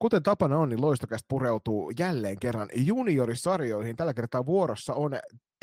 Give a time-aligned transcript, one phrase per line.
[0.00, 3.96] Kuten tapana on, niin Loistokästä pureutuu jälleen kerran juniorisarjoihin.
[3.96, 5.12] Tällä kertaa vuorossa on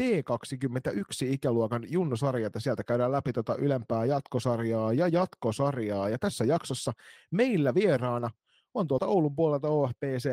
[0.01, 6.09] T21-ikäluokan junnusarjat ja sieltä käydään läpi tuota ylempää jatkosarjaa ja jatkosarjaa.
[6.09, 6.91] Ja tässä jaksossa
[7.31, 8.29] meillä vieraana
[8.73, 10.29] on tuolta Oulun puolelta OFPC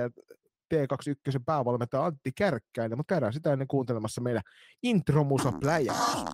[0.75, 4.43] T21 päävalmentaja Antti Kärkkäinen, mutta käydään sitä ennen kuuntelemassa meidän
[4.82, 6.25] intromusa pläjäys.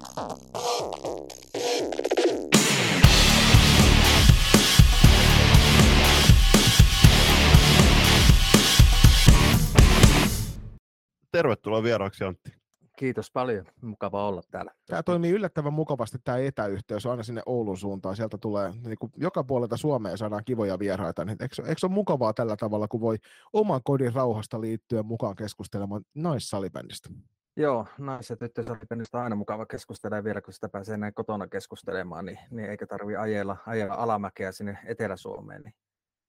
[11.33, 12.61] Tervetuloa vieraaksi Antti.
[12.99, 14.75] Kiitos paljon, mukava olla täällä.
[14.87, 18.17] Tämä toimii yllättävän mukavasti tämä etäyhteys aina sinne Oulun suuntaan.
[18.17, 21.25] Sieltä tulee niin kuin joka puolelta Suomeen saadaan kivoja vieraita.
[21.25, 23.17] Niin eikö, eikö se ole mukavaa tällä tavalla, kun voi
[23.53, 27.11] oman kodin rauhasta liittyen mukaan keskustelemaan naissalibändistä?
[27.57, 32.27] Joo, nais- ja tyttösalibändistä on aina mukava keskustella vielä, kun sitä pääsee näin kotona keskustelemaan,
[32.27, 35.75] niin, niin eikä tarvi ajella, ajella alamäkeä sinne Etelä-Suomeen, niin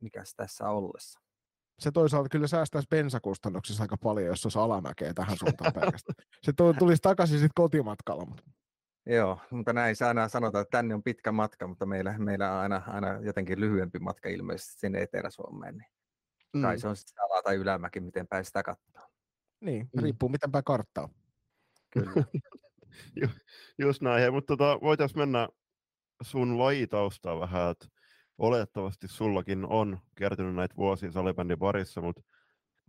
[0.01, 1.19] mikäs tässä ollessa
[1.81, 6.27] se toisaalta kyllä säästäisi bensakustannuksissa aika paljon, jos olisi alamäkeä tähän suuntaan pelkästään.
[6.43, 8.25] Se tulisi takaisin sitten kotimatkalla.
[8.25, 8.43] Mutta...
[9.05, 12.81] Joo, mutta näin aina sanotaan, että tänne on pitkä matka, mutta meillä, meillä on aina,
[12.87, 15.77] aina jotenkin lyhyempi matka ilmeisesti sinne Etelä-Suomeen.
[15.77, 15.91] Niin
[16.53, 16.61] mm.
[16.61, 19.01] Tai se on sitten ala- tai ylämäki, miten päin sitä katsoa.
[19.61, 20.03] Niin, mm.
[20.03, 21.09] riippuu miten päin karttaa.
[21.93, 22.11] Kyllä.
[23.81, 25.49] Just näin, mutta tota, voitaisiin mennä
[26.23, 27.87] sun lajitaustaa vähän, että
[28.41, 32.21] olettavasti sullakin on kertynyt näitä vuosia salibändin parissa, mutta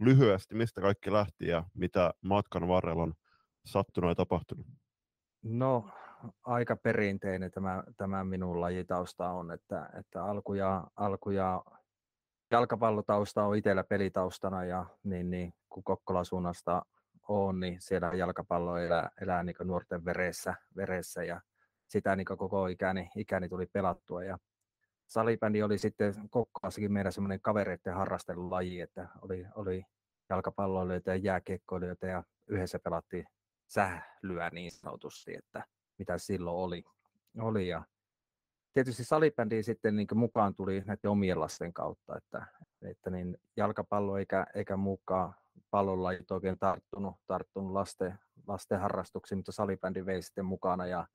[0.00, 3.14] lyhyesti, mistä kaikki lähti ja mitä matkan varrella on
[3.64, 4.67] sattunut ja tapahtunut?
[5.42, 5.91] No,
[6.45, 11.62] aika perinteinen tämä, tämä minun lajitausta on, että, että alkuja, alkuja
[12.50, 16.83] jalkapallotausta on itsellä pelitaustana ja niin, niin, kun Kokkola suunnasta
[17.28, 21.41] on, niin siellä jalkapallo elää, elää niin nuorten veressä, veressä ja
[21.89, 24.39] sitä niin koko ikäni, ikäni tuli pelattua ja
[25.12, 29.84] salibändi oli sitten Kokkolassakin meidän semmoinen kavereiden harrastelulaji, että oli, oli
[30.28, 33.27] jalkapalloilijoita ja jääkiekkoilijoita ja yhdessä pelattiin
[33.66, 35.64] sählyä niin sanotusti, että
[35.98, 36.84] mitä silloin oli.
[37.39, 37.84] oli ja
[38.73, 42.46] tietysti salibändiin sitten niin mukaan tuli näiden omien lasten kautta, että,
[42.83, 45.34] että niin jalkapallo eikä, eikä mukaan
[45.70, 51.06] pallolajit oikein tarttunut, tarttunut lasten, lasten harrastuksiin, mutta salibändi vei sitten mukana ja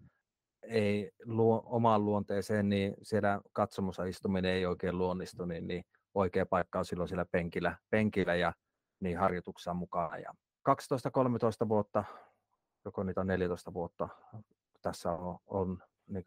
[0.69, 6.79] ei luo, omaan luonteeseen, niin siellä katsomussa istuminen ei oikein luonnistu, niin, niin oikea paikka
[6.79, 8.53] on silloin siellä penkillä, penkillä ja
[9.00, 10.17] niin harjoituksessa mukana.
[10.17, 10.33] Ja
[11.66, 12.03] 12-13 vuotta,
[12.85, 14.09] joko niitä on 14 vuotta,
[14.81, 16.23] tässä on, on niin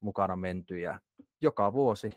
[0.00, 1.00] mukana menty ja
[1.40, 2.10] joka vuosi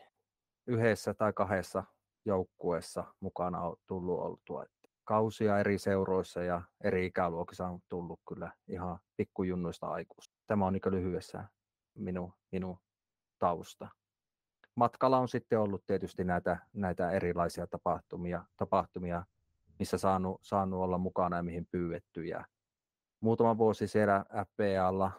[0.68, 1.84] yhdessä tai kahdessa
[2.26, 4.66] joukkueessa mukana on tullut oltua.
[5.04, 10.36] Kausia eri seuroissa ja eri ikäluokissa on tullut kyllä ihan pikkujunnuista aikuista.
[10.48, 11.44] Tämä on niin lyhyessä
[11.96, 12.78] minun, minun
[13.40, 13.88] tausta.
[14.76, 19.26] Matkalla on sitten ollut tietysti näitä, näitä erilaisia tapahtumia, tapahtumia
[19.80, 22.26] missä saanut, saanut olla mukana ja mihin pyydetty.
[22.26, 22.46] Ja
[23.20, 25.12] muutama vuosi siellä FBAlla,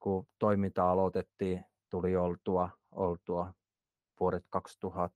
[0.00, 3.52] kun toiminta aloitettiin, tuli oltua, oltua
[4.20, 5.06] vuodet 2018-2020,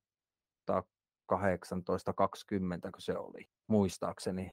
[2.93, 4.51] kun se oli, muistaakseni.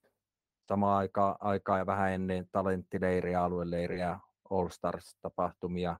[0.68, 4.20] Samaan aikaan, aikaa ja vähän ennen talenttileiriä, alueleiriä,
[4.50, 5.98] All Stars-tapahtumia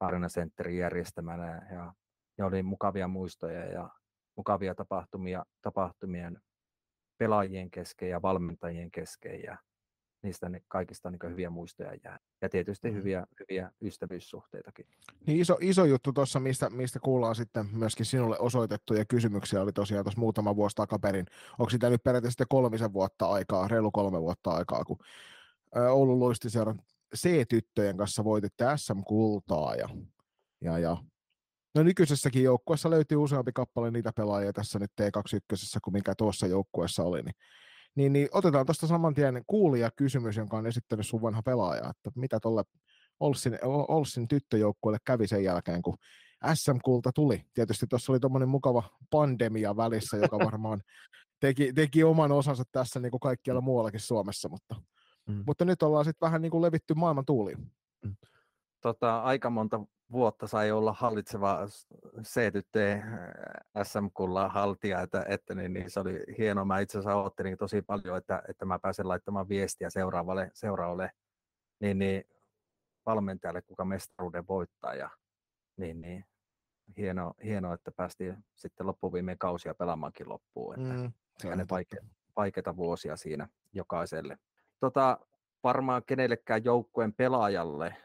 [0.00, 1.92] Arena Centerin järjestämänä ja,
[2.38, 3.90] ja oli mukavia muistoja ja
[4.36, 6.38] mukavia tapahtumia tapahtumien
[7.18, 9.58] pelaajien kesken ja valmentajien kesken ja
[10.22, 12.18] niistä ne kaikista niin hyviä muistoja jää.
[12.42, 12.96] Ja tietysti mm.
[12.96, 14.86] hyviä, hyviä ystävyyssuhteitakin.
[15.26, 20.04] Niin iso, iso juttu tuossa, mistä, mistä kuullaan sitten myöskin sinulle osoitettuja kysymyksiä, oli tosiaan
[20.04, 21.26] tuossa muutama vuosi takaperin.
[21.58, 24.98] Onko sitä nyt periaatteessa kolmisen vuotta aikaa, reilu kolme vuotta aikaa, kun
[25.90, 26.78] Oulun luistiseuran
[27.16, 29.88] C-tyttöjen kanssa voititte SM-kultaa ja,
[30.60, 30.96] ja, ja
[31.74, 37.02] No nykyisessäkin joukkueessa löytyy useampi kappale niitä pelaajia tässä nyt T21, kuin mikä tuossa joukkueessa
[37.02, 37.34] oli, niin,
[37.94, 42.10] niin, niin otetaan tuosta saman tien kuulija kysymys, jonka on esittänyt sun vanha pelaaja, että
[42.20, 42.62] mitä tuolle
[43.20, 45.96] Olssin, Olssin tyttöjoukkueelle kävi sen jälkeen, kun
[46.54, 47.44] SM-kulta tuli.
[47.54, 50.82] Tietysti tuossa oli tuommoinen mukava pandemia välissä, joka varmaan
[51.40, 54.74] teki, teki oman osansa tässä niin kuin kaikkialla muuallakin Suomessa, mutta
[55.26, 55.44] Mm.
[55.46, 57.72] Mutta nyt ollaan sitten vähän niin kuin levitty maailman tuuliin.
[58.02, 58.16] Mm.
[58.80, 59.80] Tota, aika monta
[60.12, 61.66] vuotta sai olla hallitseva
[62.22, 63.00] C-tyttö
[63.82, 66.64] SM-kullan haltija, että, että niin, niin, se oli hienoa.
[66.64, 71.10] Mä itse asiassa odottelin tosi paljon, että, että mä pääsen laittamaan viestiä seuraavalle, seuraavalle
[71.80, 72.24] niin, niin,
[73.06, 74.94] valmentajalle, kuka mestaruuden voittaa.
[74.94, 75.10] Ja,
[75.76, 76.24] niin, niin,
[76.96, 80.74] hieno, hieno, että päästiin sitten loppuviimeen kausia pelaamaankin loppuun.
[80.74, 82.06] Että mm, se vaike-
[82.36, 84.38] vaikeita vuosia siinä jokaiselle
[84.80, 85.18] tota,
[85.64, 87.96] varmaan kenellekään joukkueen pelaajalle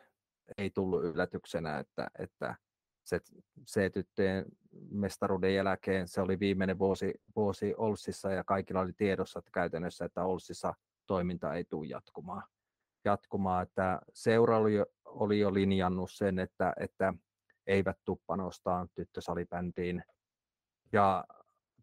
[0.58, 2.56] ei tullut yllätyksenä, että, että
[3.04, 3.20] se
[3.66, 4.46] C-tyttöjen
[4.92, 10.24] mestaruuden jälkeen se oli viimeinen vuosi, vuosi Olssissa ja kaikilla oli tiedossa että käytännössä, että
[10.24, 10.74] Olssissa
[11.08, 12.44] toiminta ei tule jatkumaan.
[13.06, 14.74] jatkumaan että seura oli,
[15.06, 17.14] oli jo linjannut sen, että, että
[17.68, 20.04] eivät tuppanostaa tyttösalibändiin
[20.92, 21.26] ja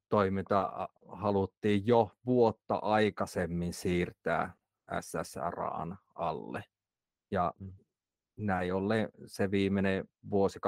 [0.09, 4.55] toiminta haluttiin jo vuotta aikaisemmin siirtää
[5.01, 6.65] SSRAn alle.
[7.31, 7.73] Ja mm.
[8.37, 10.63] näin ollen se viimeinen vuosi 2018-2019,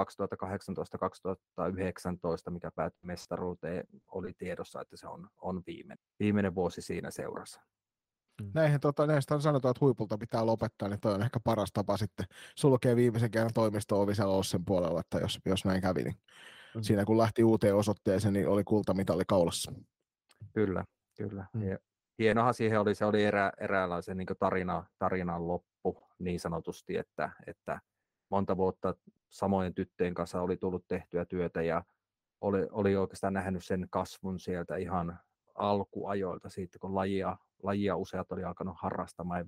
[2.50, 7.60] mikä päättyi mestaruuteen, oli tiedossa, että se on, on viimeinen, viimeinen vuosi siinä seurassa.
[8.42, 8.50] Mm.
[8.54, 12.26] Näihin, tota, näistä sanotaan, että huipulta pitää lopettaa, niin toi on ehkä paras tapa sitten
[12.56, 16.16] sulkea viimeisen kerran toimisto-ovi siellä Ossen puolella, että jos, jos näin kävi, niin
[16.74, 16.82] mm.
[16.82, 19.72] siinä kun lähti uuteen osoitteeseen, niin oli kultamitali kaulassa.
[20.52, 20.84] Kyllä,
[21.16, 21.46] kyllä.
[21.52, 21.62] Mm.
[21.62, 21.78] Ja
[22.18, 27.80] hienohan siihen oli, se oli erä, eräänlaisen niin tarina, tarinan loppu niin sanotusti, että, että
[28.30, 28.94] monta vuotta
[29.28, 31.84] samojen tyttöjen kanssa oli tullut tehtyä työtä ja
[32.40, 35.18] oli, oli oikeastaan nähnyt sen kasvun sieltä ihan
[35.54, 39.46] alkuajoilta siitä, kun lajia, lajia useat oli alkanut harrastamaan ja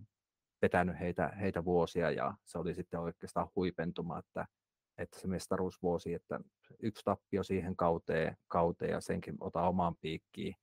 [0.63, 4.47] vetänyt heitä, heitä vuosia ja se oli sitten oikeastaan huipentuma, että,
[4.99, 6.41] että se mestaruusvuosi, että
[6.83, 10.55] yksi tappio siihen kauteen, kauteen ja senkin ota omaan piikkiin,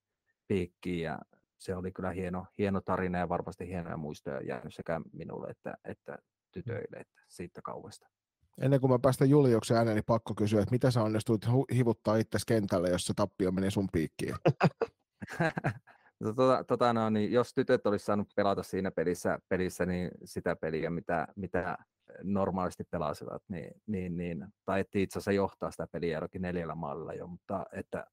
[0.47, 1.19] piikkiin ja
[1.57, 6.17] se oli kyllä hieno, hieno tarina ja varmasti hienoja muistoja jäänyt sekä minulle että, että
[6.51, 8.07] tytöille että siitä kaudesta.
[8.61, 11.41] Ennen kuin mä päästän Juliuksen ääneen, niin pakko kysyä, että mitä sä onnistuit
[11.75, 14.35] hivuttaa itse kentälle, jos se tappio meni sun piikkiin?
[16.35, 20.89] tota, tota, no, niin jos tytöt olisi saanut pelata siinä pelissä, pelissä niin sitä peliä,
[20.89, 21.77] mitä, mitä
[22.23, 27.27] normaalisti pelasivat, niin, niin, niin tai itse asiassa johtaa sitä peliä jollakin neljällä maalilla jo,
[27.27, 28.05] mutta että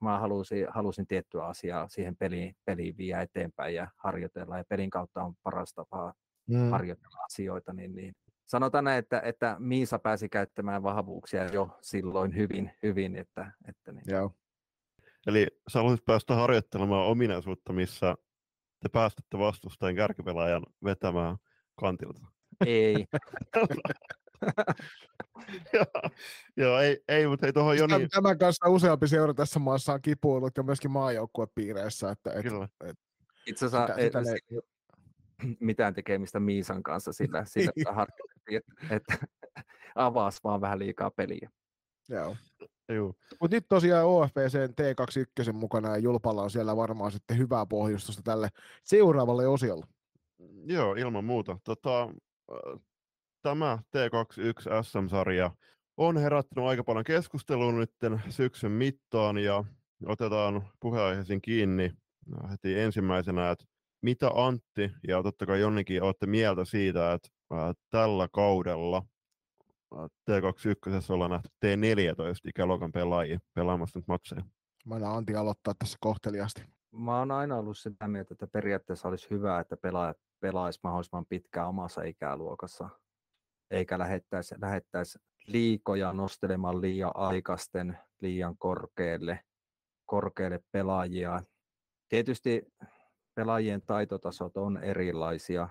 [0.00, 5.22] mä halusin, halusin tiettyä asiaa siihen peliin, peliin viedä eteenpäin ja harjoitella, ja pelin kautta
[5.22, 6.14] on paras tapa
[6.46, 6.70] mm.
[6.70, 8.14] harjoitella asioita, niin, niin
[8.46, 14.04] sanotaan näin, että, että Miisa pääsi käyttämään vahvuuksia jo silloin hyvin, hyvin että, että niin.
[14.06, 14.32] Joo.
[15.26, 18.14] Eli sä haluaisit päästä harjoittelemaan ominaisuutta, missä
[18.82, 21.36] te päästätte vastustajan kärkipelaajan vetämään
[21.80, 22.26] kantilta.
[22.66, 23.06] Ei.
[26.56, 28.08] joo, ei, ei, mutta ei tuohon Joni...
[28.08, 32.10] Tämän kanssa useampi seura tässä maassa on kipuillut ja myöskin maajoukkuepiireissä.
[32.10, 32.68] Että, et, Kyllä.
[32.84, 32.96] Et,
[33.46, 34.60] Itse asiassa sitä, sitä ei, ne...
[35.60, 38.06] mitään tekemistä Miisan kanssa sillä, sillä
[38.50, 39.18] että, että
[39.94, 41.50] avasi vaan vähän liikaa peliä.
[42.08, 42.36] Joo.
[43.40, 48.48] Mutta nyt tosiaan OFPC T21 mukana ja Julpalla on siellä varmaan sitten hyvää pohjustusta tälle
[48.84, 49.86] seuraavalle osiolle.
[50.64, 51.58] Joo, ilman muuta.
[51.64, 52.08] Tota,
[53.46, 55.50] tämä T21 SM-sarja
[55.96, 57.92] on herättänyt aika paljon keskustelua nyt
[58.28, 59.64] syksyn mittaan ja
[60.06, 61.92] otetaan puheenaiheisiin kiinni
[62.50, 63.64] heti ensimmäisenä, että
[64.02, 67.28] mitä Antti ja totta kai Jonnikin olette mieltä siitä, että
[67.90, 69.02] tällä kaudella
[70.30, 74.42] T21 ollaan nähty T14 ikäluokan pelaajia pelaamassa nyt matseja.
[74.86, 76.62] Mä annan Antti aloittaa tässä kohteliasti.
[76.92, 81.68] Mä oon aina ollut sitä mieltä, että periaatteessa olisi hyvä, että pelaajat pelaisi mahdollisimman pitkään
[81.68, 82.88] omassa ikäluokassa
[83.70, 89.40] eikä lähettäisi, lähettäisi liikoja nostelemaan liian aikaisten, liian korkealle,
[90.06, 91.42] korkealle pelaajia.
[92.08, 92.66] Tietysti
[93.34, 95.68] pelaajien taitotasot on erilaisia,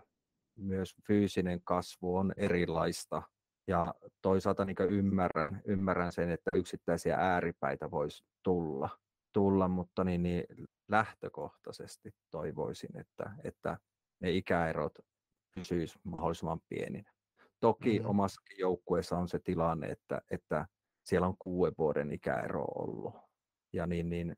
[0.57, 3.21] myös fyysinen kasvu on erilaista.
[3.68, 8.89] Ja toisaalta niin ymmärrän, ymmärrän sen, että yksittäisiä ääripäitä voisi tulla,
[9.33, 10.44] tulla mutta niin, niin
[10.88, 13.78] lähtökohtaisesti toivoisin, että, että
[14.19, 14.94] ne ikäerot
[15.56, 17.15] pysyisivät mahdollisimman pieninä.
[17.59, 18.06] Toki mm.
[18.06, 20.68] omassa joukkueessa on se tilanne, että, että
[21.04, 23.16] siellä on kuuden vuoden ikäero ollut.
[23.74, 24.35] Ja niin, niin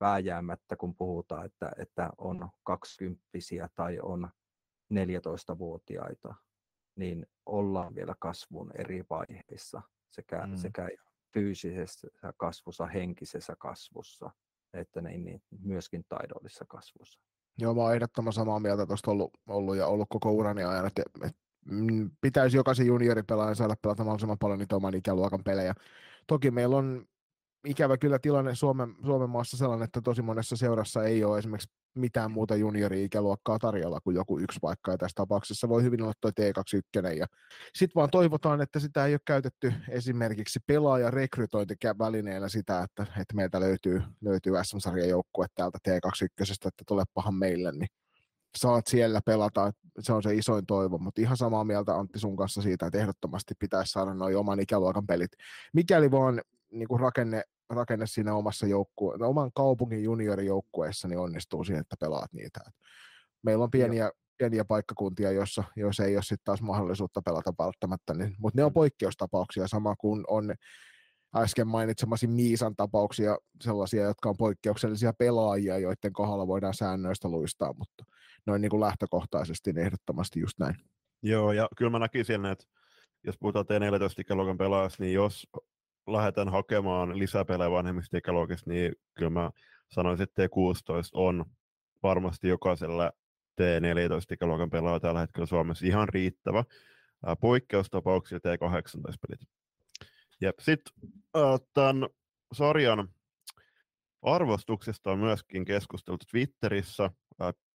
[0.00, 4.28] vääjäämättä, kun puhutaan, että, että on kaksikymppisiä tai on
[4.94, 6.34] 14-vuotiaita,
[6.96, 10.56] niin ollaan vielä kasvun eri vaiheissa sekä, mm.
[10.56, 10.88] sekä
[11.32, 14.30] fyysisessä kasvussa, henkisessä kasvussa,
[14.72, 17.20] että niin, niin myöskin taidollisessa kasvussa.
[17.58, 21.02] Joo, mä oon ehdottoman samaa mieltä tuosta ollut, ollut ja ollut koko urani ajan, että,
[21.24, 21.45] että
[22.20, 25.74] pitäisi jokaisen junioripelaajan saada pelata mahdollisimman paljon niitä oman ikäluokan pelejä.
[26.26, 27.06] Toki meillä on
[27.66, 32.30] ikävä kyllä tilanne Suomen, Suomen maassa sellainen, että tosi monessa seurassa ei ole esimerkiksi mitään
[32.30, 37.16] muuta juniori-ikäluokkaa tarjolla kuin joku yksi paikka, ja tässä tapauksessa voi hyvin olla tuo T21,
[37.18, 37.26] ja
[37.74, 44.02] sitten vaan toivotaan, että sitä ei ole käytetty esimerkiksi pelaajarekrytointivälineenä sitä, että, että meiltä löytyy,
[44.20, 47.88] löytyy SM-sarjan joukkue täältä T21, että tulepahan meille, niin
[48.56, 52.62] saat siellä pelata, se on se isoin toivo, mutta ihan samaa mieltä Antti sun kanssa
[52.62, 55.30] siitä, että ehdottomasti pitäisi saada noin oman ikäluokan pelit.
[55.74, 61.80] Mikäli vaan niin kuin rakenne, rakenne siinä omassa joukkue, oman kaupungin juniorijoukkueessa niin onnistuu siihen,
[61.80, 62.60] että pelaat niitä.
[63.42, 68.34] Meillä on pieniä, pieniä paikkakuntia, joissa, joissa ei ole sitten taas mahdollisuutta pelata välttämättä, niin,
[68.38, 70.54] mutta ne on poikkeustapauksia, sama kuin on
[71.36, 78.04] äsken mainitsemasi Miisan tapauksia, sellaisia, jotka on poikkeuksellisia pelaajia, joiden kohdalla voidaan säännöistä luistaa, mutta
[78.46, 80.74] noin niin kuin lähtökohtaisesti niin ehdottomasti just näin.
[81.22, 82.64] Joo, ja kyllä mä näkisin, että
[83.24, 85.46] jos puhutaan T14 ikäluokan pelaajasta, niin jos
[86.06, 89.50] lähdetään hakemaan lisäpelejä vanhemmista ikäluokista, niin kyllä mä
[89.88, 90.48] sanoisin, että T16
[91.12, 91.44] on
[92.02, 93.12] varmasti jokaisella
[93.60, 96.64] T14 ikäluokan pelaaja tällä hetkellä Suomessa ihan riittävä.
[97.40, 99.40] Poikkeustapauksia T18-pelit.
[100.40, 100.54] Jep.
[100.60, 100.92] Sitten
[101.74, 102.08] tämän
[102.52, 103.08] sarjan
[104.22, 107.10] arvostuksesta on myöskin keskusteltu Twitterissä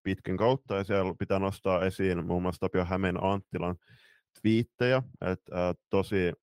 [0.03, 3.75] pitkin kautta, ja siellä pitää nostaa esiin muun muassa Tapio Hämeen Anttilan
[4.41, 6.33] twiittejä, että tosi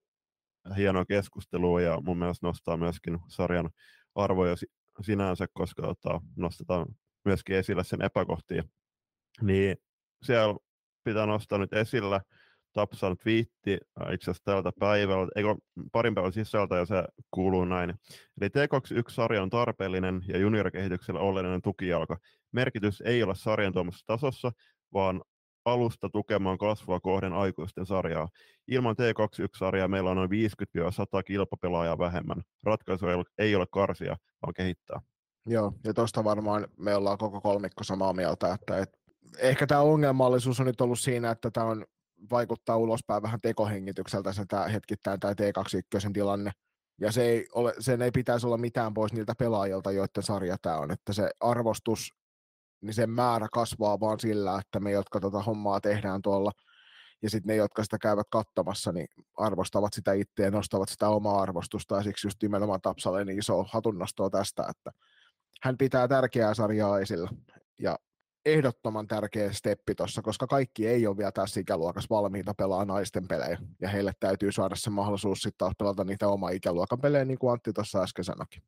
[0.77, 3.71] hienoa keskustelua, ja mun mielestä nostaa myöskin sarjan
[4.15, 4.57] arvoja
[5.01, 6.87] sinänsä, koska tota, nostetaan
[7.25, 8.63] myöskin esille sen epäkohtia.
[9.43, 9.77] Niin
[10.23, 10.55] siellä
[11.05, 12.21] pitää nostaa nyt esillä
[12.77, 13.79] Tapsan twiitti
[14.13, 15.55] itse asiassa tältä päivältä, eikö
[15.93, 17.95] parin päivän sisältä, ja se kuuluu näin.
[18.41, 22.17] Eli T21-sarja on tarpeellinen ja juniorikehityksellä oleellinen tukijalka.
[22.53, 24.53] Merkitys ei ole sarjan tuomassa tasossa,
[24.95, 25.23] vaan
[25.65, 28.29] alusta tukemaan kasvua kohden aikuisten sarjaa.
[28.69, 32.43] Ilman T21-sarjaa meillä on noin 50-100 kilpapelaajaa vähemmän.
[32.63, 33.07] Ratkaisu
[33.39, 35.01] ei ole karsia, vaan kehittää.
[35.47, 38.91] Joo, ja tuosta varmaan me ollaan koko kolmikko samaa mieltä, että et,
[39.39, 41.85] ehkä tämä ongelmallisuus on nyt ollut siinä, että tämä on
[42.31, 46.51] vaikuttaa ulospäin vähän tekohengitykseltä se tämä hetkittäin tämä T21 tilanne.
[47.01, 50.79] Ja se ei ole, sen ei pitäisi olla mitään pois niiltä pelaajilta, joiden sarja tämä
[50.79, 50.91] on.
[50.91, 52.15] Että se arvostus,
[52.81, 56.53] niin sen määrä kasvaa vaan sillä, että me, jotka tota hommaa tehdään tuolla,
[57.23, 61.43] ja sitten ne, jotka sitä käyvät katsomassa, niin arvostavat sitä itse ja nostavat sitä omaa
[61.43, 64.91] arvostusta, ja siksi just nimenomaan Tapsalle niin iso hatunnostoa tästä, että
[65.63, 67.31] hän pitää tärkeää sarjaa esillä,
[67.79, 67.99] ja
[68.47, 73.59] ehdottoman tärkeä steppi tuossa, koska kaikki ei ole vielä tässä ikäluokassa valmiita pelaa naisten pelejä,
[73.81, 77.53] ja heille täytyy saada se mahdollisuus sitten taas pelata niitä oma ikäluokan pelejä, niin kuin
[77.53, 78.63] Antti tuossa äsken sanoikin.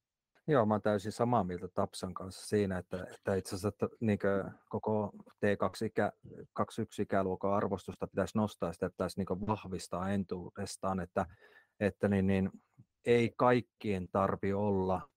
[0.46, 4.18] Joo, mä oon täysin samaa mieltä Tapsan kanssa siinä, että, että itse asiassa että, niin
[4.68, 6.12] koko T2 ikä,
[6.52, 11.26] 21 ikäluokan arvostusta pitäisi nostaa, sitä pitäisi niin vahvistaa entuudestaan, että,
[11.80, 12.50] että niin, niin,
[13.04, 15.08] ei kaikkien tarvi olla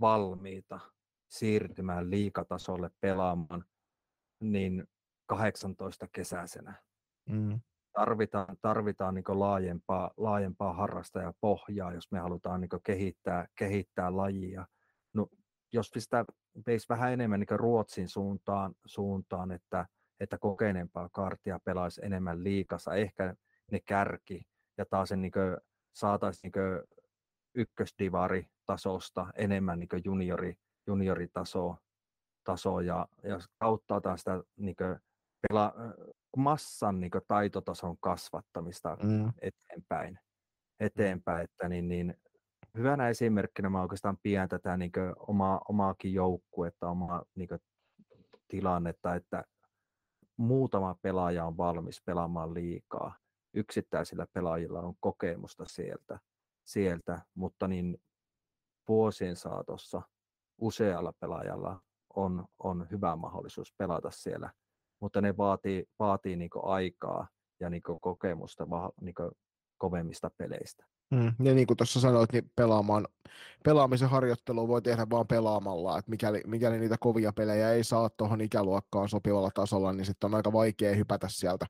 [0.00, 0.80] valmiita
[1.28, 3.64] siirtymään liikatasolle pelaamaan
[4.52, 4.84] niin
[5.26, 6.74] 18 kesäisenä.
[7.28, 7.60] Mm.
[7.92, 14.66] Tarvitaan, tarvitaan niin laajempaa, laajempaa harrastajapohjaa, jos me halutaan niin kehittää, kehittää lajia.
[15.14, 15.26] No,
[15.72, 16.24] jos pistää
[16.66, 19.86] veisi vähän enemmän niin Ruotsin suuntaan, suuntaan että,
[20.20, 23.34] että kokeneempaa kartia pelaisi enemmän liikassa, ehkä
[23.72, 24.42] ne kärki
[24.78, 25.32] ja taas niin
[25.94, 26.82] saataisiin niin
[27.54, 30.54] ykkösdivari tasosta enemmän niin juniori,
[30.86, 31.83] junioritasoa
[32.44, 34.96] taso ja, ja auttaa taas sitä niin kuin,
[35.48, 35.74] pela,
[36.36, 39.32] massan niin kuin, taitotason kasvattamista mm.
[39.42, 40.18] eteenpäin.
[40.80, 42.14] eteenpäin että niin, niin,
[42.76, 47.60] hyvänä esimerkkinä mä oikeastaan pidän tätä niin kuin, omaa, omaakin joukkuetta, omaa niin kuin,
[48.48, 49.44] tilannetta, että
[50.36, 53.14] muutama pelaaja on valmis pelaamaan liikaa.
[53.54, 56.18] Yksittäisillä pelaajilla on kokemusta sieltä,
[56.64, 57.98] sieltä mutta niin
[58.88, 60.02] vuosien saatossa
[60.58, 61.80] usealla pelaajalla
[62.16, 64.50] on, on hyvä mahdollisuus pelata siellä,
[65.00, 67.28] mutta ne vaatii, vaatii niin aikaa
[67.60, 68.66] ja niin kokemusta
[69.00, 69.14] niin
[69.78, 70.86] kovemmista peleistä.
[71.10, 73.08] Mm, ja niin kuin tuossa sanoit, niin pelaamaan,
[73.64, 78.40] pelaamisen harjoittelu voi tehdä vain pelaamalla, että mikäli, mikäli niitä kovia pelejä ei saa tuohon
[78.40, 81.66] ikäluokkaan sopivalla tasolla, niin sitten on aika vaikea hypätä sieltä,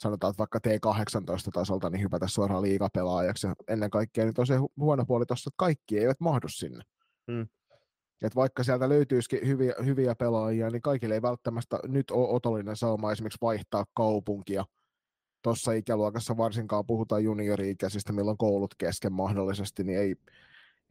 [0.00, 3.46] sanotaan, että vaikka T18-tasolta, niin hypätä suoraan liigapelaajaksi.
[3.46, 6.84] Ja ennen kaikkea niin on se huono puoli tuossa, että kaikki eivät mahdu sinne.
[7.26, 7.46] Mm.
[8.22, 13.12] Et vaikka sieltä löytyisikin hyviä, hyviä pelaajia, niin kaikille ei välttämättä nyt ole otollinen sauma
[13.12, 14.64] esimerkiksi vaihtaa kaupunkia.
[15.42, 20.16] Tuossa ikäluokassa varsinkaan puhutaan juniori-ikäisistä, milloin koulut kesken mahdollisesti, niin ei,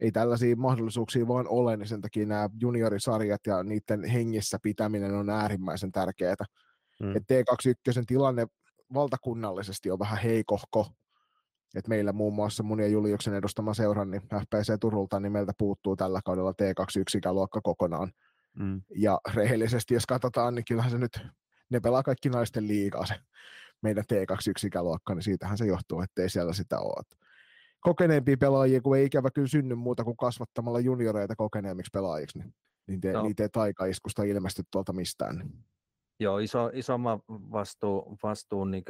[0.00, 5.30] ei tällaisia mahdollisuuksia vaan ole, niin sen takia nämä juniorisarjat ja niiden hengissä pitäminen on
[5.30, 6.34] äärimmäisen tärkeää.
[7.00, 7.12] Mm.
[7.12, 8.46] T21 tilanne
[8.94, 10.86] valtakunnallisesti on vähän heikohko,
[11.74, 15.96] et meillä muun muassa mun ja Juliuksen edustama seuran, niin FPC Turulta, niin meiltä puuttuu
[15.96, 18.12] tällä kaudella T21-ikäluokka kokonaan.
[18.58, 18.82] Mm.
[18.96, 21.20] Ja rehellisesti, jos katsotaan, niin kyllähän se nyt,
[21.70, 23.14] ne pelaa kaikki naisten liigaa se
[23.82, 27.04] meidän T21-ikäluokka, niin siitähän se johtuu, ettei siellä sitä ole.
[27.80, 32.54] Kokeneempia pelaajia, kun ei ikävä kyllä synny muuta kuin kasvattamalla junioreita kokeneemmiksi pelaajiksi, niin,
[32.86, 33.22] niin te, no.
[33.22, 35.38] niitä ei taikaiskusta ilmesty tuolta mistään.
[35.38, 35.64] Niin.
[36.20, 38.84] Joo, iso, isomman vastuu, vastuun, niin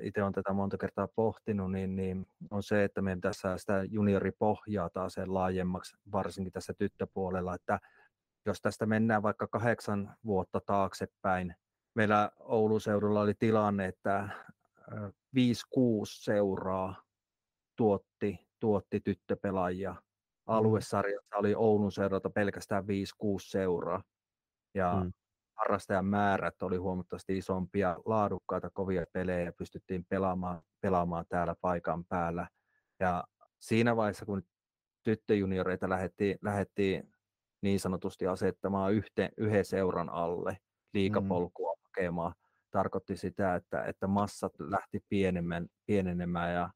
[0.00, 4.90] itse on tätä monta kertaa pohtinut, niin, niin on se, että meidän tässä sitä junioripohjaa
[4.90, 7.80] taas sen laajemmaksi, varsinkin tässä tyttöpuolella, että
[8.46, 11.54] jos tästä mennään vaikka kahdeksan vuotta taaksepäin,
[11.94, 14.28] meillä Oulun seudulla oli tilanne, että
[14.90, 15.00] 5-6
[16.04, 17.02] seuraa
[17.76, 19.92] tuotti, tuotti tyttöpelaajia.
[19.92, 19.98] Mm.
[20.46, 22.86] Aluesarjassa oli Oulun seuralta pelkästään 5-6
[23.40, 24.02] seuraa.
[24.74, 25.12] Ja mm.
[25.60, 32.48] Harrastajan määrät oli huomattavasti isompia, laadukkaita, kovia pelejä pystyttiin pelaamaan, pelaamaan täällä paikan päällä.
[33.00, 33.24] Ja
[33.60, 34.42] siinä vaiheessa, kun
[35.02, 37.12] tyttöjunioreita lähdettiin, lähdettiin
[37.62, 40.58] niin sanotusti asettamaan yhteen, yhden seuran alle mm.
[40.94, 41.80] liikapolkua mm.
[41.84, 42.34] hakemaan,
[42.70, 46.70] tarkoitti sitä, että, että massat lähti pienemmän, pienenemään ja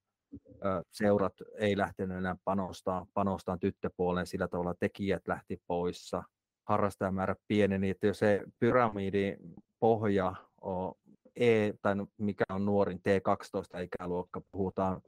[0.65, 6.23] ö, seurat ei lähtenyt enää panostaa, panostaa tyttöpuoleen, sillä tavalla tekijät lähti poissa,
[6.65, 9.37] harrastajamäärä pieneni, että jos se pyramidi
[9.81, 10.95] pohja on
[11.37, 15.01] E, tai mikä on nuorin T12 ikäluokka, puhutaan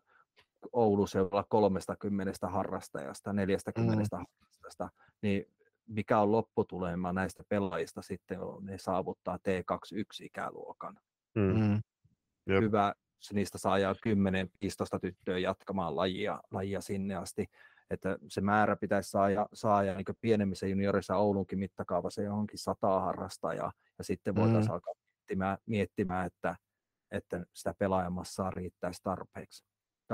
[0.73, 4.25] Oulun seudulla 30 harrastajasta, 40 mm.
[4.41, 4.89] harrastajasta,
[5.23, 5.45] niin
[5.87, 10.95] mikä on lopputulema näistä pelaajista sitten, ne saavuttaa T21-ikäluokan.
[11.35, 11.61] Mm.
[11.61, 11.83] mm.
[12.61, 12.95] Hyvä,
[13.33, 17.47] niistä saa 10-15 tyttöä jatkamaan lajia, lajia sinne asti.
[17.91, 24.05] Että se määrä pitäisi saada, saada niin pienemmissä juniorissa Oulunkin mittakaavassa johonkin sataa harrastajaa, ja
[24.05, 24.75] sitten voitaisiin mm.
[24.75, 24.95] alkaa
[25.27, 26.57] miettimään, miettimään että,
[27.11, 29.65] että sitä pelaajamassaa riittäisi tarpeeksi.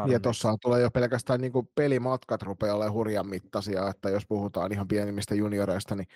[0.06, 4.72] Ja tuossa tulee jo pelkästään niin kuin pelimatkat rupeaa olemaan hurjan mittaisia, että jos puhutaan
[4.72, 6.06] ihan pienimmistä junioreista, niin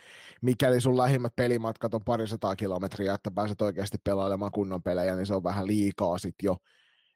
[0.42, 5.34] mikäli sun lähimmät pelimatkat on parisataa kilometriä, että pääset oikeasti pelailemaan kunnon pelejä, niin se
[5.34, 6.56] on vähän liikaa sitten jo.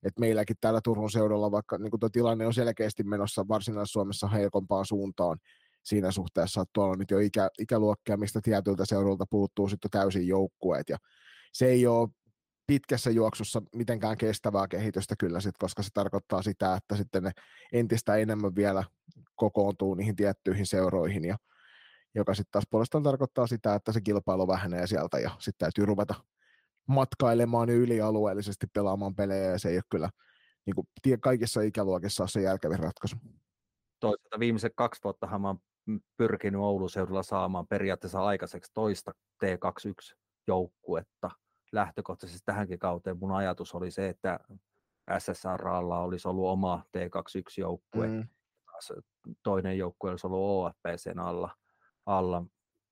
[0.02, 5.38] Et meilläkin täällä Turun seudulla, vaikka niin tuo tilanne on selkeästi menossa Varsinais-Suomessa heikompaan suuntaan
[5.85, 10.26] siinä suhteessa, että tuolla on nyt jo ikä, ikäluokkia, mistä tietyiltä seudulta puuttuu sitten täysin
[10.26, 10.97] joukkueet, ja
[11.52, 12.09] se ei ole
[12.66, 17.30] pitkässä juoksussa mitenkään kestävää kehitystä kyllä, sit, koska se tarkoittaa sitä, että sitten ne
[17.73, 18.85] entistä enemmän vielä
[19.35, 21.37] kokoontuu niihin tiettyihin seuroihin, ja,
[22.14, 26.14] joka sitten taas puolestaan tarkoittaa sitä, että se kilpailu vähenee sieltä, ja sitten täytyy ruveta
[26.91, 30.11] matkailemaan ylialueellisesti pelaamaan pelejä, ja se ei ole kyllä
[30.67, 30.87] niin kuin,
[31.21, 33.17] kaikissa ikäluokissa se järkevin ratkaisu.
[34.01, 35.59] Toisaalta viimeiset kaksi vuotta mä oon
[36.17, 39.13] pyrkinyt Oulun seudulla saamaan periaatteessa aikaiseksi toista
[39.45, 41.31] T21-joukkuetta,
[41.73, 44.39] lähtökohtaisesti tähänkin kauteen mun ajatus oli se, että
[45.19, 48.29] SSRalla olisi ollut oma T21-joukkue, mm.
[49.43, 51.57] toinen joukkue olisi ollut OFPCn alla.
[52.07, 52.45] alla.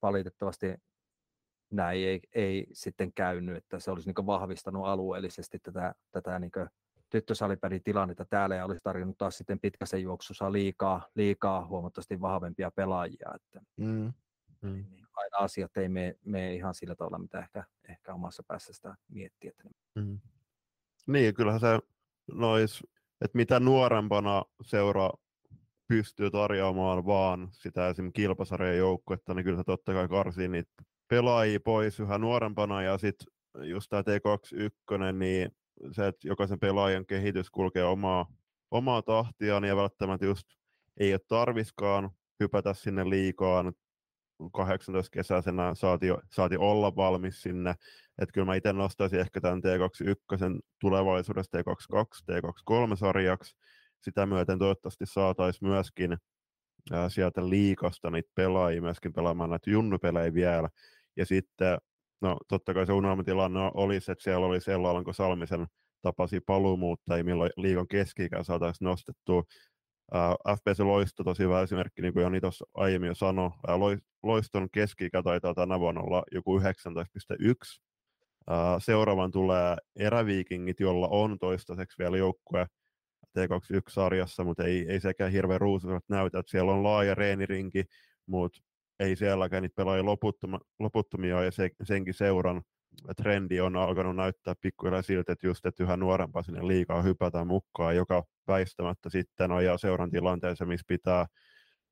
[0.03, 0.75] Valitettavasti
[1.71, 6.53] näin ei, ei sitten käynyt, että se olisi niin vahvistanut alueellisesti tätä, tätä niin
[7.11, 13.31] tyttösalipärin tilannetta täällä ja olisi tarjonnut taas sitten pitkässä juoksussa liikaa, liikaa huomattavasti vahvempia pelaajia.
[13.35, 14.13] Että, mm.
[14.63, 14.73] Mm.
[14.73, 18.73] Niin, niin aina asiat ei mene, mene ihan sillä tavalla, mitä ehkä, ehkä omassa päässä
[18.73, 19.51] sitä miettii.
[19.51, 19.65] Että...
[19.95, 20.19] Mm.
[21.07, 21.79] Niin, kyllähän se
[22.33, 22.83] nois,
[23.21, 25.11] että mitä nuorempana seura
[25.89, 30.73] pystyy tarjoamaan vaan sitä esimerkiksi kilpasarjan joukkuetta, niin kyllä se totta kai karsii niitä
[31.09, 33.27] pelaajia pois yhä nuorempana ja sitten
[33.63, 35.51] just tämä T21, niin
[35.93, 38.27] se, että jokaisen pelaajan kehitys kulkee omaa,
[38.71, 40.47] omaa tahtiaan ja välttämättä just
[40.97, 43.73] ei ole tarviskaan hypätä sinne liikaan.
[44.53, 47.71] 18 kesäisenä saati, saati olla valmis sinne.
[48.19, 53.57] Että kyllä mä itse nostaisin ehkä tämän T21 tulevaisuudessa T22, T23-sarjaksi.
[54.01, 56.17] Sitä myöten toivottavasti saataisiin myöskin
[57.09, 60.69] sieltä liikasta niitä pelaajia myöskin pelaamaan näitä junnupelejä vielä.
[61.19, 61.79] Ja sitten,
[62.21, 65.67] no totta kai se unelmatilanne olisi, että siellä oli Alanko Salmisen
[66.03, 69.43] tapasi paluumuuttajia, milloin liikan keski saataisiin nostettua
[70.15, 73.47] Uh, FPC Loisto tosi hyvä esimerkki, niin kuin Joni tuossa aiemmin jo sanoi.
[73.47, 76.65] Uh, Loiston keski taitaa tänä vuonna olla joku 19,1.
[78.51, 82.67] Uh, seuraavan tulee Eräviikingit, jolla on toistaiseksi vielä joukkue
[83.39, 86.39] T21-sarjassa, mutta ei, ei sekään hirveän ruusuiset näytä.
[86.39, 87.85] Että siellä on laaja reenirinki,
[88.27, 88.59] mutta
[89.01, 92.63] ei sielläkään niitä pelaajia loputtoma, loputtomia ja se, senkin seuran
[93.17, 97.97] trendi on alkanut näyttää pikkuhiljaa siltä, että just että yhä nuorempaa sinne liikaa hypätään mukaan,
[97.97, 101.27] joka väistämättä sitten ajaa seuran tilanteeseen, missä pitää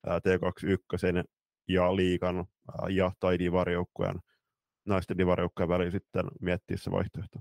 [0.07, 1.25] T21
[1.69, 2.45] ja liikan
[2.88, 4.21] ja tai divarijoukkueen
[4.87, 7.38] naisten divarijoukkueen väliin sitten miettiä se vaihtoehto.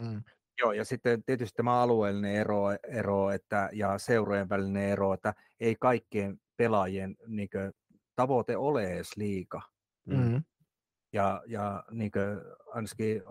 [0.00, 0.22] Mm.
[0.60, 5.76] Joo, ja sitten tietysti tämä alueellinen ero, ero että, ja seurojen välinen ero, että ei
[5.80, 7.72] kaikkien pelaajien niin kuin,
[8.18, 9.62] tavoite ole edes liika.
[10.06, 10.42] Mm.
[11.12, 12.10] Ja, ja niin
[12.66, 13.22] ainakin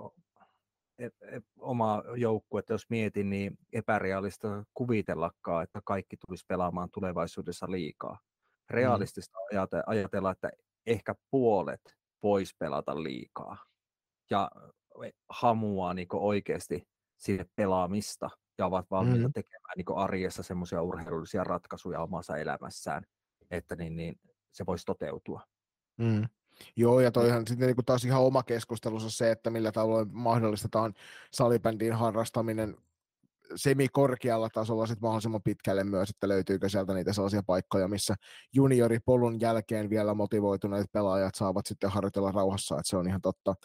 [1.00, 7.72] e, e, oma joukkue, että jos mietin, niin epärealista kuvitellakaan, että kaikki tulisi pelaamaan tulevaisuudessa
[7.72, 8.14] liikaa.
[8.14, 8.74] Mm.
[8.74, 9.68] Realistista mm.
[9.88, 10.50] ajatella, että
[10.86, 11.82] ehkä puolet
[12.24, 13.58] voisi pelata liikaa
[14.30, 14.52] ja
[15.06, 19.34] e, hamuaa niin oikeasti siihen pelaamista ja ovat valmiita mm.
[19.34, 23.04] tekemään niin arjessa semmoisia urheilullisia ratkaisuja omassa elämässään,
[23.52, 24.20] että niin, niin
[24.58, 25.42] se voisi toteutua.
[25.98, 26.24] Mm.
[26.76, 30.94] Joo, ja toihan sitten niin taas ihan oma keskustelussa se, että millä tavoin mahdollistetaan
[31.32, 32.78] salibändin harrastaminen
[33.56, 38.16] semikorkealla tasolla sitten mahdollisimman pitkälle myös, että löytyykö sieltä niitä sellaisia paikkoja, missä
[38.54, 43.56] junioripolun jälkeen vielä motivoituneet pelaajat saavat sitten harjoitella rauhassa, että se on ihan totta.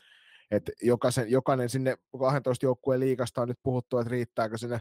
[0.51, 4.81] Että jokaisen, jokainen sinne 12 joukkueen liikasta on nyt puhuttu, että riittääkö sinne,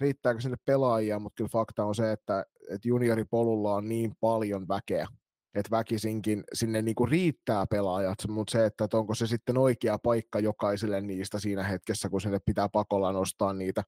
[0.00, 5.06] riittääkö sinne pelaajia, mutta kyllä fakta on se, että, että junioripolulla on niin paljon väkeä,
[5.54, 10.40] että väkisinkin sinne niinku riittää pelaajat, mutta se, että, että onko se sitten oikea paikka
[10.40, 13.84] jokaiselle niistä siinä hetkessä, kun sinne pitää pakolla nostaa niitä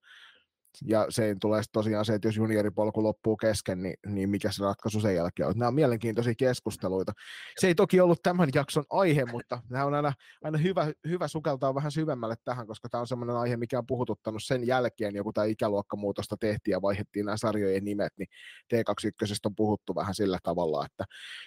[0.85, 5.01] ja se tulee tosiaan se, että jos junioripolku loppuu kesken, niin, niin mikä se ratkaisu
[5.01, 5.55] sen jälkeen on.
[5.57, 7.12] Nämä on mielenkiintoisia keskusteluita.
[7.59, 10.12] Se ei toki ollut tämän jakson aihe, mutta nämä on aina,
[10.43, 14.45] aina hyvä, hyvä sukeltaa vähän syvemmälle tähän, koska tämä on sellainen aihe, mikä on puhututtanut
[14.45, 18.29] sen jälkeen, joku tämä ikäluokkamuutosta tehtiin ja vaihdettiin nämä sarjojen nimet, niin
[18.75, 21.05] T21 on puhuttu vähän sillä tavalla, että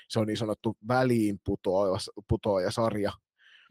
[0.09, 1.39] se on niin sanottu väliin
[2.27, 3.11] putoaja sarja,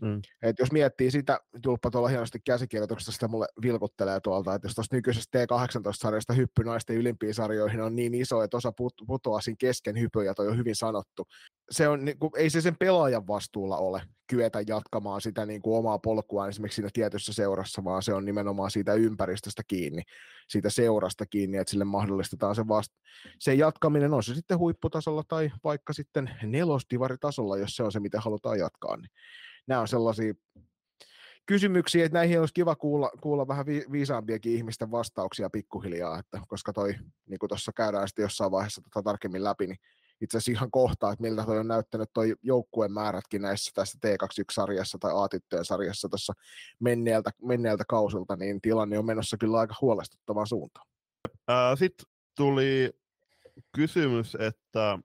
[0.03, 0.23] Mm.
[0.43, 4.97] Et jos miettii sitä, Julppa tuolla hienosti käsikirjoituksesta sitä mulle vilkuttelee tuolta, että jos tuosta
[4.97, 10.01] nykyisestä T18-sarjasta hyppy naisten ylimpiin sarjoihin on niin iso, että osa put- putoaa siinä kesken
[10.01, 11.27] hypyjä, toi on hyvin sanottu.
[11.71, 15.79] Se on, niin kuin, ei se sen pelaajan vastuulla ole kyetä jatkamaan sitä niin kuin
[15.79, 20.03] omaa polkua esimerkiksi siinä tietyssä seurassa, vaan se on nimenomaan siitä ympäristöstä kiinni,
[20.49, 22.95] siitä seurasta kiinni, että sille mahdollistetaan se, vast-
[23.39, 28.21] se jatkaminen, on se sitten huipputasolla tai vaikka sitten nelosdivaritasolla, jos se on se, mitä
[28.21, 28.97] halutaan jatkaa.
[28.97, 29.11] Niin
[29.68, 30.35] nämä on sellaisia
[31.46, 36.72] kysymyksiä, että näihin olisi kiva kuulla, kuulla vähän vi, viisaampiakin ihmisten vastauksia pikkuhiljaa, että koska
[36.72, 36.94] toi,
[37.26, 39.78] niin kuin tuossa käydään sitten jossain vaiheessa tota tarkemmin läpi, niin
[40.20, 44.98] itse asiassa ihan kohtaa, että miltä toi on näyttänyt toi joukkueen määrätkin näissä tässä T21-sarjassa
[45.00, 46.33] tai A-tyttöjen sarjassa tuossa
[46.81, 50.87] menneeltä, menneeltä kausilta, niin tilanne on menossa kyllä aika huolestuttavaan suuntaan.
[51.78, 52.90] Sitten tuli
[53.74, 54.98] kysymys, että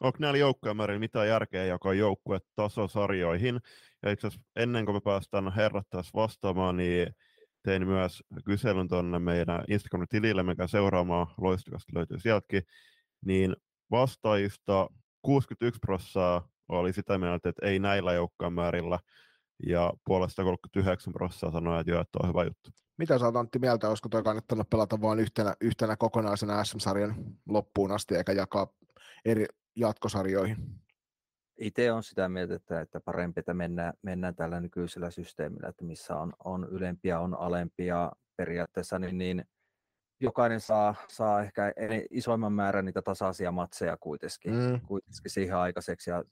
[0.00, 3.60] onko näillä joukkueen määrillä mitään järkeä jakaa joukkueet tasosarjoihin.
[4.02, 7.14] Ja itse asiassa ennen kuin me päästään herrat tässä vastaamaan, niin
[7.62, 12.62] tein myös kyselyn tuonne meidän Instagram-tilille, mikä seuraamaan loistukasta löytyy sieltäkin,
[13.24, 13.56] niin
[13.90, 14.88] vastaajista
[15.22, 18.98] 61 prosenttia oli sitä mieltä, että ei näillä joukkueen määrillä,
[19.66, 22.70] ja puolesta 39 prosenttia sanoi, että joo, että on hyvä juttu.
[22.98, 27.14] Mitä sä oot Antti mieltä, olisiko toi kannattanut pelata vain yhtenä, yhtenä kokonaisena SM-sarjan
[27.48, 28.66] loppuun asti, eikä jakaa
[29.24, 30.56] eri jatkosarjoihin?
[31.58, 36.16] Itse on sitä mieltä, että, että parempi, että mennään, mennään tällä nykyisellä systeemillä, että missä
[36.16, 39.44] on, on ylempiä, on alempia periaatteessa, niin, niin
[40.20, 41.72] jokainen saa, saa ehkä
[42.10, 44.80] isoimman määrän niitä tasaisia matseja kuitenkin, mm.
[44.80, 46.24] kuitenkin siihen aikaiseksi ja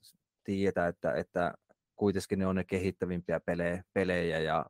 [0.43, 1.53] tietää, että, että
[1.95, 4.65] kuitenkin ne on ne kehittävimpiä pelejä, pelejä ja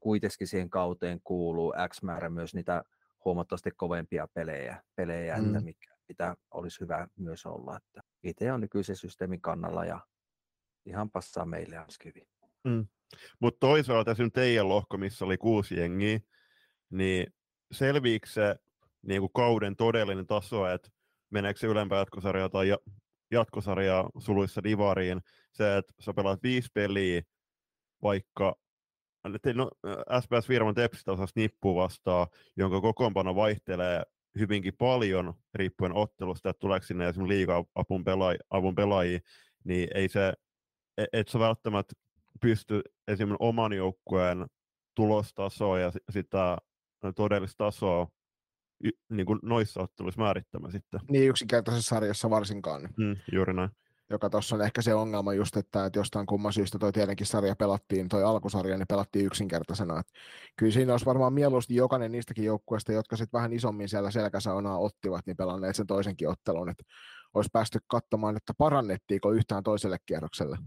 [0.00, 2.82] kuitenkin siihen kauteen kuuluu X määrä myös niitä
[3.24, 5.46] huomattavasti kovempia pelejä, pelejä mm.
[5.46, 7.76] että mikä, mitä olisi hyvä myös olla.
[7.76, 10.00] Että itse on nykyisen systeemin kannalla ja
[10.86, 12.28] ihan passaa meille hyvin.
[12.64, 12.86] Mm.
[13.40, 16.20] Mutta toisaalta se teidän lohko, missä oli kuusi jengiä,
[16.90, 17.26] niin
[17.72, 18.56] selviikö se
[19.02, 20.88] niin kuin kauden todellinen taso, että
[21.30, 22.74] meneekö se ylempää jatkosarjaa tai
[23.30, 25.20] jatkosarjaa suluissa divariin,
[25.52, 27.22] se, että sä pelaat viisi peliä,
[28.02, 28.56] vaikka
[29.54, 29.70] no,
[30.20, 34.02] SPS Virman Tepsistä osas nippu vastaan, jonka kokoonpano vaihtelee
[34.38, 39.20] hyvinkin paljon riippuen ottelusta, että tuleeko sinne esimerkiksi liiga-avun pelaaji, avun pelaajia,
[39.64, 40.32] niin ei se,
[40.98, 41.94] e, et sä välttämättä
[42.40, 44.46] pysty esimerkiksi oman joukkueen
[44.94, 46.58] tulostasoa ja sitä
[47.16, 48.08] todellista tasoa
[49.10, 51.00] niin kuin noissa otteluissa määrittämään sitten.
[51.10, 52.88] Niin yksinkertaisessa sarjassa varsinkaan.
[52.96, 53.70] Mm, juuri näin
[54.10, 57.56] joka tuossa on ehkä se ongelma just, että, että jostain kumman syystä toi tietenkin sarja
[57.56, 60.00] pelattiin, toi alkusarja, niin pelattiin yksinkertaisena.
[60.00, 60.12] Että
[60.56, 65.26] kyllä siinä olisi varmaan mieluusti jokainen niistäkin joukkueista, jotka sitten vähän isommin siellä selkäsaunaa ottivat,
[65.26, 66.84] niin pelanneet sen toisenkin ottelun, että
[67.34, 70.58] olisi päästy katsomaan, että parannettiinko yhtään toiselle kierrokselle.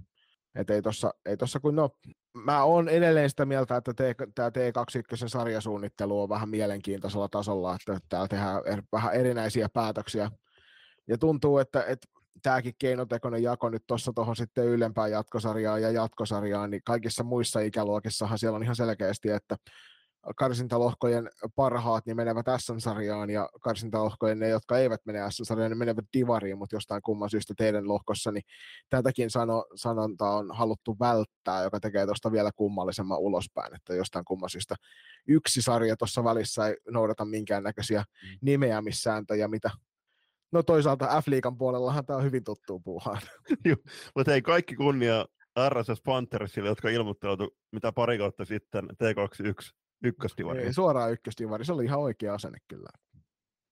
[0.55, 1.89] Että ei tossa, ei tossa kun no,
[2.33, 3.93] mä oon edelleen sitä mieltä, että
[4.35, 10.31] tämä T21 sarjasuunnittelu on vähän mielenkiintoisella tasolla, että täällä tehdään er, vähän erinäisiä päätöksiä.
[11.07, 12.07] Ja tuntuu, että, että
[12.41, 18.39] tämäkin keinotekoinen jako nyt tuossa tuohon sitten ylempään jatkosarjaan ja jatkosarjaan, niin kaikissa muissa ikäluokissahan
[18.39, 19.57] siellä on ihan selkeästi, että
[20.35, 26.57] karsintalohkojen parhaat niin menevät S-sarjaan ja karsintalohkojen ne, jotka eivät mene S-sarjaan, niin menevät divariin,
[26.57, 28.43] mutta jostain kumman syystä teidän lohkossa, niin
[28.89, 34.49] tätäkin sano, sanonta on haluttu välttää, joka tekee tuosta vielä kummallisemman ulospäin, että jostain kumman
[34.49, 34.75] syystä
[35.27, 38.37] yksi sarja tuossa välissä ei noudata minkäännäköisiä mm.
[38.41, 39.69] nimeämissääntöjä, mitä
[40.51, 43.21] No toisaalta F-liikan puolellahan tämä on hyvin tuttu puuhaan.
[44.15, 45.25] mutta ei kaikki kunnia
[45.69, 49.71] RSS Panthersille, jotka ilmoittautu mitä pari kautta sitten T21
[50.03, 50.63] ykköstivari.
[50.63, 52.89] Ei, suoraan ykköstivari, se oli ihan oikea asenne kyllä.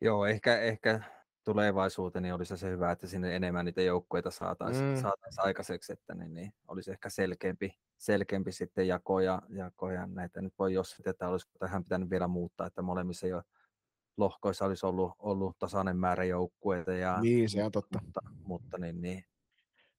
[0.02, 1.02] Joo, ehkä, ehkä
[1.44, 5.02] tulevaisuuteen, niin olisi se hyvä, että sinne enemmän niitä joukkueita saataisiin mm.
[5.02, 10.74] saatais aikaiseksi, että niin, niin olisi ehkä selkeämpi, selkeämpi sitten jakoja, jakoja näitä nyt voi
[10.74, 13.42] jos että olisiko tähän pitänyt vielä muuttaa, että molemmissa jo
[14.20, 16.92] lohkoissa olisi ollut, ollut tasainen määrä joukkueita.
[16.92, 18.00] Ja, niin, se on totta.
[18.04, 19.24] Mutta, mutta niin, niin,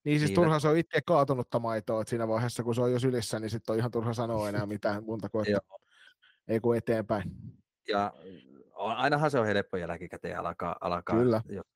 [0.05, 2.99] niin siis turha se on itse kaatunutta maitoa, että siinä vaiheessa kun se on jo
[2.99, 5.61] sylissä, niin sitten on ihan turha sanoa enää mitään muuta kuin, että
[6.49, 7.31] ei kuin eteenpäin.
[7.89, 8.13] Ja
[8.75, 11.43] ainahan se on helppo jälkikäteen alkaa, alkaa Kyllä.
[11.49, 11.67] jos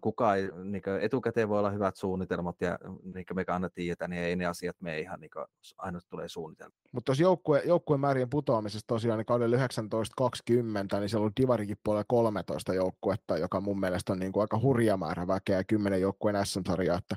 [0.00, 2.78] kukaan ei, niin etukäteen voi olla hyvät suunnitelmat ja
[3.14, 5.46] niin kuin me kannat tietää, niin ei ne asiat mene ihan niin kuin,
[5.78, 6.74] aina tulee suunnitelma.
[6.92, 12.04] Mutta tuossa joukkue, joukkueen määrien putoamisessa tosiaan niin kaudella 1920, niin siellä on Divarikin puolella
[12.08, 16.98] 13 joukkuetta, joka mun mielestä on niin kuin aika hurja määrä väkeä, 10 joukkueen SM-sarjaa,
[16.98, 17.16] että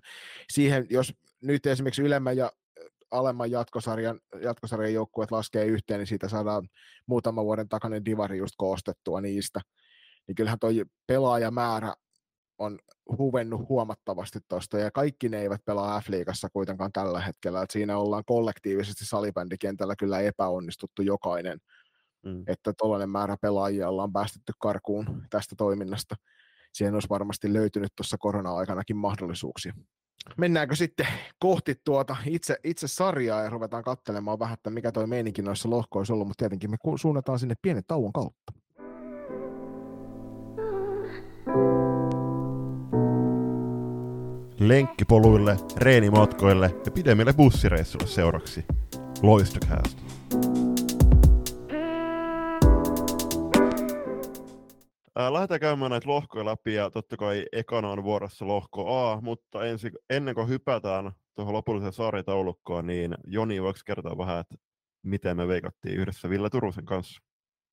[0.51, 2.51] siihen, jos nyt esimerkiksi ylemmän ja
[3.12, 6.67] alemman jatkosarjan, jatkosarjan joukkueet laskee yhteen, niin siitä saadaan
[7.06, 9.62] muutaman vuoden takainen divari just koostettua niistä.
[10.27, 11.93] Niin kyllähän toi pelaajamäärä
[12.58, 12.80] on
[13.17, 18.24] huvennut huomattavasti tuosta, ja kaikki ne eivät pelaa F-liigassa kuitenkaan tällä hetkellä, että siinä ollaan
[18.26, 21.60] kollektiivisesti salibändikentällä kyllä epäonnistuttu jokainen,
[22.26, 22.43] mm.
[22.48, 26.15] että tuollainen määrä pelaajia ollaan päästetty karkuun tästä toiminnasta.
[26.74, 29.74] Siihen olisi varmasti löytynyt tuossa korona-aikanakin mahdollisuuksia.
[30.38, 31.08] Mennäänkö sitten
[31.39, 36.13] kohti tuota itse, itse sarjaa ja ruvetaan katselemaan vähän, että mikä toi meininki noissa lohkoissa
[36.13, 38.54] ollut, mutta tietenkin me suunnataan sinne pienen tauon kautta.
[44.60, 48.65] Lenkkipoluille, reenimatkoille ja pidemmille bussireissuille seuraksi.
[49.22, 50.02] Loistokäästä.
[55.32, 59.91] Lähdetään käymään näitä lohkoja läpi ja totta kai ekana on vuorossa lohko A, mutta ensi,
[60.10, 64.56] ennen kuin hypätään tuohon lopulliseen sarjataulukkoon, niin Joni, voiko kertoa vähän, että
[65.04, 67.22] miten me veikattiin yhdessä Ville Turusen kanssa?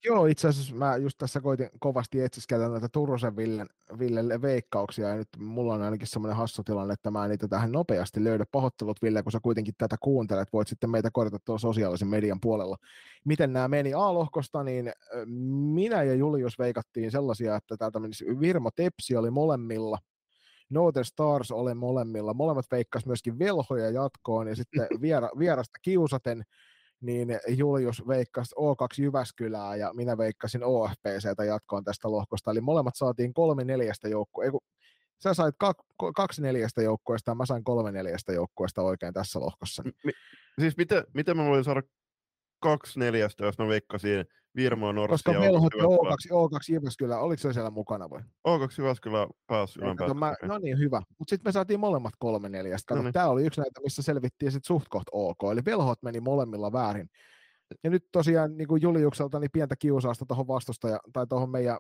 [0.04, 5.16] Joo, itse asiassa mä just tässä koitin kovasti etsiskellä näitä Turusen Villen, Villelle veikkauksia, ja
[5.16, 8.44] nyt mulla on ainakin semmoinen hassu tilanne, että mä en niitä tähän nopeasti löydä.
[8.52, 12.76] Pahoittelut Ville, kun sä kuitenkin tätä kuuntelet, voit sitten meitä korjata tuolla sosiaalisen median puolella.
[13.24, 14.92] Miten nämä meni A-lohkosta, niin
[15.74, 19.98] minä ja Julius veikattiin sellaisia, että täältä menisi Virmo Tepsi oli molemmilla,
[20.70, 22.34] Northern Stars oli molemmilla.
[22.34, 26.44] Molemmat veikkas myöskin velhoja jatkoon ja sitten viera, vierasta kiusaten
[27.04, 32.50] niin Julius veikkasi O2 Jyväskylää ja minä veikkasin OFPCtä jatkoon tästä lohkosta.
[32.50, 34.58] Eli molemmat saatiin kolme neljästä joukkueesta.
[35.22, 35.54] Sä sait
[36.16, 39.82] kaksi neljästä joukkueesta ja mä sain kolme neljästä joukkueesta oikein tässä lohkossa.
[40.04, 40.12] Mi-
[40.60, 41.82] siis miten, miten mä voin saada
[42.60, 44.24] kaksi neljästä, jos mä veikkasin
[44.56, 48.20] Virmoa, Norssi Koska meillä on O2, O2 Jyväskylä, oliko se siellä mukana vai?
[48.20, 50.14] O2 Jyväskylä pääsi ylempää.
[50.14, 51.02] Mä, no niin, hyvä.
[51.18, 52.94] Mutta sitten me saatiin molemmat kolme neljästä.
[52.94, 53.12] No niin.
[53.12, 55.38] tämä oli yksi näitä, missä selvittiin sitten suht koht OK.
[55.52, 57.08] Eli velhot meni molemmilla väärin.
[57.84, 61.78] Ja nyt tosiaan niin kuin Juliukselta niin pientä kiusausta tuohon vastustaja, tai tuohon meidän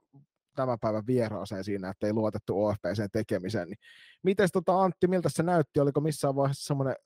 [0.54, 3.68] tämän päivän vieraaseen siinä, että ei luotettu OFPCn tekemiseen.
[3.68, 3.78] Niin
[4.22, 5.80] miten tota Antti, miltä se näytti?
[5.80, 6.96] Oliko missään vaiheessa semmoinen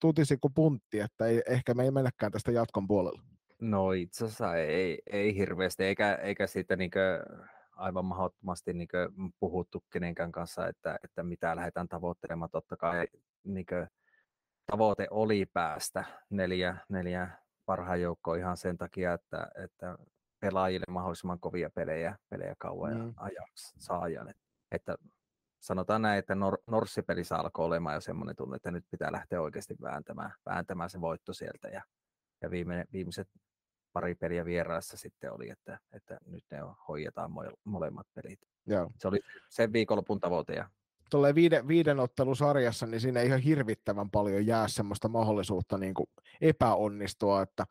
[0.00, 3.22] tutisi kuin puntti, että ei, ehkä me ei mennäkään tästä jatkon puolella?
[3.64, 7.24] No itse asiassa ei, ei hirveästi, eikä, eikä siitä niinkö
[7.72, 12.50] aivan mahdottomasti niinkö puhuttu kenenkään kanssa, että, että mitä lähdetään tavoittelemaan.
[12.50, 13.06] Totta kai
[13.44, 13.86] niinkö
[14.66, 17.30] tavoite oli päästä neljä, neljä
[17.66, 19.98] parhaan joukkoon ihan sen takia, että, että
[20.40, 23.14] pelaajille mahdollisimman kovia pelejä, pelejä kauan mm.
[23.16, 24.34] ajaksi saajan.
[24.70, 24.96] Että
[25.60, 29.76] sanotaan näin, että Nor- Norssipelissä alkoi olemaan jo semmoinen tunne, että nyt pitää lähteä oikeasti
[29.82, 31.68] vääntämään, vääntämään se voitto sieltä.
[31.68, 31.82] Ja,
[32.42, 33.28] ja viime, viimeiset
[33.94, 37.30] pari peliä vieraassa sitten oli, että, että nyt ne hoidetaan
[37.64, 38.40] molemmat pelit.
[38.66, 38.90] Joo.
[39.00, 40.52] Se oli sen viikonlopun tavoite.
[40.52, 40.68] Ja...
[41.10, 46.06] Tuolle viiden, viiden ottelusarjassa, niin siinä ei ihan hirvittävän paljon jää semmoista mahdollisuutta niin kuin
[46.40, 47.64] epäonnistua, että,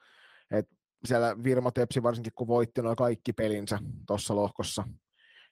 [0.51, 4.83] että siellä Virmo Tepsi varsinkin kun voitti noin kaikki pelinsä tuossa lohkossa,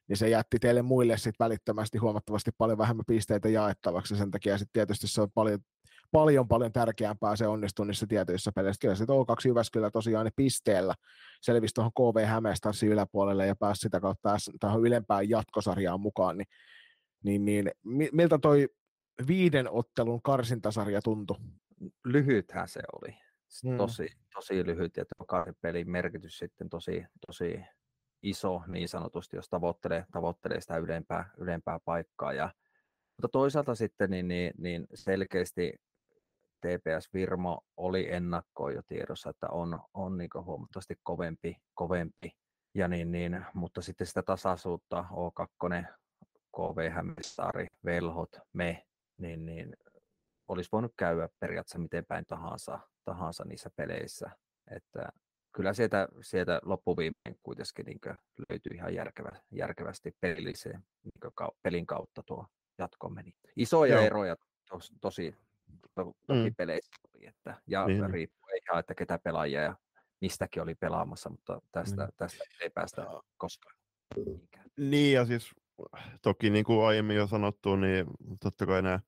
[0.07, 4.73] niin se jätti teille muille sitten välittömästi huomattavasti paljon vähemmän pisteitä jaettavaksi, sen takia sitten
[4.73, 5.59] tietysti se on paljon,
[6.11, 8.79] paljon, paljon tärkeämpää se onnistuu niissä tietyissä peleissä.
[8.81, 10.93] Kyllä se O2 Jyväskylä tosiaan ne pisteellä
[11.41, 16.47] selvisi tuohon KV Hämeestarsin yläpuolelle ja pääsi sitä kautta tähän ylempään jatkosarjaan mukaan, niin,
[17.23, 17.71] niin, niin
[18.11, 18.67] miltä toi
[19.27, 21.37] viiden ottelun karsintasarja tuntui?
[22.05, 23.17] Lyhythän se oli.
[23.63, 23.77] Hmm.
[23.77, 27.59] Tosi, tosi lyhyt ja tuo pelin merkitys sitten tosi, tosi
[28.23, 32.33] iso niin sanotusti, jos tavoittelee, tavoittelee sitä ylempää, ylempää paikkaa.
[32.33, 32.53] Ja,
[33.17, 35.73] mutta toisaalta sitten niin, niin, niin selkeästi
[36.61, 42.31] TPS Virmo oli ennakkoon jo tiedossa, että on, on niin huomattavasti kovempi, kovempi.
[42.75, 45.85] Ja niin, niin, mutta sitten sitä tasaisuutta O2,
[46.55, 48.85] KV Hämeensaari, Velhot, me,
[49.17, 49.77] niin, niin
[50.47, 54.31] olisi voinut käydä periaatteessa miten päin tahansa, tahansa niissä peleissä.
[54.71, 55.09] Että
[55.51, 57.99] kyllä sieltä, sieltä loppuviimein kuitenkin niin
[58.49, 62.47] löytyi ihan järkevä, järkevästi pelilliseen niin pelin kautta tuo
[62.77, 63.33] jatko meni.
[63.55, 64.05] Isoja Joo.
[64.05, 64.35] eroja
[64.69, 65.37] tos, tosi to,
[65.95, 66.55] toki mm.
[66.57, 68.09] peleissä oli, että, ja niin.
[68.09, 69.75] riippuu ihan, että ketä pelaajia ja
[70.21, 72.11] mistäkin oli pelaamassa, mutta tästä, mm.
[72.17, 73.05] tästä ei päästä
[73.37, 73.75] koskaan.
[74.77, 75.51] Niin ja siis
[76.21, 78.05] toki niin kuin aiemmin jo sanottu, niin
[78.43, 78.99] totta kai nämä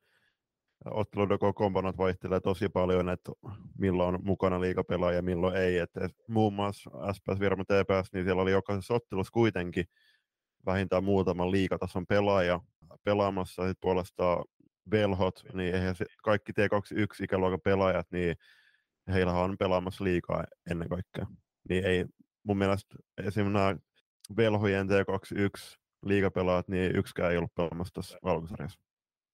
[0.85, 3.31] otteluiden komponat vaihtelee tosi paljon, että
[3.77, 5.77] milloin on mukana liikapelaaja ja milloin ei.
[5.77, 9.85] Että muun muassa SPS Virma TPS, niin siellä oli jokaisessa ottelussa kuitenkin
[10.65, 12.59] vähintään muutaman liikatason pelaaja
[13.03, 13.61] pelaamassa.
[13.61, 14.45] Sitten puolestaan
[14.91, 18.35] Velhot, niin eihän se, kaikki T21 ikäluokan pelaajat, niin
[19.07, 21.25] heillä on pelaamassa liikaa ennen kaikkea.
[21.69, 22.05] Niin ei
[22.43, 23.75] mun mielestä esimerkiksi nämä
[24.37, 28.79] Velhojen T21 liigapelaat, niin yksikään ei ollut pelaamassa tässä valkosarjassa.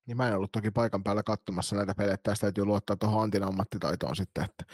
[0.08, 3.44] Niin mä en ollut toki paikan päällä katsomassa näitä pelejä, tästä täytyy luottaa tuohon Antin
[3.44, 4.44] ammattitaitoon sitten.
[4.44, 4.66] Että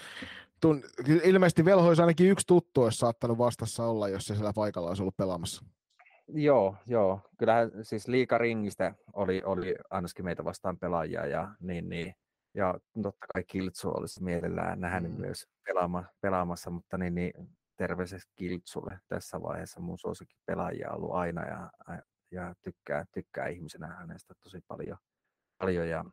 [0.61, 0.83] tun,
[1.23, 5.17] ilmeisesti Velhois ainakin yksi tuttu olisi saattanut vastassa olla, jos se siellä paikalla olisi ollut
[5.17, 5.65] pelaamassa.
[6.27, 7.21] Joo, joo.
[7.37, 12.15] Kyllähän siis liikaringistä oli, oli ainakin meitä vastaan pelaajia ja niin, niin.
[12.53, 15.21] Ja totta kai Kiltsu olisi mielellään nähnyt mm.
[15.21, 17.33] myös pelaama, pelaamassa, mutta niin, niin
[17.77, 19.79] terveiset Kiltsulle tässä vaiheessa.
[19.79, 21.71] Mun suosikin pelaajia ollut aina ja,
[22.31, 24.97] ja tykkää, tykkää ihmisenä hänestä tosi paljon.
[25.57, 26.05] paljon ja,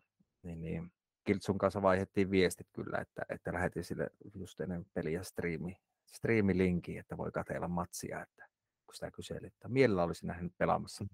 [0.42, 0.92] niin, niin.
[1.25, 7.16] Kiltsun kanssa vaihdettiin viestit kyllä, että, että lähetin sille just ennen peliä striimi, striimilinki, että
[7.16, 8.52] voi kateella matsia, että
[8.92, 11.05] kun sitä kyseli, että mielellä olisi nähnyt pelaamassa.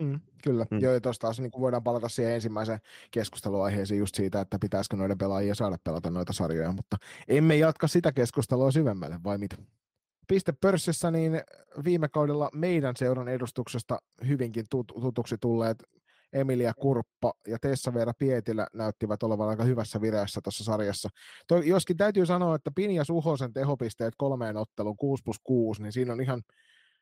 [0.00, 0.78] Mm, kyllä, mm.
[0.80, 2.78] joo, ja tuossa taas niin voidaan palata siihen ensimmäiseen
[3.10, 6.96] keskusteluaiheeseen just siitä, että pitäisikö noiden pelaajia saada pelata noita sarjoja, mutta
[7.28, 9.56] emme jatka sitä keskustelua syvemmälle, vai mitä?
[10.28, 11.40] Pistepörssissä niin
[11.84, 15.82] viime kaudella meidän seuran edustuksesta hyvinkin tut- tutuksi tulleet
[16.32, 21.08] Emilia Kurppa ja Tessa Veera Pietilä näyttivät olevan aika hyvässä vireessä tuossa sarjassa.
[21.48, 26.12] Toi, joskin täytyy sanoa, että Pinja Suhosen tehopisteet kolmeen otteluun 6 plus 6, niin siinä
[26.12, 26.42] on ihan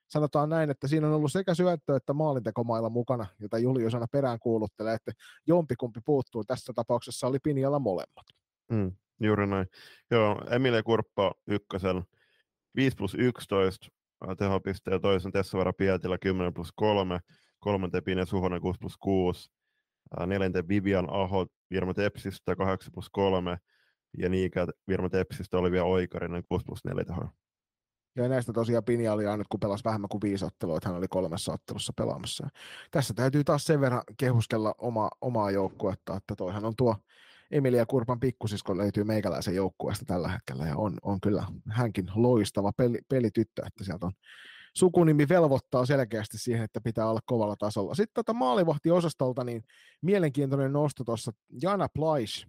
[0.08, 4.38] sanotaan näin, että siinä on ollut sekä syöttö että maalintekomailla mukana, jota Julius aina perään
[4.38, 5.12] kuuluttelee, että
[5.46, 6.44] jompikumpi puuttuu.
[6.44, 8.26] Tässä tapauksessa oli Pinjalla molemmat.
[8.70, 9.66] Mm, juuri näin.
[10.10, 12.04] Joo, Emilia Kurppa ykkösen
[12.76, 13.86] 5 plus 11
[14.38, 17.18] tehopiste ja toisen Tessavara Pietilä 10 plus 3,
[17.60, 19.50] kolmanteen Pine Suhonen 6 plus 6,
[20.26, 23.56] neljänteen Vivian Aho Virma Tepsistä 8 plus 3
[24.18, 27.32] ja Niikä Virma Tepsistä Olivia Oikarinen 6 plus 4 tehoa.
[28.16, 31.08] Ja näistä tosiaan Pinja oli ainut, kun pelasi vähemmän kuin viisi ottelua, että hän oli
[31.08, 32.48] kolmessa ottelussa pelaamassa.
[32.90, 36.96] Tässä täytyy taas sen verran kehuskella oma, omaa joukkuetta, että toihan on tuo
[37.50, 42.98] Emilia Kurpan pikkusisko löytyy meikäläisen joukkueesta tällä hetkellä ja on, on kyllä hänkin loistava peli,
[43.08, 44.12] pelityttö, että sieltä on
[44.76, 47.94] sukunimi velvoittaa selkeästi siihen, että pitää olla kovalla tasolla.
[47.94, 49.64] Sitten tota maalivahtiosastolta, niin
[50.02, 52.46] mielenkiintoinen nosto tuossa Jana Plaish,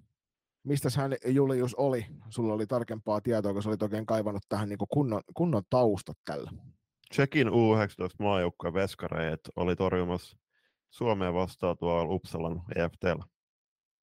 [0.66, 2.06] mistä hän Julius oli?
[2.30, 6.52] Sulla oli tarkempaa tietoa, kun sä olit oikein kaivannut tähän niin kunnon, kunnon taustat tällä.
[7.10, 7.52] Tsekin U19
[8.20, 10.38] maajoukkojen veskareet oli torjumassa
[10.90, 13.26] Suomea vastaan tuolla Uppsalan EFTllä.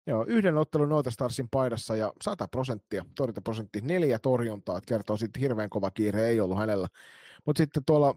[0.07, 5.41] Joo, yhden ottelun Noita Starsin paidassa ja 100 prosenttia, torjuntaprosentti, neljä torjuntaa, että kertoo sitten
[5.41, 6.89] hirveän kova kiire ei ollut hänellä.
[7.47, 8.15] Mutta sitten tuolla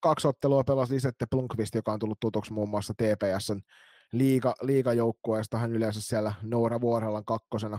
[0.00, 3.60] kaksi ottelua pelasi Lisette Plunkvist, joka on tullut tutuksi muun muassa TPSn
[4.18, 5.58] liiga, liigajoukkueesta.
[5.58, 7.78] Hän yleensä siellä Noora Vuorellan kakkosena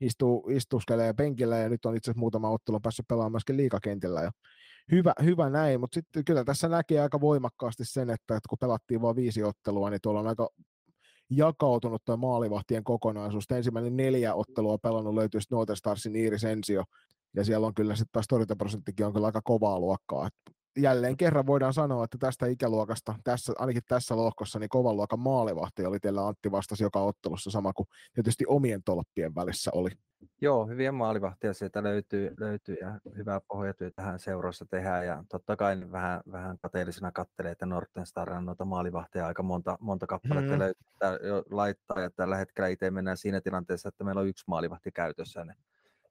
[0.00, 4.22] istuu, istuskelee penkillä ja nyt on itse asiassa muutama ottelu päässyt pelaamaan myöskin liigakentillä.
[4.22, 4.30] Ja
[4.92, 9.02] hyvä, hyvä näin, mutta sitten kyllä tässä näkee aika voimakkaasti sen, että, että kun pelattiin
[9.02, 10.48] vain viisi ottelua, niin tuolla on aika
[11.30, 13.44] jakautunut tuo maalivahtien kokonaisuus.
[13.50, 16.84] Ensimmäinen neljä ottelua pelannut löytyy Northern Starsin Iiris Ensio,
[17.36, 20.28] ja siellä on kyllä sitten taas torjuntaprosenttikin on kyllä aika kovaa luokkaa.
[20.76, 25.86] Jälleen kerran voidaan sanoa, että tästä ikäluokasta, tässä, ainakin tässä lohkossa, niin kovan luokan maalivahti
[25.86, 29.90] oli teillä Antti vastasi joka ottelussa sama kuin tietysti omien tolppien välissä oli.
[30.40, 35.76] Joo, hyviä maalivahtia sieltä löytyy, löytyy ja hyvää pohjatyötä tähän seurassa tehdään ja totta kai
[35.92, 40.58] vähän, vähän kateellisena kattelee, että Norten Star noita maalivahtia aika monta, monta kappaletta hmm.
[40.58, 40.84] löytyy
[41.28, 45.44] jo laittaa ja tällä hetkellä itse mennään siinä tilanteessa, että meillä on yksi maalivahti käytössä,
[45.44, 45.56] niin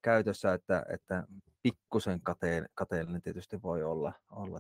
[0.02, 1.24] käytössä, että, että
[1.64, 4.60] pikkusen kate, kateellinen tietysti voi olla, olla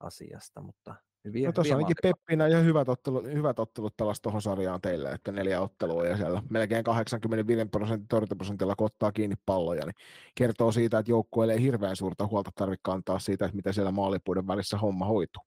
[0.00, 4.80] asiasta, mutta hyviä, no tuossa ainakin Peppinä ja hyvät ottelut, hyvät ottelut pelasi tuohon sarjaan
[4.80, 9.94] teille, että neljä ottelua ja siellä melkein 85 prosentin torjuntaprosentilla kun ottaa kiinni palloja, niin
[10.34, 14.46] kertoo siitä, että joukkueelle ei hirveän suurta huolta tarvitse kantaa siitä, että miten siellä maalipuiden
[14.46, 15.42] välissä homma hoituu.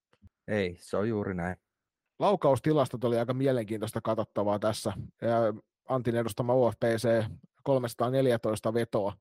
[0.48, 1.56] Ei, se on juuri näin.
[2.20, 4.94] Laukaustilastot oli aika mielenkiintoista katsottavaa tässä.
[5.90, 7.24] Antin edustama UFPC
[7.64, 9.14] 314 vetoa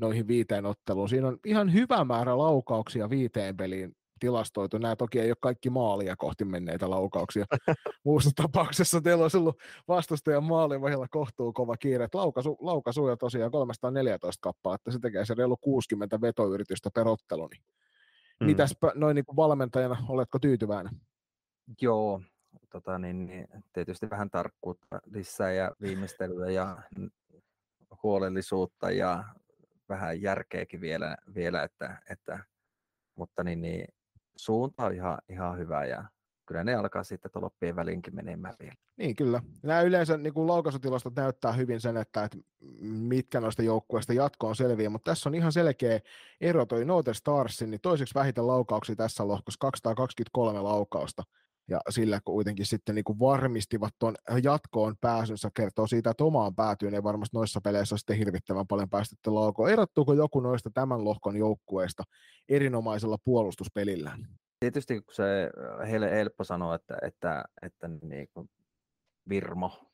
[0.00, 1.08] noihin viiteen otteluun.
[1.08, 4.78] Siinä on ihan hyvä määrä laukauksia viiteen peliin tilastoitu.
[4.78, 7.44] Nämä toki ei ole kaikki maalia kohti menneitä laukauksia.
[8.04, 9.56] Muussa tapauksessa teillä on ollut
[9.88, 12.08] vastustajan maalin vahilla kohtuu kova kiire.
[12.14, 17.48] Laukaisu, laukasuja tosiaan 314 kappaa, että se tekee se reilu 60 vetoyritystä per ottelu.
[17.48, 17.62] Niin
[18.40, 18.46] mm.
[18.46, 20.92] Mitäs noin niin valmentajana, oletko tyytyväinen?
[21.80, 22.20] Joo,
[22.70, 26.82] tota, niin, niin, tietysti vähän tarkkuutta lisää ja viimeistelyä ja
[28.02, 29.24] huolellisuutta ja
[29.90, 32.38] vähän järkeäkin vielä, vielä että, että,
[33.14, 33.84] mutta niin, niin,
[34.36, 36.04] suunta on ihan, ihan hyvä ja
[36.46, 38.74] kyllä ne alkaa sitten loppien väliinkin menemään vielä.
[38.96, 39.42] Niin kyllä.
[39.62, 42.38] Nämä yleensä niin kuin laukaisutilastot näyttää hyvin sen, että, että
[42.80, 46.00] mitkä noista joukkueista jatkoon selviää, mutta tässä on ihan selkeä
[46.40, 51.22] ero toi Note Starsin, niin toiseksi vähiten laukauksia tässä lohkossa, 223 laukausta
[51.70, 56.94] ja sillä kuitenkin sitten niin kuin varmistivat tuon jatkoon pääsynsä, kertoo siitä, että omaan päätyyn
[56.94, 59.70] ei varmasti noissa peleissä sitten hirvittävän paljon päästetty laukoon.
[59.70, 62.02] Erottuuko joku noista tämän lohkon joukkueista
[62.48, 64.26] erinomaisella puolustuspelillään?
[64.60, 65.50] Tietysti kun se
[65.90, 68.50] heille helppo sanoa, että, että, että niin kuin
[69.28, 69.90] Virmo,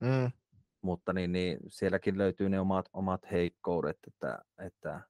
[0.00, 0.30] mm.
[0.82, 5.00] mutta niin, niin sielläkin löytyy ne omat, omat heikkoudet, että, että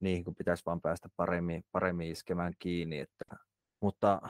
[0.00, 2.98] niihin kun pitäisi vaan päästä paremmin, paremmin iskemään kiinni.
[2.98, 3.24] Että,
[3.80, 4.20] mutta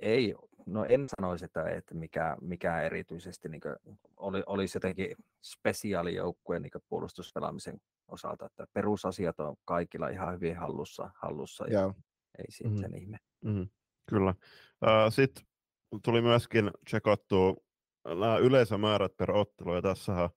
[0.00, 0.34] ei,
[0.66, 3.60] no en sanoisi, että, että mikä, mikä erityisesti niin
[4.16, 11.66] oli, olisi jotenkin spesiaalijoukkue niin puolustuspelaamisen osalta, että perusasiat on kaikilla ihan hyvin hallussa, hallussa
[11.66, 11.94] ja Joo.
[12.38, 12.94] ei sitten mm-hmm.
[12.94, 13.18] ihme.
[13.44, 13.68] Mm-hmm.
[14.08, 14.34] Kyllä.
[15.10, 15.44] Sitten
[16.04, 17.56] tuli myöskin tsekattua
[18.04, 20.30] nämä yleisömäärät per ottelu, ja tässähän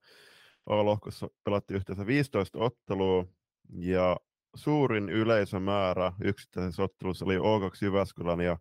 [0.65, 3.25] A-lohkossa pelattiin yhteensä 15 ottelua,
[3.69, 4.17] ja
[4.55, 8.57] suurin yleisömäärä yksittäisessä ottelussa oli O2 Jyväskylän ja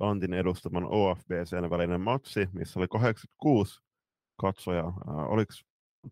[0.00, 3.80] Antin edustaman OFBCn välinen matsi, missä oli 86
[4.40, 5.00] katsojaa.
[5.06, 5.52] Oliko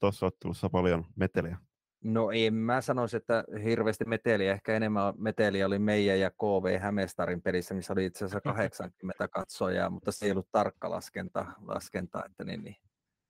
[0.01, 1.59] tuossa ottelussa paljon meteliä?
[2.05, 4.53] No en mä sanoisi, että hirveästi meteliä.
[4.53, 9.91] Ehkä enemmän meteliä oli meidän ja KV Hämestarin pelissä, missä oli itse asiassa 80 katsojaa,
[9.91, 12.76] mutta se ei ollut tarkka laskenta, laskenta että niin, niin.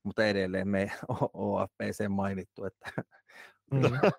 [0.02, 0.92] mutta edelleen me
[1.32, 2.92] OFPC mainittu, että
[3.70, 3.82] Mm.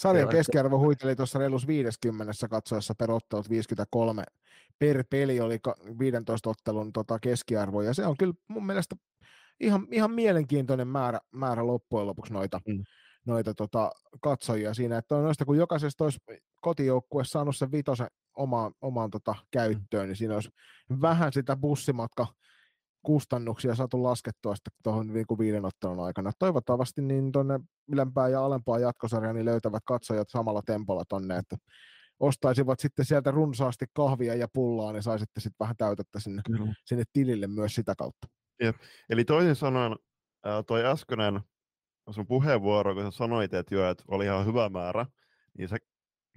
[0.00, 4.24] Sarjan keskiarvo huiteli tuossa reilus 50 katsoessa per ottelut 53
[4.78, 5.58] per peli oli
[5.98, 8.96] 15 ottelun tota, keskiarvo, ja se on kyllä mun mielestä
[9.60, 12.84] ihan, ihan mielenkiintoinen määrä, määrä loppujen lopuksi noita, mm.
[13.26, 13.90] noita tota,
[14.22, 16.18] katsojia siinä, että on noista, kun jokaisesta olisi
[16.60, 20.08] kotijoukkue saanut sen vitosen omaan, omaan tota, käyttöön, mm.
[20.08, 20.50] niin siinä olisi
[21.00, 22.26] vähän sitä bussimatka
[23.02, 26.32] kustannuksia saatu laskettua sitten tuohon niin viiden ottelun aikana.
[26.38, 31.56] Toivottavasti niin tuonne ylempää ja alempaa jatkosarjaa niin löytävät katsojat samalla tempolla tonne, että
[32.22, 36.74] ostaisivat sitten sieltä runsaasti kahvia ja pullaa, niin saisitte sitten vähän täytettä sinne, Kyllä.
[36.84, 38.28] sinne tilille myös sitä kautta.
[38.62, 38.76] Jep.
[39.10, 39.96] Eli toisin sanoen
[40.66, 41.40] toi äskeinen
[42.10, 45.06] sun puheenvuoro, kun sä sanoit, että, jo, että oli ihan hyvä määrä,
[45.58, 45.76] niin sä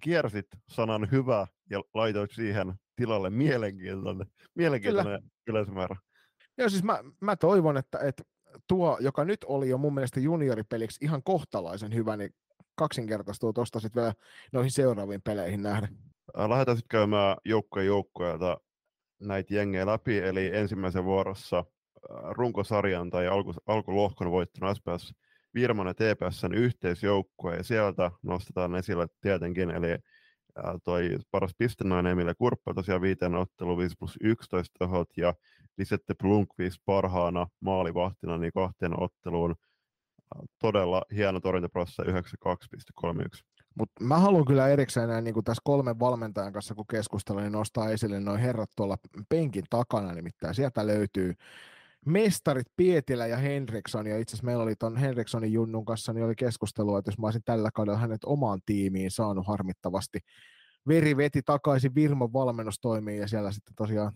[0.01, 5.95] kiersit sanan hyvä ja laitoit siihen tilalle mielenkiintoinen, mielenkiintoinen yleisömäärä.
[6.57, 8.23] Joo, siis mä, mä toivon, että, että
[8.67, 12.29] tuo, joka nyt oli jo mun mielestä junioripeliksi ihan kohtalaisen hyvä, niin
[12.75, 14.13] kaksinkertaistuu tuosta sitten vielä
[14.51, 15.97] noihin seuraaviin peleihin nähden.
[16.35, 18.37] Lähdetään sitten käymään joukkojen joukkoja
[19.19, 21.65] näitä jengejä läpi, eli ensimmäisen vuorossa
[22.29, 25.13] runkosarjan tai alku, alkulohkon voittanut SPS
[25.53, 29.97] Virman ja TPSn yhteisjoukkue, ja sieltä nostetaan esille tietenkin, eli
[30.83, 35.33] toi paras pistenainen Emilia Kurppa tosiaan viiteen ottelu 5 plus 11 tehot ja
[35.77, 39.55] Lisette Blunkvist parhaana maalivahtina niin kahteen otteluun.
[40.59, 43.43] Todella hieno torjuntaprosessi 92,31.
[43.79, 47.89] Mutta mä haluan kyllä erikseen näin, niin tässä kolmen valmentajan kanssa, kun keskustelin, niin nostaa
[47.89, 48.97] esille noin herrat tuolla
[49.29, 51.33] penkin takana, nimittäin sieltä löytyy
[52.05, 56.35] mestarit Pietilä ja Henriksson, ja itse asiassa meillä oli tuon Henrikssonin Junnun kanssa, niin oli
[56.35, 60.19] keskustelua, että jos mä olisin tällä kaudella hänet omaan tiimiin saanut harmittavasti,
[60.87, 64.13] veri veti takaisin Virmon valmennustoimiin, ja siellä sitten tosiaan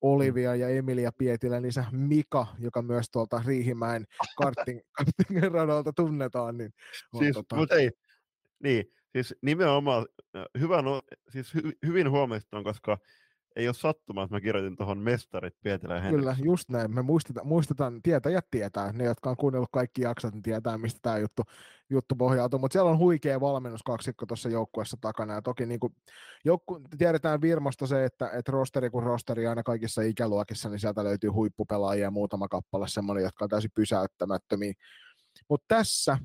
[0.00, 6.56] Olivia ja Emilia Pietilä, niin se Mika, joka myös tuolta Riihimäen karting, kartingin radalta tunnetaan.
[6.56, 6.72] Niin
[7.18, 7.56] siis, tota...
[7.56, 7.90] mutta ei,
[8.62, 10.06] niin, siis nimenomaan
[10.58, 12.98] hyvä, no, siis hy, hyvin huomioon, koska
[13.56, 16.94] ei ole sattumaa, että mä kirjoitin tuohon mestarit Pietilä ja Kyllä, just näin.
[16.94, 18.92] Me muistetaan, muistetaan tietäjät tietää.
[18.92, 21.42] Ne, jotka on kuunnellut kaikki jaksot, niin tietää, mistä tämä juttu,
[21.90, 22.58] juttu pohjautuu.
[22.58, 25.34] Mutta siellä on huikea valmennuskaksikko tuossa joukkueessa takana.
[25.34, 25.96] Ja toki niin kuin,
[26.44, 31.30] joukku, tiedetään Virmosta se, että, että rosteri kuin rosteri aina kaikissa ikäluokissa, niin sieltä löytyy
[31.30, 34.72] huippupelaajia ja muutama kappale semmoinen, jotka on täysin pysäyttämättömiä.
[35.48, 36.18] Mutta tässä,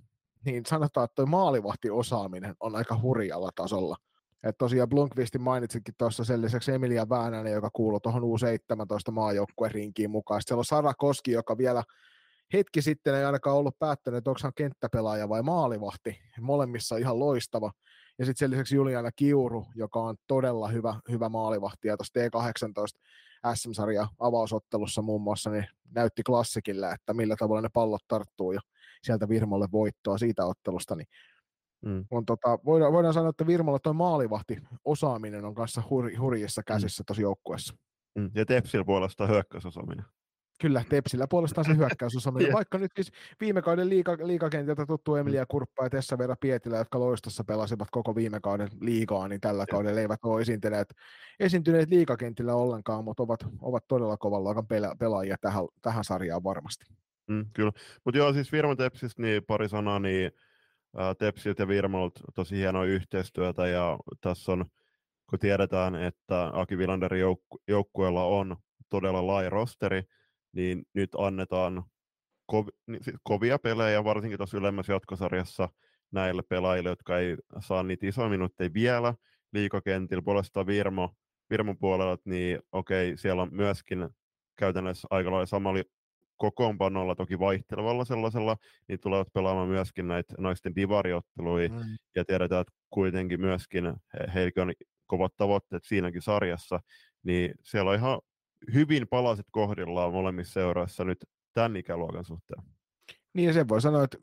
[0.45, 3.95] niin sanotaan, että tuo maalivahtiosaaminen on aika hurjalla tasolla
[4.43, 10.11] että tosiaan Blunkvistin mainitsitkin tuossa sen lisäksi Emilia Väänänen, joka kuuluu tuohon U17 maajoukkueen rinkiin
[10.11, 10.41] mukaan.
[10.41, 11.83] Sitten siellä on Sara Koski, joka vielä
[12.53, 16.21] hetki sitten ei ainakaan ollut päättänyt, että onko hän kenttäpelaaja vai maalivahti.
[16.41, 17.71] Molemmissa ihan loistava.
[18.19, 21.87] Ja sitten sen lisäksi Juliana Kiuru, joka on todella hyvä, hyvä maalivahti.
[21.87, 28.07] Ja tuossa T18 SM-sarja avausottelussa muun muassa niin näytti klassikille, että millä tavalla ne pallot
[28.07, 28.59] tarttuu ja
[29.03, 30.95] sieltä Virmolle voittoa siitä ottelusta.
[30.95, 31.07] Niin
[31.85, 32.05] mm.
[32.11, 36.65] on tota, voidaan, voidaan sanoa, että Virmolla tuo maalivahti osaaminen on kanssa hur, hurjissa mm.
[36.65, 37.05] käsissä mm.
[37.05, 37.73] tuossa joukkueessa.
[38.19, 38.31] Mm.
[38.35, 40.05] Ja Tepsil puolesta hyökkäysosaaminen.
[40.61, 42.45] Kyllä, Tepsillä puolestaan se hyökkäysosaaminen.
[42.45, 42.55] yeah.
[42.55, 43.11] Vaikka nyt siis
[43.41, 45.47] viime kauden liiga, liigakentältä tuttu Emilia mm.
[45.49, 49.67] Kurppa ja Tessa Vera Pietilä, jotka loistossa pelasivat koko viime kauden liigaa, niin tällä yeah.
[49.67, 50.95] kaudella eivät ole esiintyneet,
[51.39, 54.67] esiintyneet liigakentillä ollenkaan, mutta ovat, ovat todella kovan luokan
[54.99, 56.85] pelaajia tähän, tähän sarjaan varmasti.
[57.27, 57.71] Mm, kyllä,
[58.05, 60.31] mutta joo, siis Virman Tepsistä niin pari sanaa, niin
[61.19, 64.65] Tepsiltä ja Virmalta tosi hienoa yhteistyötä, ja tässä on,
[65.29, 68.55] kun tiedetään, että Aki Vilanderin joukku- joukkueella on
[68.89, 70.03] todella laaja rosteri,
[70.51, 71.83] niin nyt annetaan
[72.51, 75.69] kov- siis kovia pelejä, varsinkin tuossa ylemmässä jatkosarjassa
[76.11, 79.13] näille pelaajille, jotka ei saa niitä isoja minuutteja vielä
[79.53, 80.21] liikakentillä.
[80.21, 81.15] Puolestaan Virmo,
[81.49, 84.09] Virmon puolella, niin okei, siellä on myöskin
[84.55, 85.83] käytännössä aika lailla samalla
[86.37, 88.57] kokoonpanolla, toki vaihtelevalla sellaisella,
[88.87, 91.79] niin tulevat pelaamaan myöskin näitä naisten divariotteluja, mm.
[92.15, 94.73] ja tiedetään, että kuitenkin myöskin he, heillä on
[95.07, 96.79] kovat tavoitteet siinäkin sarjassa,
[97.23, 98.19] niin siellä on ihan
[98.73, 102.63] hyvin palaset kohdillaan molemmissa seuroissa nyt tämän ikäluokan suhteen.
[103.33, 104.17] Niin ja sen voi sanoa, että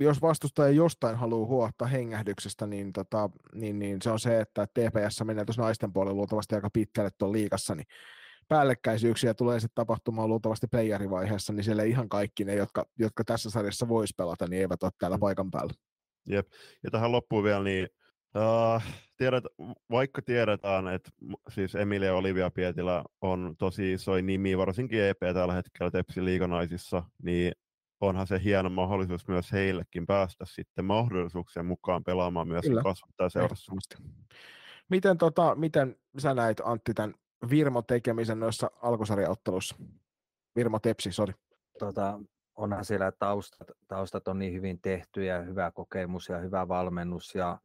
[0.00, 5.24] jos vastustaja jostain haluaa huohtaa hengähdyksestä, niin, tota, niin, niin se on se, että TPS
[5.24, 7.86] menee tuossa naisten puolella luultavasti aika pitkälle tuon liikassa, niin
[8.48, 13.88] päällekkäisyyksiä tulee sitten tapahtumaan luultavasti playerivaiheessa, niin siellä ihan kaikki ne, jotka, jotka tässä sarjassa
[13.88, 15.20] voisi pelata, niin eivät ole täällä mm.
[15.20, 15.72] paikan päällä.
[16.28, 16.46] Jep.
[16.82, 17.88] Ja tähän loppuun vielä, niin
[18.36, 18.82] Uh,
[19.16, 19.44] tiedät,
[19.90, 21.10] vaikka tiedetään, että
[21.50, 27.52] siis Emilia Olivia Pietilä on tosi iso nimi, varsinkin EP tällä hetkellä Tepsi liiganaisissa, niin
[28.00, 33.72] onhan se hieno mahdollisuus myös heillekin päästä sitten mahdollisuuksien mukaan pelaamaan myös kasvattaa seurassa.
[34.88, 37.14] Miten, tota, miten sä näit Antti tämän
[37.50, 39.76] Virmo tekemisen noissa alkusarjaottelussa?
[40.56, 41.34] Virmo Tepsi, sori.
[41.78, 42.20] Tota,
[42.56, 47.58] onhan siellä taustat, taustat on niin hyvin tehty ja hyvä kokemus ja hyvä valmennus ja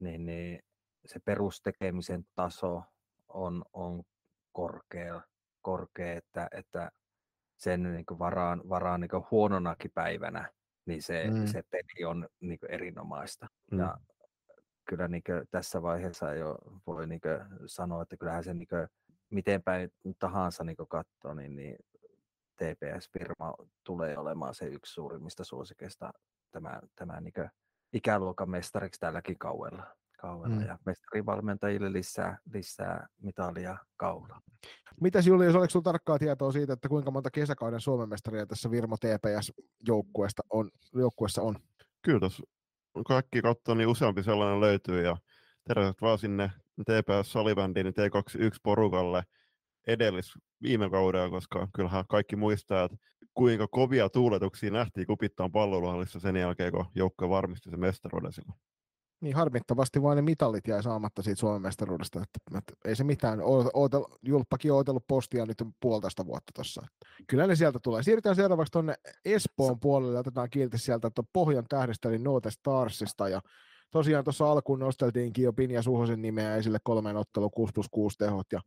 [0.00, 0.62] niin, niin
[1.06, 2.82] se perustekemisen taso
[3.28, 4.02] on, on
[4.52, 5.20] korkea,
[5.62, 6.90] korkea että, että
[7.56, 10.50] sen niin varaan, varaan niin huononakin päivänä,
[10.86, 11.46] niin se, mm.
[11.46, 13.46] se peli on niin erinomaista.
[13.70, 13.78] Mm.
[13.78, 13.98] Ja
[14.84, 17.20] kyllä niin tässä vaiheessa jo voi niin
[17.66, 18.68] sanoa, että kyllähän se niin
[19.30, 21.76] miten päin tahansa niin katsoo, niin, niin
[22.56, 23.54] TPS-firma
[23.84, 26.12] tulee olemaan se yksi suurimmista suosikeista
[26.50, 27.50] tämä, tämä niin
[27.92, 29.86] ikäluokan mestariksi tälläkin kauella.
[30.20, 30.56] kauella.
[30.56, 30.66] Mm.
[30.66, 34.40] Ja mestarivalmentajille lisää, lisää mitalia kaula.
[35.00, 38.96] Mitäs Julius, oliko sinulla tarkkaa tietoa siitä, että kuinka monta kesäkauden Suomen mestaria tässä Virmo
[38.96, 41.56] TPS-joukkueessa on, joukkueessa on?
[42.02, 42.42] Kyllä tuossa
[43.06, 45.16] kaikki katsoo, niin useampi sellainen löytyy ja
[45.74, 46.50] terveiset vaan sinne
[46.80, 49.22] TPS Salibandin T21-porukalle
[49.86, 52.96] edellis viime kaudella, koska kyllähän kaikki muistaa, että
[53.34, 58.58] kuinka kovia tuuletuksia nähtiin kupittaan palloiluhallissa sen jälkeen, kun joukko varmisti sen mestaruuden silloin.
[59.20, 62.22] Niin harmittavasti vain ne mitalit jäi saamatta siitä Suomen mestaruudesta.
[62.22, 63.40] Että, että ei se mitään.
[63.74, 66.86] Ootel, Julppakin on ootellut postia nyt puolitoista vuotta tuossa.
[67.26, 68.02] Kyllä ne sieltä tulee.
[68.02, 68.94] Siirrytään seuraavaksi tuonne
[69.24, 70.18] Espoon puolelle.
[70.18, 73.28] Otetaan kiinni sieltä tuon Pohjan tähdestä, eli Note Starsista.
[73.28, 73.40] Ja
[73.90, 78.46] tosiaan tuossa alkuun nosteltiinkin jo Pinja Suhosen nimeä esille kolmeen ottelu 6 plus 6 tehot.
[78.52, 78.60] Ja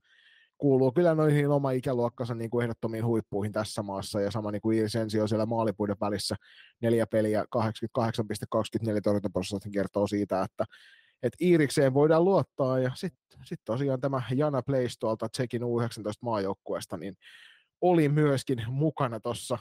[0.58, 4.78] kuuluu kyllä noihin oma ikäluokkansa niin kuin ehdottomiin huippuihin tässä maassa, ja sama niin kuin
[4.78, 6.36] Iris Ensi on siellä maalipuiden välissä
[6.82, 10.66] neljä peliä, 88,24 torjuntaprosentti kertoo siitä, että
[11.24, 15.66] että Iirikseen voidaan luottaa, ja sitten sit tosiaan tämä Jana Place tuolta Tsekin U19
[16.22, 17.16] maajoukkueesta, niin
[17.82, 19.58] oli myöskin mukana tuossa,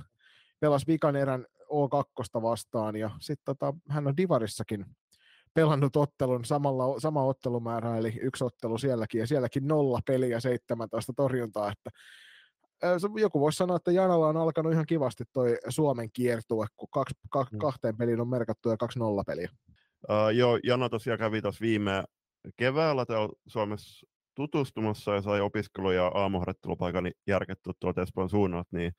[0.60, 4.86] pelasi vikan erän O2 vastaan, ja sitten tota, hän on Divarissakin
[5.54, 11.72] pelannut ottelun samalla, sama ottelumäärä, eli yksi ottelu sielläkin, ja sielläkin nolla peliä, 17 torjuntaa,
[11.72, 11.90] että
[13.20, 17.54] joku voisi sanoa, että Janalla on alkanut ihan kivasti toi Suomen kiertue, kun kaksi, kaksi,
[17.54, 17.58] mm.
[17.58, 19.48] kahteen peliin on merkattu ja kaksi nollapeliä.
[20.10, 22.04] Uh, joo, Jana tosiaan kävi tuossa viime
[22.56, 28.92] keväällä täällä Suomessa tutustumassa ja sai opiskelu- ja aamuharjoittelupaikan järketty tuolta Espoon suunnalta, niin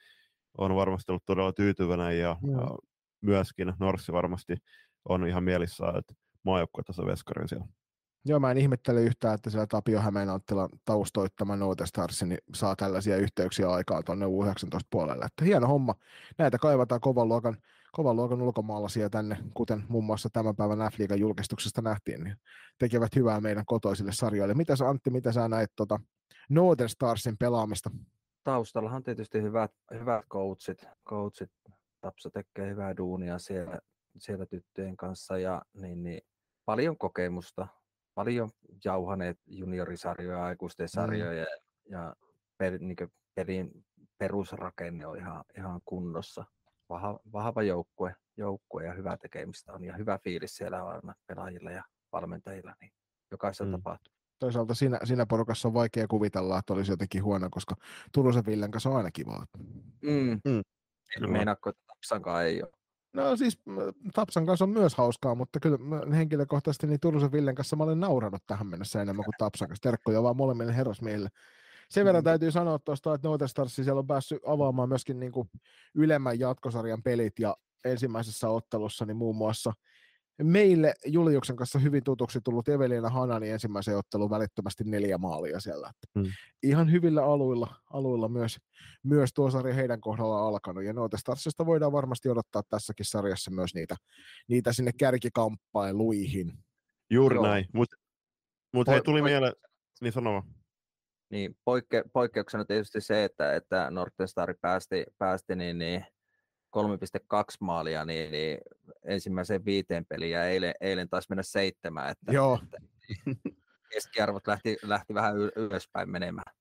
[0.58, 2.52] on varmasti ollut todella tyytyväinen ja, mm.
[2.52, 2.68] ja
[3.22, 4.56] myöskin Norssi varmasti
[5.10, 6.14] on ihan mielissään, että
[6.44, 7.66] maajoukkuetason veskarin siellä.
[8.26, 13.18] Joo, mä en ihmettele yhtään, että siellä Tapio Hämeenanttila taustoittama Note Stars niin saa tällaisia
[13.18, 15.26] yhteyksiä aikaa tuonne U19 puolelle.
[15.26, 15.96] Että hieno homma.
[16.38, 17.58] Näitä kaivataan kovan luokan,
[17.92, 22.36] kovan luokan ulkomaalaisia tänne, kuten muun muassa tämän päivän f julkistuksesta nähtiin, niin
[22.80, 24.54] tekevät hyvää meidän kotoisille sarjoille.
[24.54, 26.00] Mitä sä Antti, mitä sä näet tuota
[26.50, 27.92] Northern Starsin pelaamista?
[28.44, 31.52] Taustallahan tietysti hyvät, hyvät coachit, coachit
[32.02, 33.80] Tapsa tekee hyvää duunia siellä,
[34.18, 36.22] siellä tyttöjen kanssa ja niin, niin,
[36.66, 37.68] paljon kokemusta,
[38.16, 38.50] paljon
[38.86, 41.94] jauhaneet juniorisarjoja, aikuisten sarjoja mm.
[41.94, 42.16] ja
[42.58, 42.98] per, niin
[43.36, 43.86] pelin
[44.18, 46.46] perusrakenne on ihan, ihan kunnossa.
[46.90, 51.84] Vahva, vahva joukkue, joukkue ja hyvä tekemistä on ja hyvä fiilis siellä on pelaajilla ja
[52.12, 52.92] valmentajilla, niin
[53.32, 53.84] jokaisella mm.
[53.84, 54.14] tapahtuu.
[54.40, 57.76] Toisaalta siinä, siinä porukassa on vaikea kuvitella, että olisi jotenkin huono, koska
[58.14, 59.46] Turusen Villen kanssa on aina kivaa.
[60.02, 60.42] Mm.
[60.46, 61.32] Mm.
[61.32, 62.72] Meinaatko, että Tapsankaan ei ole?
[63.14, 63.60] No siis
[64.14, 65.78] Tapsan kanssa on myös hauskaa, mutta kyllä
[66.16, 69.82] henkilökohtaisesti niin Turusen Villen kanssa mä olen nauranut tähän mennessä enemmän kuin Tapsan kanssa.
[69.82, 71.30] Terkkoja vaan molemmille herrasmiehille.
[71.90, 72.26] Sen verran mm.
[72.26, 75.50] täytyy sanoa tuosta, että Noita Stars siellä on päässyt avaamaan myöskin niin kuin
[75.96, 79.74] ylemmän jatkosarjan pelit ja ensimmäisessä ottelussa niin muun muassa
[80.42, 85.92] meille Juliuksen kanssa hyvin tutuksi tullut Evelina Hanani ensimmäisen ottelun välittömästi neljä maalia siellä.
[86.16, 86.24] Mm.
[86.64, 88.58] Ihan hyvillä aluilla, aluilla myös,
[89.04, 90.84] myös tuo sarja heidän kohdalla alkanut.
[90.84, 93.96] Ja Noita Starsista voidaan varmasti odottaa tässäkin sarjassa myös niitä,
[94.48, 96.54] niitä sinne kärkikamppailuihin.
[97.10, 97.48] Juuri Joo.
[97.48, 97.66] näin.
[97.74, 97.96] Mutta
[98.74, 99.54] mut hei, tuli mieleen,
[100.02, 100.44] niin sanoma.
[101.30, 106.06] Niin, poikke, poikkeuksena tietysti se, että, että Northern päästi, päästi niin, niin
[106.78, 108.58] 3,2 maalia niin, niin
[109.04, 112.10] ensimmäiseen viiteen peliin ja eilen, eilen taisi mennä seitsemään.
[112.10, 112.60] Että, Joo.
[112.64, 112.78] Että
[113.94, 116.56] keskiarvot lähti, lähti vähän ylöspäin menemään.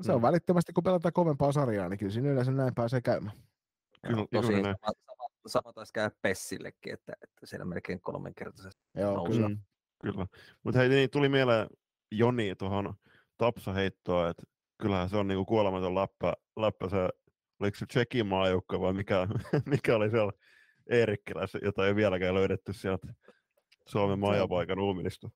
[0.00, 0.22] Se on mm.
[0.22, 3.36] välittömästi, kun pelataan kovempaa sarjaa, niin kyllä siinä yleensä näin pääsee käymään.
[4.06, 4.74] Kyllä, tosi sama,
[5.06, 9.32] sama, sama taisi käydä Pessillekin, että, että siellä melkein kolmenkertaisesti Joo, nousi.
[9.32, 9.48] Kyllä.
[9.48, 9.58] Mm,
[10.02, 10.26] kyllä.
[10.62, 11.66] Mutta hei, niin tuli mieleen
[12.12, 12.94] Joni tuohon
[13.36, 14.42] Tapsa-heittoon, että
[14.78, 17.08] kyllähän se on niinku kuolematon läppä, läppä se,
[17.60, 19.28] oliko se Tsekin maajoukko vai mikä,
[19.66, 20.32] mikä oli siellä
[20.90, 23.06] Eerikkilässä, jota ei vieläkään löydetty sieltä
[23.88, 25.30] Suomen maajapaikan uumista.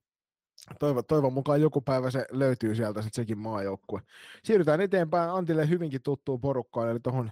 [0.78, 4.00] Toivon, toivon mukaan joku päivä se löytyy sieltä se Tsekin maajoukkue.
[4.44, 7.30] Siirrytään eteenpäin Antille hyvinkin tuttuun porukkaan, eli tuohon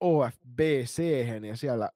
[0.00, 1.02] OFBC,
[1.48, 1.90] ja siellä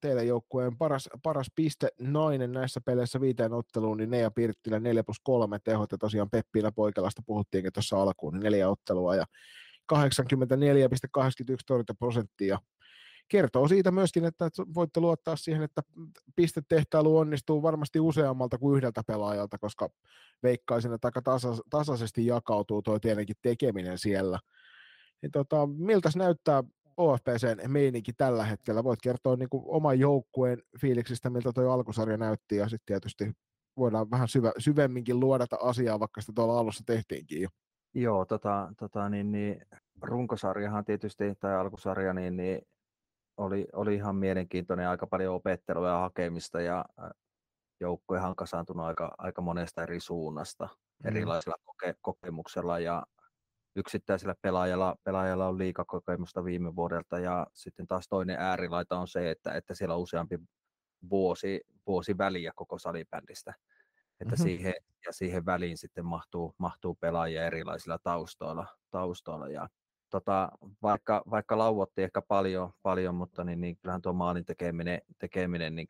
[0.00, 5.20] teidän joukkueen paras, paras piste nainen näissä peleissä viiteen otteluun, niin Nea Pirttilä 4 plus
[5.22, 9.24] 3 tehot, ja tosiaan Peppiillä Poikalasta puhuttiinkin tuossa alkuun, niin neljä ottelua, ja
[9.92, 9.98] 84,81
[11.66, 12.58] torjuntaprosenttia.
[13.28, 15.82] Kertoo siitä myöskin, että voitte luottaa siihen, että
[16.36, 19.88] pistetehtailu onnistuu varmasti useammalta kuin yhdeltä pelaajalta, koska
[20.42, 24.38] veikkaisin, että aika tasa, tasaisesti jakautuu tuo tietenkin tekeminen siellä.
[25.22, 26.64] Niin tota, miltä näyttää
[26.96, 28.84] OFPCn meininki tällä hetkellä?
[28.84, 33.32] Voit kertoa niin kuin oman joukkueen fiiliksistä, miltä tuo alkusarja näytti, ja sitten tietysti
[33.76, 37.48] voidaan vähän syvä, syvemminkin luodata asiaa, vaikka sitä tuolla alussa tehtiinkin jo.
[37.94, 39.66] Joo, tota, tota, niin, niin,
[40.02, 42.62] runkosarjahan tietysti, tai alkusarja, niin, niin
[43.36, 46.84] oli, oli ihan mielenkiintoinen, aika paljon opettelua ja hakemista, ja
[47.80, 51.08] joukkoja on kasaantunut aika, aika monesta eri suunnasta, mm.
[51.08, 53.06] erilaisilla koke, kokemuksella, ja
[53.76, 59.52] yksittäisellä pelaajalla, pelaajalla on liikakokemusta viime vuodelta ja sitten taas toinen äärilaita on se, että,
[59.52, 60.38] että siellä on useampi
[61.10, 63.54] vuosi, vuosi väliä koko salibändistä.
[64.20, 64.42] Että mm-hmm.
[64.42, 64.74] siihen,
[65.06, 68.66] ja siihen väliin sitten mahtuu, mahtuu pelaajia erilaisilla taustoilla.
[68.90, 69.68] taustoilla ja
[70.12, 70.48] tota,
[70.82, 75.86] vaikka, vaikka lauotti ehkä paljon, paljon mutta niin, niin kyllähän tuo maalin tekeminen, tekeminen niin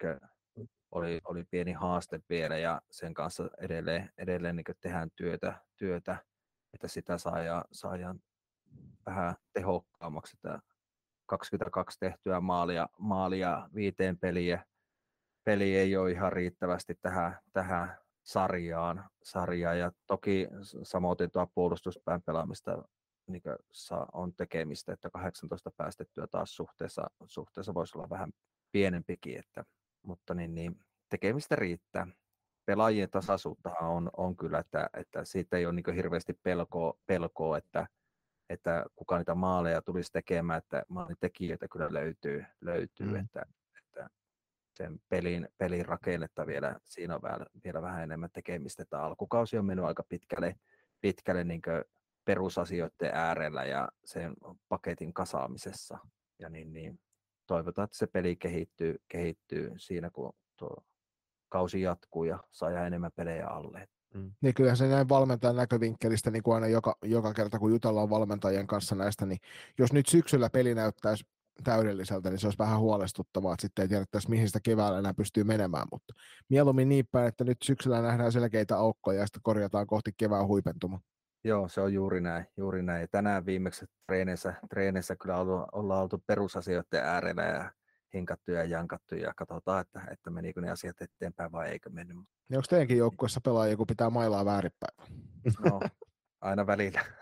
[0.92, 6.16] oli, oli pieni haaste vielä ja sen kanssa edelleen, edelleen niin tehdään työtä, työtä
[6.74, 8.20] että sitä saa saadaan
[9.06, 10.60] vähän tehokkaammaksi, että
[11.26, 14.64] 22 tehtyä maalia, maalia viiteen peliä.
[15.44, 19.78] Peli ei ole ihan riittävästi tähän, tähän sarjaan, sarjaan.
[19.78, 20.48] Ja toki
[20.82, 22.84] samoin tuo puolustuspään pelaamista
[23.26, 23.42] niin
[24.12, 28.32] on tekemistä, että 18 päästettyä taas suhteessa, suhteessa voisi olla vähän
[28.72, 29.64] pienempikin, että,
[30.02, 30.76] mutta niin, niin,
[31.10, 32.06] tekemistä riittää
[32.66, 37.86] pelaajien tasaisuuttahan on, on kyllä, että, että siitä ei ole niin hirveästi pelkoa, pelkoa että,
[38.48, 43.16] että kuka niitä maaleja tulisi tekemään, että maalin tekijöitä kyllä löytyy, löytyy mm.
[43.16, 43.46] että,
[43.78, 44.10] että
[44.76, 49.64] sen pelin, pelin rakennetta vielä, siinä on vielä, vielä vähän enemmän tekemistä, että alkukausi on
[49.64, 50.54] mennyt aika pitkälle,
[51.00, 51.62] pitkälle niin
[52.24, 54.34] perusasioiden äärellä ja sen
[54.68, 55.98] paketin kasaamisessa.
[56.38, 57.00] Ja niin, niin
[57.46, 60.76] toivotaan, että se peli kehittyy, kehittyy siinä, kun tuo
[61.48, 63.88] kausi jatkuu ja saa enemmän pelejä alle.
[64.14, 64.32] Mm.
[64.40, 68.66] Niin kyllähän se näin valmentajan näkövinkkelistä, niin kuin aina joka, joka kerta kun jutellaan valmentajien
[68.66, 69.38] kanssa näistä, niin
[69.78, 71.24] jos nyt syksyllä peli näyttäisi
[71.64, 75.44] täydelliseltä, niin se olisi vähän huolestuttavaa, että sitten ei tiedettäisi, mihin sitä keväällä enää pystyy
[75.44, 76.14] menemään, mutta
[76.48, 81.00] mieluummin niin päin, että nyt syksyllä nähdään selkeitä aukkoja ja sitten korjataan kohti kevään huipentuma.
[81.45, 82.47] Joo, se on juuri näin.
[82.57, 83.09] Juuri näin.
[83.11, 85.36] Tänään viimeksi treeneissä, treeneissä kyllä
[85.72, 87.72] ollaan oltu perusasioiden äärellä ja
[88.14, 92.16] hinkattu ja jankattu ja katsotaan, että, että menikö ne asiat eteenpäin vai eikö mennyt.
[92.16, 94.97] Niin onko teidänkin joukkueessa pelaaja, kun pitää mailaa väärinpäin?
[95.64, 95.80] No,
[96.40, 97.05] aina välillä.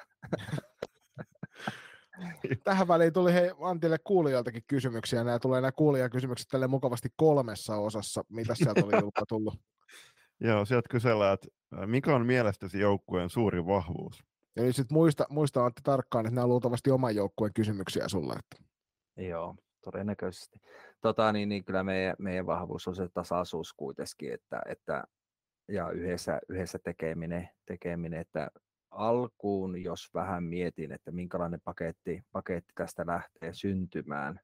[2.64, 5.24] Tähän väliin tuli hei Antille kuulijoiltakin kysymyksiä.
[5.24, 8.24] Nämä tulee nämä kuulijakysymykset tälle mukavasti kolmessa osassa.
[8.28, 9.54] Mitä sieltä oli Julkka tullut?
[10.40, 11.48] Joo, sieltä kysellään, että
[11.86, 14.24] mikä on mielestäsi joukkueen suuri vahvuus?
[14.56, 18.32] Eli sitten muista, muista Antti tarkkaan, että nämä on luultavasti oman joukkueen kysymyksiä sulle.
[18.32, 18.64] Että.
[19.28, 20.60] Joo, todennäköisesti.
[21.00, 25.04] Tota, niin, niin kyllä meidän, meidän vahvuus on se tasaisuus kuitenkin, että, että
[25.68, 28.50] ja yhdessä, yhdessä tekeminen, tekeminen, että
[28.90, 34.40] alkuun, jos vähän mietin, että minkälainen paketti, paketti tästä lähtee syntymään,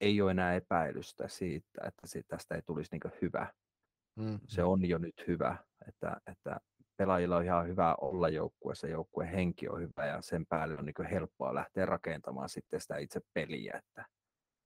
[0.00, 3.46] ei ole enää epäilystä siitä, että tästä ei tulisi niin hyvä.
[4.20, 4.40] Mm.
[4.48, 5.56] Se on jo nyt hyvä,
[5.88, 6.60] että, että
[6.96, 11.10] pelaajilla on ihan hyvä olla joukkueessa, joukkueen henki on hyvä ja sen päälle on niin
[11.10, 13.78] helppoa lähteä rakentamaan sitten sitä itse peliä.
[13.78, 14.06] Että,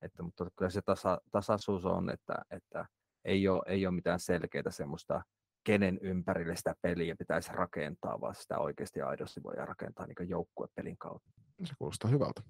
[0.02, 2.86] että, mutta kyllä se tasa, tasaisuus on, että, että
[3.24, 5.22] ei, ole, ei ole mitään selkeää semmoista
[5.64, 11.30] kenen ympärille sitä peliä pitäisi rakentaa, vaan sitä oikeasti aidosti voi rakentaa niin joukkuepelin kautta.
[11.64, 12.42] Se kuulostaa hyvältä.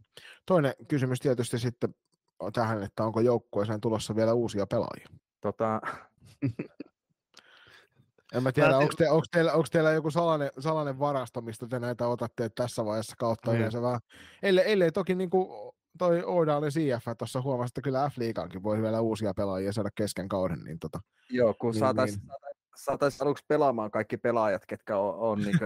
[0.46, 1.94] Toinen kysymys tietysti sitten
[2.52, 5.09] tähän, että onko joukkueeseen tulossa vielä uusia pelaajia?
[5.40, 5.80] Tota...
[8.35, 11.78] en mä tiedä, onko, te, onko, teillä, onko teillä joku salainen, salainen varasto, mistä te
[11.78, 13.57] näitä otatte tässä vaiheessa kautta mm.
[13.57, 14.01] yleensä vähän,
[14.43, 19.01] ellei, ellei toki niin kuin toi Oidaalin CF tuossa huomasi, että kyllä F-liigaankin voi vielä
[19.01, 20.64] uusia pelaajia saada kesken kauden.
[20.64, 25.39] Niin tota, Joo, kun niin, saataisiin niin saataisiin aluksi pelaamaan kaikki pelaajat, ketkä on, on
[25.39, 25.59] niin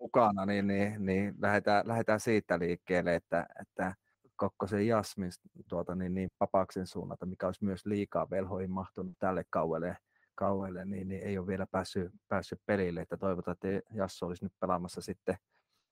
[0.00, 3.94] mukana, niin, niin, niin lähdetään, lähdetään, siitä liikkeelle, että, että
[4.36, 5.30] Kokkosen Jasmin
[5.68, 9.96] tuota, niin, niin Papaksen suunnalta, mikä olisi myös liikaa velhoihin mahtunut tälle kauelle,
[10.36, 14.52] kauelle niin, niin, ei ole vielä päässyt, päässyt pelille, että toivotaan, että Jassu olisi nyt
[14.60, 15.34] pelaamassa sitten,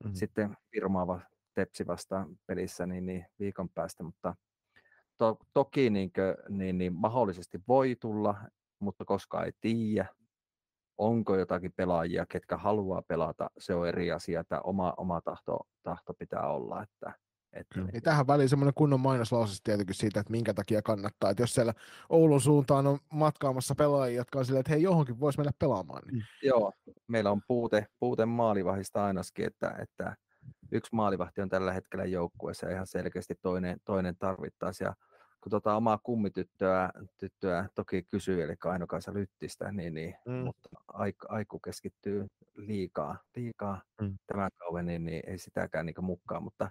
[0.05, 0.14] mm-hmm.
[0.14, 1.20] sitten firmaava
[1.55, 4.34] Tepsi vastaan pelissä niin, niin viikon päästä, mutta
[5.18, 8.34] to, toki niin, kuin, niin, niin mahdollisesti voi tulla,
[8.78, 10.07] mutta koska ei tiedä,
[10.99, 16.14] onko jotakin pelaajia, ketkä haluaa pelata, se on eri asia, että oma, oma tahto, tahto
[16.14, 16.82] pitää olla.
[16.82, 17.12] Että,
[17.55, 18.02] että niin.
[18.02, 21.30] Tähän väliin semmoinen kunnon mainoslause tietenkin siitä, että minkä takia kannattaa.
[21.30, 21.74] Että jos siellä
[22.09, 26.02] Oulun suuntaan on matkaamassa pelaajia, jotka on silleen, että hei johonkin voisi mennä pelaamaan.
[26.07, 26.16] Niin.
[26.18, 26.48] Mm.
[26.48, 26.72] Joo,
[27.07, 30.16] meillä on puute, puute maalivahista ainakin, että, että
[30.72, 34.86] yksi maalivahti on tällä hetkellä joukkueessa ja ihan selkeästi toinen, toinen tarvittaisiin.
[34.86, 34.94] Ja
[35.40, 40.32] kun tota omaa kummityttöä tyttöä toki kysyy, eli Ainokaisa Lyttistä, niin, niin mm.
[40.32, 44.18] mutta aiku, aiku keskittyy liikaa, liikaa mm.
[44.26, 46.70] tämän kauan, niin, niin ei sitäkään niin mukaan, mutta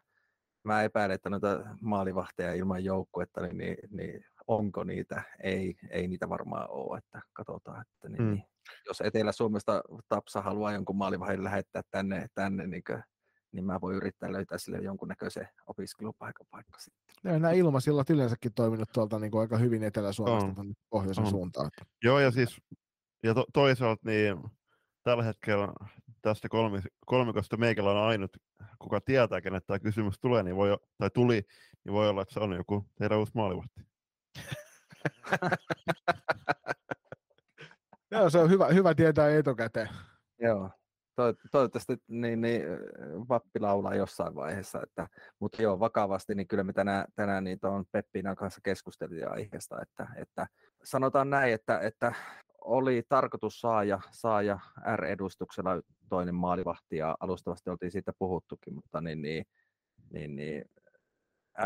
[0.63, 5.23] mä epäilen, että noita maalivahteja ilman joukkuetta, niin, niin, niin onko niitä?
[5.43, 7.81] Ei, ei niitä varmaan ole, että katsotaan.
[7.81, 8.33] Että niin, mm.
[8.33, 8.43] niin,
[8.87, 12.83] jos Etelä-Suomesta Tapsa haluaa jonkun maalivahdin lähettää tänne, tänne niin
[13.53, 17.31] niin mä voin yrittää löytää sille jonkunnäköisen opiskelupaikan paikka sitten.
[17.31, 20.73] Ja nämä ilmasillat yleensäkin toiminut tuolta niin kuin aika hyvin Etelä-Suomesta on.
[20.89, 21.29] pohjoisen on.
[21.29, 21.71] suuntaan.
[22.03, 22.61] Joo, ja siis
[23.23, 24.37] ja to, toisaalta niin
[25.03, 25.67] tällä hetkellä
[26.23, 28.37] tästä kolmi, kolmikosta meikällä on ainut,
[28.79, 31.41] kuka tietää, kenet tämä kysymys tulee, niin voi, tai tuli,
[31.83, 33.81] niin voi olla, että se on joku teidän uusi maalivahti.
[38.11, 39.89] Joo, se on hyvä, hyvä tietää etukäteen.
[40.39, 40.69] Joo,
[41.51, 42.63] toivottavasti niin, niin,
[43.29, 45.07] vappi laulaa jossain vaiheessa, että,
[45.39, 50.07] mutta joo, vakavasti, niin kyllä me tänään, tänään niin tuon Peppinan kanssa keskusteltiin aiheesta, että,
[50.15, 50.47] että
[50.83, 52.13] sanotaan näin, että, että
[52.65, 54.59] oli tarkoitus saada, saada
[54.95, 59.45] R-edustuksella toinen maalivahti ja alustavasti oltiin siitä puhuttukin, mutta niin, niin,
[60.13, 60.65] niin, niin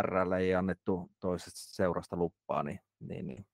[0.01, 3.45] RL ei annettu toisesta seurasta luppaa, niin, niin, niin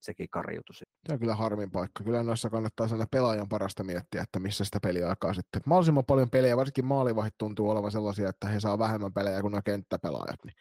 [0.00, 0.74] sekin kariutui.
[0.74, 2.04] Se on kyllä harmin paikka.
[2.04, 5.62] Kyllä noissa kannattaa sellainen pelaajan parasta miettiä, että missä sitä peliaikaa sitten.
[5.66, 9.62] Mahdollisimman paljon pelejä, varsinkin maalivahit tuntuu olevan sellaisia, että he saa vähemmän pelejä kuin nämä
[9.62, 10.44] kenttäpelaajat.
[10.44, 10.54] Niin,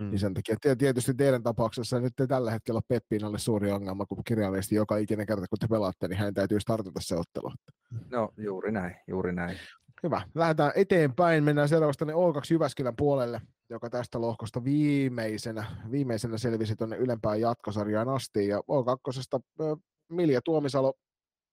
[0.00, 0.10] mm.
[0.10, 4.74] niin sen takia tietysti teidän tapauksessa nyt ei tällä hetkellä Peppiinalle suuri ongelma, kun kirjaimellisesti
[4.74, 7.52] joka ikinen kerta, kun te pelaatte, niin hän täytyy startata se ottelu.
[8.10, 9.56] No juuri näin, juuri näin.
[10.02, 10.22] Hyvä.
[10.34, 11.44] Lähdetään eteenpäin.
[11.44, 12.10] Mennään seuraavasta O2
[12.50, 13.40] Jyväskylän puolelle
[13.70, 18.48] joka tästä lohkosta viimeisenä, viimeisenä selvisi tuonne ylempään jatkosarjaan asti.
[18.48, 19.40] Ja O2.
[20.08, 20.94] Milja Tuomisalo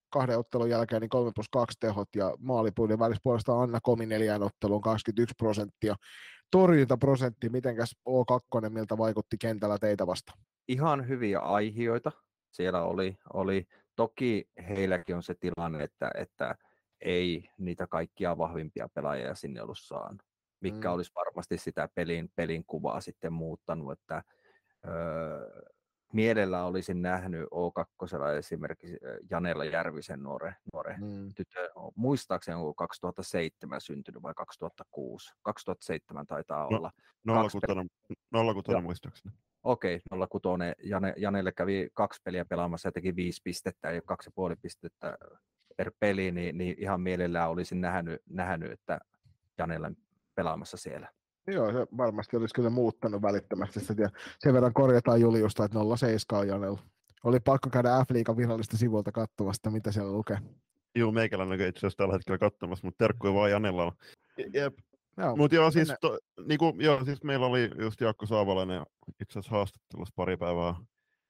[0.09, 4.43] kahden ottelun jälkeen niin 3 plus 2 tehot ja maalipuiden välissä puolestaan Anna Komi neljään
[4.43, 5.95] otteluun 21 prosenttia.
[6.51, 10.33] Torjuntaprosentti, mitenkäs O2, miltä vaikutti kentällä teitä vasta?
[10.67, 12.11] Ihan hyviä aihioita
[12.51, 13.17] siellä oli.
[13.33, 13.67] oli.
[13.95, 16.55] Toki heilläkin on se tilanne, että, että
[17.01, 20.21] ei niitä kaikkia vahvimpia pelaajia sinne ollut saanut
[20.61, 20.93] mikä mm.
[20.93, 24.23] olisi varmasti sitä pelin, pelin kuvaa sitten muuttanut, että
[24.87, 25.61] öö,
[26.13, 28.97] mielellä olisin nähnyt O2 esimerkiksi
[29.29, 31.33] Janella Järvisen nuore, nuore mm.
[31.35, 36.91] tytö, muistaakseni onko 2007 syntynyt vai 2006, 2007 taitaa no, olla.
[37.25, 39.35] 06, muistaakseni.
[39.63, 40.63] Okei, okay, 06.
[40.83, 45.17] Jane, Janelle kävi kaksi peliä pelaamassa ja teki viisi pistettä ja kaksi ja puoli pistettä
[45.77, 48.99] per peli, niin, niin ihan mielellään olisin nähnyt, nähnyt että
[49.57, 49.91] Janelle
[50.35, 51.09] pelaamassa siellä.
[51.53, 54.09] Joo, se varmasti olisi kyllä muuttanut välittömästi sitä.
[54.39, 56.79] Sen verran korjataan Juliusta, että 07 on Janella.
[57.23, 60.37] Oli pakko käydä F-liikan virallista sivulta katsomasta, mitä siellä lukee.
[60.95, 63.93] Joo, meikäläinen itse asiassa tällä hetkellä katsomassa, mutta terkkuja vaan Janella.
[64.53, 64.73] Jep.
[65.17, 68.83] Joo, Mutta joo, siis, to, niinku, joo, siis meillä oli just Jaakko Saavalainen
[69.21, 70.75] itse asiassa haastattelussa pari päivää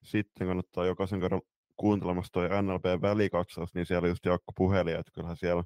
[0.04, 1.42] sitten, kannattaa jokaisen kerran
[1.78, 5.64] kuuntelemassa toi NLP välikatsaus, niin siellä just Jaakko puheli, että kyllähän siellä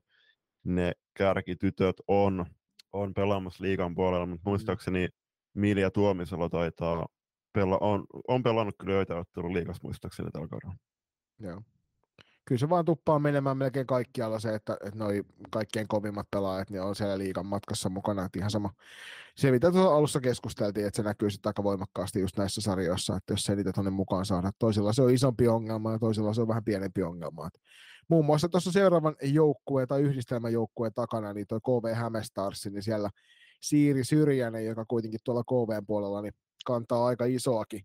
[0.64, 2.46] ne kärkitytöt on,
[2.96, 5.10] on pelaamassa liigan puolella, mutta muistaakseni
[5.54, 7.08] Milja Tuomisalo taitaa
[7.54, 10.76] pela, on, on pelannut kyllä joitain ottelun liigassa muistaakseni tällä kaudella.
[11.40, 11.62] Joo.
[12.46, 16.82] Kyllä se vaan tuppaa menemään melkein kaikkialla se, että, että noi kaikkein kovimmat pelaajat niin
[16.82, 18.26] on siellä liigan matkassa mukana.
[18.26, 18.74] Että ihan sama.
[19.36, 23.34] Se, mitä tuossa alussa keskusteltiin, että se näkyy sitten aika voimakkaasti just näissä sarjoissa, että
[23.34, 24.52] jos se niitä tuonne mukaan saada.
[24.60, 27.48] Toisilla se on isompi ongelma ja toisilla se on vähän pienempi ongelma.
[27.48, 27.62] Et
[28.08, 33.10] muun muassa tuossa seuraavan joukkueen tai yhdistelmän joukkueen takana, niin tuo KV Hämestars, niin siellä
[33.62, 36.34] Siiri Syrjänen, joka kuitenkin tuolla KVn puolella niin
[36.66, 37.82] kantaa aika isoakin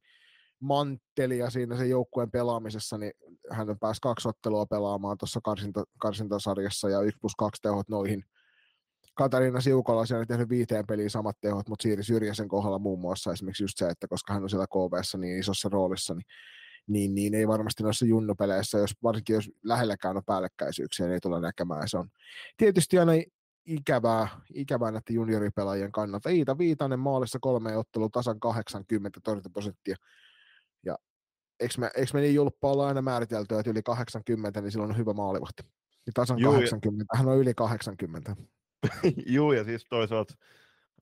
[0.60, 3.12] manttelia siinä sen joukkueen pelaamisessa, niin
[3.50, 8.24] hän päässyt kaksi ottelua pelaamaan tuossa karsinta, karsintasarjassa ja 1 plus 2 tehot noihin.
[9.14, 13.64] Katariina Siukola on tehnyt viiteen peliin samat tehot, mutta Siiri Syrjäsen kohdalla muun muassa esimerkiksi
[13.64, 16.24] just se, että koska hän on siellä KVssa niin isossa roolissa, niin,
[16.86, 21.40] niin, niin ei varmasti noissa junnupeleissä, jos, varsinkin jos lähelläkään on päällekkäisyyksiä, niin ei tule
[21.40, 21.88] näkemään.
[21.88, 22.08] Se on
[22.56, 23.12] tietysti aina
[23.66, 26.30] ikävää, ikävää näiden junioripelaajien kannalta.
[26.30, 29.92] Iita Viitanen maalissa kolme ottelua tasan 80 torjuntaprosenttia.
[29.92, 29.96] Ja
[31.60, 34.96] eikö me, eikö me niin julppa olla aina määritelty, että yli 80, niin silloin on
[34.96, 35.62] hyvä maalivahti.
[36.06, 38.36] Niin tasan Juu, ja- 80, hän on yli 80.
[39.26, 40.34] Juu, ja siis toisaalta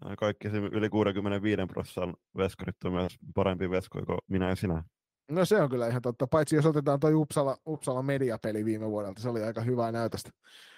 [0.04, 4.84] ää, kaikki se yli 65 prosentin veskarit on myös parempi veskoja kuin minä ja sinä.
[5.30, 9.22] No se on kyllä ihan totta, paitsi jos otetaan tuo Uppsala, Uppsala mediapeli viime vuodelta,
[9.22, 10.30] se oli aika hyvää näytöstä.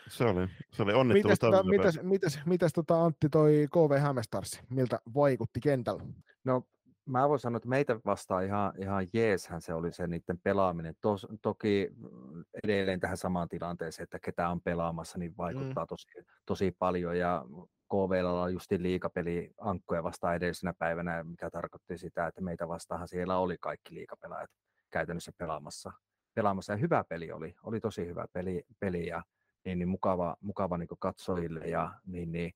[0.09, 4.61] Se oli, se oli onnittelut Mites, tota, mites, mites, mites tota Antti toi KV Hämestarsi,
[4.70, 6.03] miltä vaikutti kentällä?
[6.45, 6.62] No
[7.11, 10.95] mä voin sanoa, että meitä vastaan ihan, ihan jeeshän se oli se niiden pelaaminen.
[11.01, 16.07] Tos, toki mm, edelleen tähän samaan tilanteeseen, että ketä on pelaamassa, niin vaikuttaa tosi,
[16.47, 17.19] tosi paljon.
[17.19, 17.45] Ja
[17.89, 23.39] KVlla on justi liikapeli ankkoja vastaan edellisenä päivänä, mikä tarkoitti sitä, että meitä vastaanhan siellä
[23.39, 24.51] oli kaikki liikapelaajat
[24.91, 25.93] käytännössä pelaamassa.
[26.35, 26.73] pelaamassa.
[26.73, 29.23] Ja hyvä peli oli, oli tosi hyvä peli, peli ja
[29.65, 32.53] niin, niin mukava, mukava niin katsojille ja niin, niin,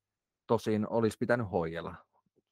[0.47, 1.95] tosin olisi pitänyt hoijella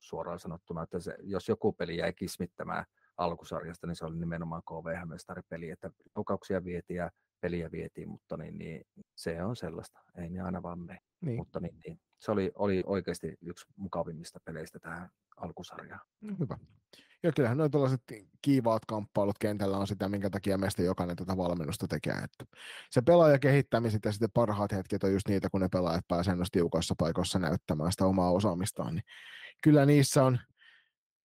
[0.03, 2.85] suoraan sanottuna, että se, jos joku peli jäi kismittämään
[3.17, 8.59] alkusarjasta, niin se oli nimenomaan KV Hämeenstari-peli, että laukauksia vietiin ja peliä vietiin, mutta niin,
[8.59, 8.85] niin,
[9.15, 10.99] se on sellaista, ei ne aina vaan mene.
[11.21, 11.37] Niin.
[11.37, 16.01] Mutta niin, niin, se oli, oli oikeasti yksi mukavimmista peleistä tähän alkusarjaan.
[16.21, 16.59] No, Hyvä.
[17.23, 18.03] Ja kyllähän noin tällaiset
[18.43, 22.13] kiivaat kamppailut kentällä on sitä, minkä takia meistä jokainen tätä valmennusta tekee.
[22.13, 22.45] Että
[22.91, 26.95] se pelaajakehittämiset ja sitten parhaat hetket on just niitä, kun ne pelaajat pääsee noissa tiukoissa
[26.99, 28.95] paikoissa näyttämään sitä omaa osaamistaan.
[28.95, 29.05] Niin
[29.63, 30.39] kyllä niissä on,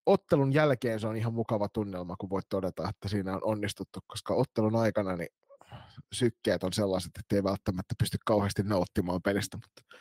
[0.05, 4.33] ottelun jälkeen se on ihan mukava tunnelma, kun voit todeta, että siinä on onnistuttu, koska
[4.33, 5.29] ottelun aikana niin
[6.13, 9.95] sykkeet on sellaiset, että ei välttämättä pysty kauheasti nauttimaan pelistä, mutta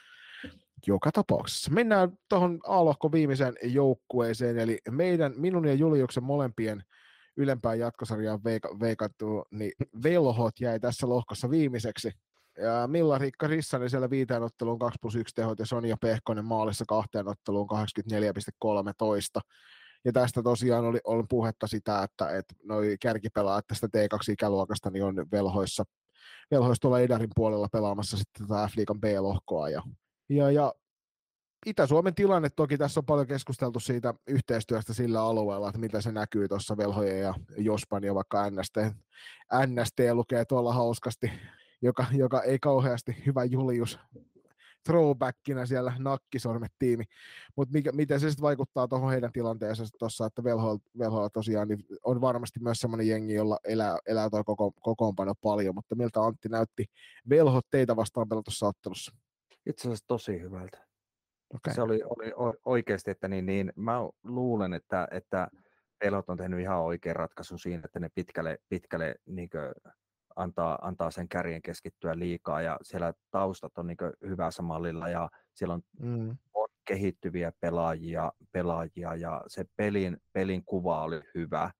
[0.87, 1.70] joka tapauksessa.
[1.70, 6.82] Mennään tuohon A-lohkon viimeiseen joukkueeseen, eli meidän, minun ja Juliuksen molempien
[7.37, 9.72] ylempään jatkosarjaan veika, veikattu, niin
[10.03, 12.11] velhot jäi tässä lohkossa viimeiseksi.
[12.62, 16.84] Ja Milla Rikka Rissanen siellä viiteen otteluun 2 plus 1 tehot ja Sonja Pehkonen maalissa
[16.88, 19.40] kahteen otteluun 84,13.
[20.04, 25.26] Ja tästä tosiaan oli, oli puhetta sitä, että, että noi kärkipelaajat tästä T2-ikäluokasta niin on
[25.32, 25.84] velhoissa,
[26.50, 29.68] velhoissa tuolla Idarin puolella pelaamassa sitten tätä F-liigan B-lohkoa.
[29.68, 29.82] Ja,
[30.28, 30.72] ja, ja
[31.66, 36.48] Itä-Suomen tilanne toki tässä on paljon keskusteltu siitä yhteistyöstä sillä alueella, että mitä se näkyy
[36.48, 38.76] tuossa velhojen ja Jospan ja vaikka NST,
[39.66, 41.32] NST lukee tuolla hauskasti,
[41.83, 43.99] joka, joka ei kauheasti hyvä Julius
[44.87, 47.05] throwbackina siellä nakkisormet-tiimi,
[47.57, 52.20] mutta miten se sitten vaikuttaa tuohon heidän tilanteeseensa tuossa, että velho, velho tosiaan niin on
[52.20, 56.85] varmasti myös semmoinen jengi, jolla elää, elää tuo koko, kokoonpano paljon, mutta miltä Antti näytti
[57.29, 59.16] velhot teitä vastaan pelatussa ottelussa?
[59.66, 60.87] Itse asiassa tosi hyvältä.
[61.55, 61.74] Okay.
[61.74, 65.49] Se oli, oli oikeasti, että niin, niin, mä luulen, että, että
[65.99, 69.49] Pelot on tehnyt ihan oikean ratkaisun siinä, että ne pitkälle, pitkälle niin
[70.37, 75.74] antaa, antaa sen kärjen keskittyä liikaa ja siellä taustat on niin hyvässä mallilla ja siellä
[75.74, 76.37] on, Mm.
[76.55, 81.70] on kehittyviä pelaajia, pelaajia ja se pelin, pelin kuva oli hyvä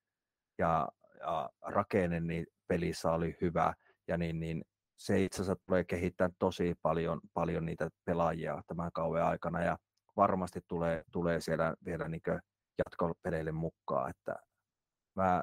[0.59, 0.89] ja,
[1.21, 3.75] ja rakenne niin pelissä oli hyvä
[4.09, 4.65] ja niin, niin
[4.99, 9.79] se itse asiassa tulee kehittämään tosi paljon, paljon niitä pelaajia tämän kauden aikana ja
[10.17, 12.21] varmasti tulee, tulee siellä vielä niin
[12.79, 14.37] jatkopeleille mukaan, että
[15.17, 15.43] mä,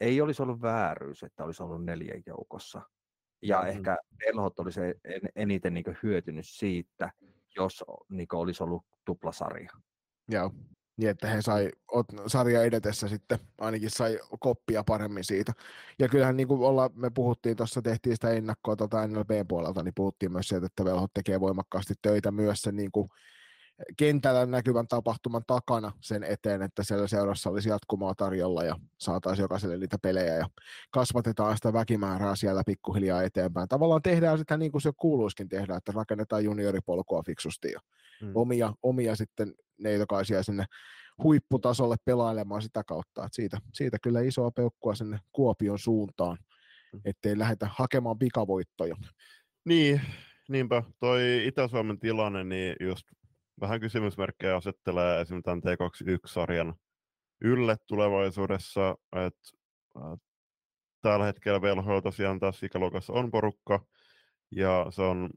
[0.00, 2.82] ei olisi ollut vääryys, että olisi ollut neljän joukossa.
[3.42, 3.70] Ja mm-hmm.
[3.70, 7.12] ehkä Velhot olisi en, eniten niin hyötynyt siitä,
[7.56, 9.70] jos niin olisi ollut tuplasarja.
[10.28, 10.50] Joo.
[10.96, 11.70] Niin, että he sai
[12.26, 15.52] sarja edetessä sitten ainakin sai koppia paremmin siitä.
[15.98, 20.32] Ja kyllähän niin kuin olla, me puhuttiin tuossa, tehtiin sitä ennakkoa tuota NLP-puolelta, niin puhuttiin
[20.32, 23.08] myös siitä, että velhot tekee voimakkaasti töitä myös sen niin kuin
[23.96, 29.78] kentällä näkyvän tapahtuman takana sen eteen, että siellä seurassa olisi jatkumoa tarjolla ja saataisiin jokaiselle
[29.78, 30.48] niitä pelejä ja
[30.90, 33.68] kasvatetaan sitä väkimäärää siellä pikkuhiljaa eteenpäin.
[33.68, 37.80] Tavallaan tehdään sitä niin kuin se kuuluisikin tehdä, että rakennetaan junioripolkua fiksusti ja
[38.22, 38.32] mm.
[38.34, 40.64] omia, omia sitten neitokaisia sinne
[41.22, 43.24] huipputasolle pelailemaan sitä kautta.
[43.24, 46.38] Että siitä, siitä kyllä isoa peukkua sinne Kuopion suuntaan,
[46.92, 47.00] mm.
[47.04, 48.96] ettei lähdetä hakemaan pikavoittoja.
[49.64, 50.00] Niin,
[50.48, 50.82] niinpä.
[51.00, 53.06] Toi Itä-Suomen tilanne, niin just
[53.60, 56.74] vähän kysymysmerkkejä asettelee esimerkiksi tämän T21-sarjan
[57.40, 58.96] ylle tulevaisuudessa,
[59.26, 59.50] että
[61.02, 63.86] tällä hetkellä VLH tosiaan tässä ikäluokassa on porukka,
[64.50, 65.30] ja se on,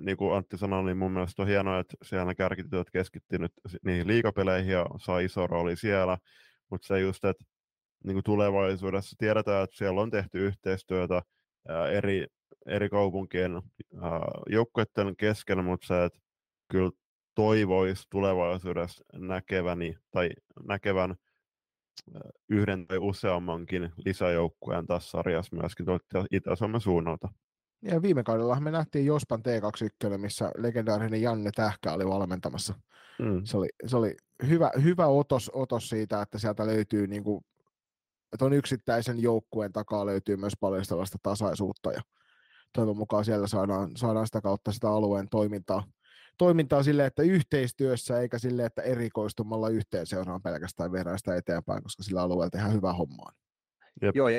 [0.00, 3.52] niin kuin Antti sanoi, niin mun mielestä on hienoa, että siellä kärkityöt keskittyy nyt
[3.84, 6.18] niihin liikapeleihin ja saa iso rooli siellä,
[6.70, 7.44] mutta se just, että
[8.04, 11.22] niin kuin tulevaisuudessa tiedetään, että siellä on tehty yhteistyötä
[11.68, 12.26] ää, eri,
[12.66, 13.62] eri kaupunkien
[14.48, 16.18] joukkueiden kesken, mutta se, että
[16.68, 16.90] kyllä
[17.34, 20.30] toivoisi tulevaisuudessa näkeväni tai
[20.68, 21.16] näkevän
[22.48, 25.86] yhden tai useammankin lisäjoukkueen tässä sarjassa myöskin
[26.30, 27.28] Itä-Suomen suunnalta.
[27.82, 32.74] Ja viime kaudella me nähtiin Jospan T21, missä legendaarinen Janne Tähkä oli valmentamassa.
[33.18, 33.44] Mm.
[33.44, 34.16] Se oli, se oli
[34.46, 37.44] hyvä, hyvä otos, otos siitä, että sieltä löytyy niin kuin,
[38.32, 42.02] että on yksittäisen joukkueen takaa löytyy myös paljon sellaista tasaisuutta ja
[42.72, 45.84] toivon mukaan siellä saadaan, saadaan sitä kautta sitä alueen toimintaa,
[46.38, 52.02] toimintaa sille, että yhteistyössä eikä sille, että erikoistumalla yhteen seuraan pelkästään viedään sitä eteenpäin, koska
[52.02, 53.32] sillä alueella tehdään hyvää hommaa.
[54.02, 54.16] Jep.
[54.16, 54.38] Joo, ja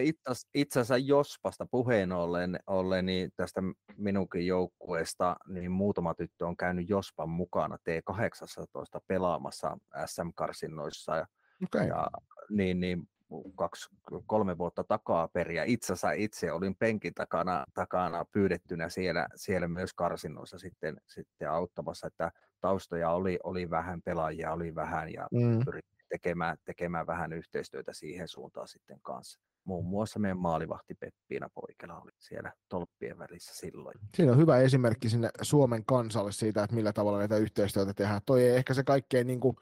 [0.53, 3.61] itse asiassa Jospasta puheen ollen, ollen niin tästä
[3.97, 11.15] minunkin joukkueesta, niin muutama tyttö on käynyt Jospan mukana T18 pelaamassa SM-karsinnoissa.
[11.15, 11.27] Ja,
[11.63, 11.87] okay.
[11.87, 12.07] ja
[12.49, 13.09] niin, niin
[13.55, 13.89] kaksi,
[14.25, 15.63] kolme vuotta takaa periä.
[15.63, 22.07] Itse asiassa itse olin penkin takana, takana pyydettynä siellä, siellä myös karsinnoissa sitten, sitten auttamassa,
[22.07, 22.31] että
[22.61, 25.65] taustoja oli, oli vähän, pelaajia oli vähän ja mm.
[25.65, 29.39] pyrittiin tekemään, tekemään vähän yhteistyötä siihen suuntaan sitten kanssa.
[29.63, 33.99] Muun muassa meidän maalivahti Peppiina Poikela oli siellä tolppien välissä silloin.
[34.15, 38.21] Siinä on hyvä esimerkki sinne Suomen kansalle siitä, että millä tavalla näitä yhteistyötä tehdään.
[38.25, 39.55] Toi ei ehkä se kaikkein niin kuin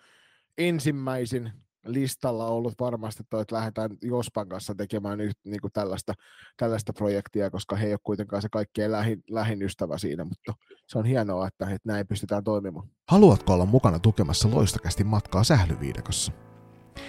[0.57, 1.51] ensimmäisin
[1.85, 6.13] listalla ollut varmasti toi, että lähdetään Jospan kanssa tekemään yht, niin kuin tällaista,
[6.57, 10.53] tällaista projektia, koska he ei ole kuitenkaan se kaikkein lähin, lähin ystävä siinä, mutta
[10.87, 12.87] se on hienoa, että, että näin pystytään toimimaan.
[13.09, 16.31] Haluatko olla mukana tukemassa loistakästi matkaa sählyviidekossa?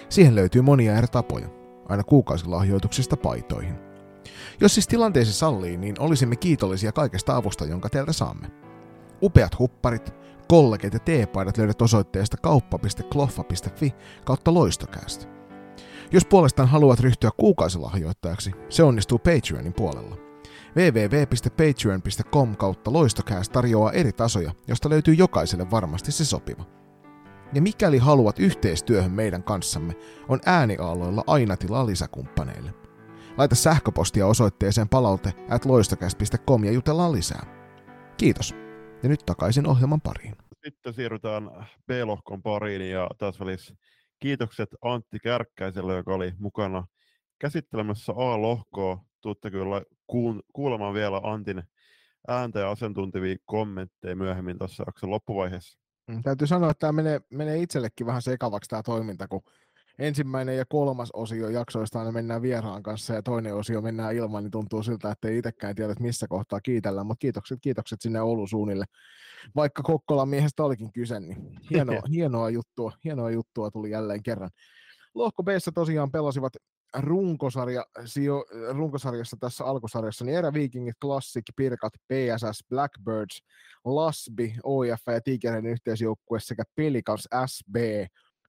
[0.09, 1.47] Siihen löytyy monia eri tapoja,
[1.89, 3.75] aina kuukausilahjoituksista paitoihin.
[4.61, 8.51] Jos siis tilanteesi sallii, niin olisimme kiitollisia kaikesta avusta, jonka teiltä saamme.
[9.21, 10.13] Upeat hupparit,
[10.53, 13.95] kollegit ja teepaidat löydät osoitteesta kauppa.kloffa.fi
[14.25, 15.25] kautta loistokäästä.
[16.11, 20.17] Jos puolestaan haluat ryhtyä kuukausilahjoittajaksi, se onnistuu Patreonin puolella.
[20.75, 26.65] www.patreon.com kautta loistokääst tarjoaa eri tasoja, josta löytyy jokaiselle varmasti se sopiva.
[27.53, 29.93] Ja mikäli haluat yhteistyöhön meidän kanssamme,
[30.27, 32.73] on ääniaaloilla aina tilaa lisäkumppaneille.
[33.37, 35.65] Laita sähköpostia osoitteeseen palaute at
[36.65, 37.45] ja jutellaan lisää.
[38.17, 38.55] Kiitos.
[39.03, 40.42] Ja nyt takaisin ohjelman pariin.
[40.65, 41.43] Sitten siirrytään
[41.87, 43.75] B-lohkon pariin ja tässä välissä
[44.19, 46.85] kiitokset Antti Kärkkäiselle, joka oli mukana
[47.39, 49.05] käsittelemässä A-lohkoa.
[49.21, 49.81] Tuutte kyllä
[50.53, 51.63] kuulemaan vielä Antin
[52.27, 55.79] ääntä ja asiantuntevia kommentteja myöhemmin tässä jakson loppuvaiheessa.
[56.07, 59.41] Mm, täytyy sanoa, että tämä menee, menee itsellekin vähän sekavaksi tämä toiminta, kun
[59.99, 64.51] ensimmäinen ja kolmas osio jaksoista aina mennään vieraan kanssa ja toinen osio mennään ilman, niin
[64.51, 68.85] tuntuu siltä, että ei itsekään tiedä, missä kohtaa kiitellään, mutta kiitokset, kiitokset sinne Oulun suunnille.
[69.55, 74.49] Vaikka Kokkolan miehestä olikin kyse, niin hienoa, hienoa, juttua, hienoa juttua tuli jälleen kerran.
[75.15, 76.53] Lohko b tosiaan pelasivat
[76.97, 83.43] runkosarja, sijo, runkosarjassa tässä alkusarjassa, niin Eräviikingit, Classic, Pirkat, PSS, Blackbirds,
[83.85, 87.75] Lasbi, OIF ja Tigerin yhteisjoukkue sekä Pelicans SB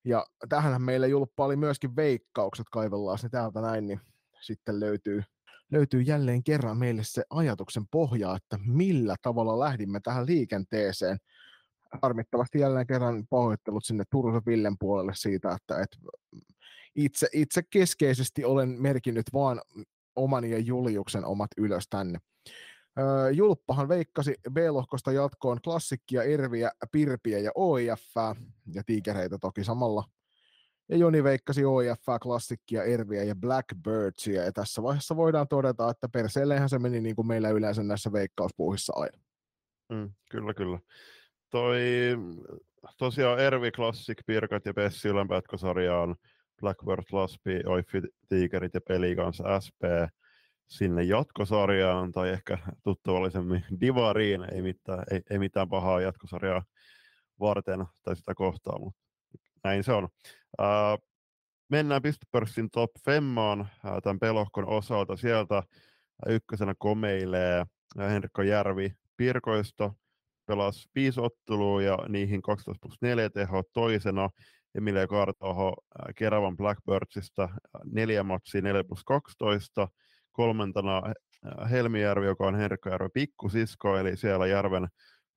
[0.05, 4.01] ja tähän meillä Julppa oli myöskin veikkaukset, kaivellaan ne täältä näin, niin
[4.41, 5.23] sitten löytyy,
[5.75, 11.19] löytyy jälleen kerran meille se ajatuksen pohja, että millä tavalla lähdimme tähän liikenteeseen.
[12.03, 15.97] Harmittavasti jälleen kerran pahoittelut sinne Turusen Villen puolelle siitä, että, että
[16.95, 19.61] itse, itse keskeisesti olen merkinnyt vaan
[20.17, 22.19] oman ja Juliuksen omat ylös tänne.
[23.33, 28.03] Julppahan veikkasi B-lohkosta jatkoon klassikkia, Erviä, Pirpiä ja OIF
[28.75, 30.05] ja tiikereitä toki samalla.
[30.89, 34.45] Ja Joni veikkasi OIF, klassikkia, Erviä ja Blackbirdsia.
[34.45, 38.93] Ja tässä vaiheessa voidaan todeta, että perseelleenhän se meni niin kuin meillä yleensä näissä veikkauspuuhissa
[38.97, 39.19] aina.
[39.89, 40.79] Mm, kyllä, kyllä.
[41.51, 41.81] Toi
[42.99, 46.17] tosiaan Ervi Classic, Pirkat ja Pessi Ylänpätkösarjaan,
[46.61, 49.83] Blackbird, Laspi, Oiffi, Tigerit ja Pelikans SP
[50.67, 56.63] sinne jatkosarjaan, tai ehkä tuttavallisemmin Divariin, ei mitään, ei, ei mitään pahaa jatkosarjaa
[57.41, 59.04] varten tai sitä kohtaa, mutta
[59.65, 60.09] näin se on.
[60.61, 61.09] Uh,
[61.69, 65.17] mennään pistepörssin top femmaan uh, tämän pelohkon osalta.
[65.17, 65.63] Sieltä
[66.29, 67.65] ykkösenä komeilee
[67.99, 69.95] Henrikko Järvi Pirkoista,
[70.47, 74.31] pelasi viisi ottelua ja niihin 12 plus 4 teho toisena.
[74.75, 75.75] Emilia Kartoho
[76.17, 77.49] Keravan Blackbirdsista
[77.85, 79.89] neljä matsia 4 plus 12.
[80.33, 81.03] Kolmantena
[81.71, 84.89] Helmijärvi, joka on Henrikko Järvi pikkusisko, eli siellä Järven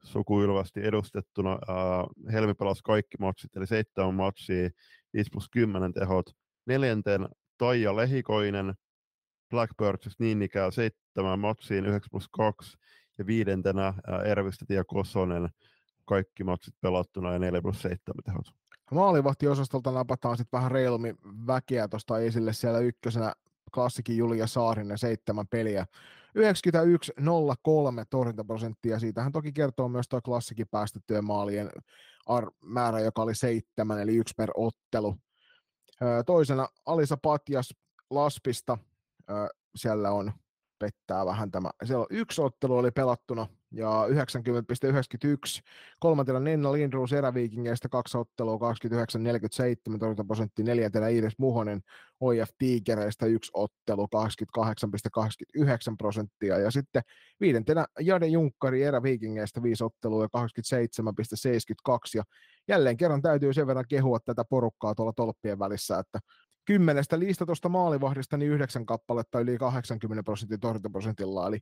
[0.04, 1.54] sukuilvasti edustettuna.
[1.54, 4.70] Uh, Helmi pelasi kaikki matsit, eli seitsemän matsia,
[5.14, 6.26] 5 plus 10 tehot.
[6.66, 7.28] Neljänten
[7.58, 8.74] Taija Lehikoinen,
[9.50, 12.78] Blackbirdsista niin ikään seitsemän matsiin, 9 plus 2.
[13.18, 15.50] Ja viidentenä uh, Ervistet ja Kosonen,
[16.06, 18.45] kaikki matsit pelattuna ja 4 plus 7 tehot.
[18.91, 21.16] Maalivahtiosastolta napataan sitten vähän reilummin
[21.48, 23.34] väkeä tuosta esille siellä ykkösenä
[23.74, 25.86] klassikin Julia Saarinen, seitsemän peliä.
[26.38, 26.39] 91-03
[28.09, 28.99] torjuntaprosenttia.
[28.99, 31.69] Siitähän toki kertoo myös tuo klassikin päästettyjen maalien
[32.25, 35.15] ar- määrä, joka oli seitsemän, eli yksi per ottelu.
[36.25, 37.73] Toisena Alisa Patjas
[38.09, 38.78] Laspista.
[39.75, 40.32] Siellä on
[40.80, 41.69] pettää vähän tämä.
[41.84, 45.61] Siellä on yksi ottelu oli pelattuna ja 90,91.
[45.99, 48.73] Kolmantena Nenna Lindroos eräviikingeistä kaksi ottelua
[49.93, 50.63] 29,47 torjuntaprosentti.
[50.63, 51.82] Neljäntenä Iiris Muhonen
[52.19, 54.07] OIF Tigereistä yksi ottelu
[54.57, 55.61] 28,89
[55.97, 56.57] prosenttia.
[56.57, 57.01] Ja sitten
[57.39, 61.93] viidentenä Jade Junkkari eräviikingeistä viisi ottelua ja 87,72.
[62.15, 62.23] Ja
[62.67, 66.19] jälleen kerran täytyy sen verran kehua tätä porukkaa tuolla tolppien välissä, että
[66.68, 71.59] kymmenestä listatusta maalivahdista niin yhdeksän kappaletta yli 80 prosentin torjuntaprosentilla, eli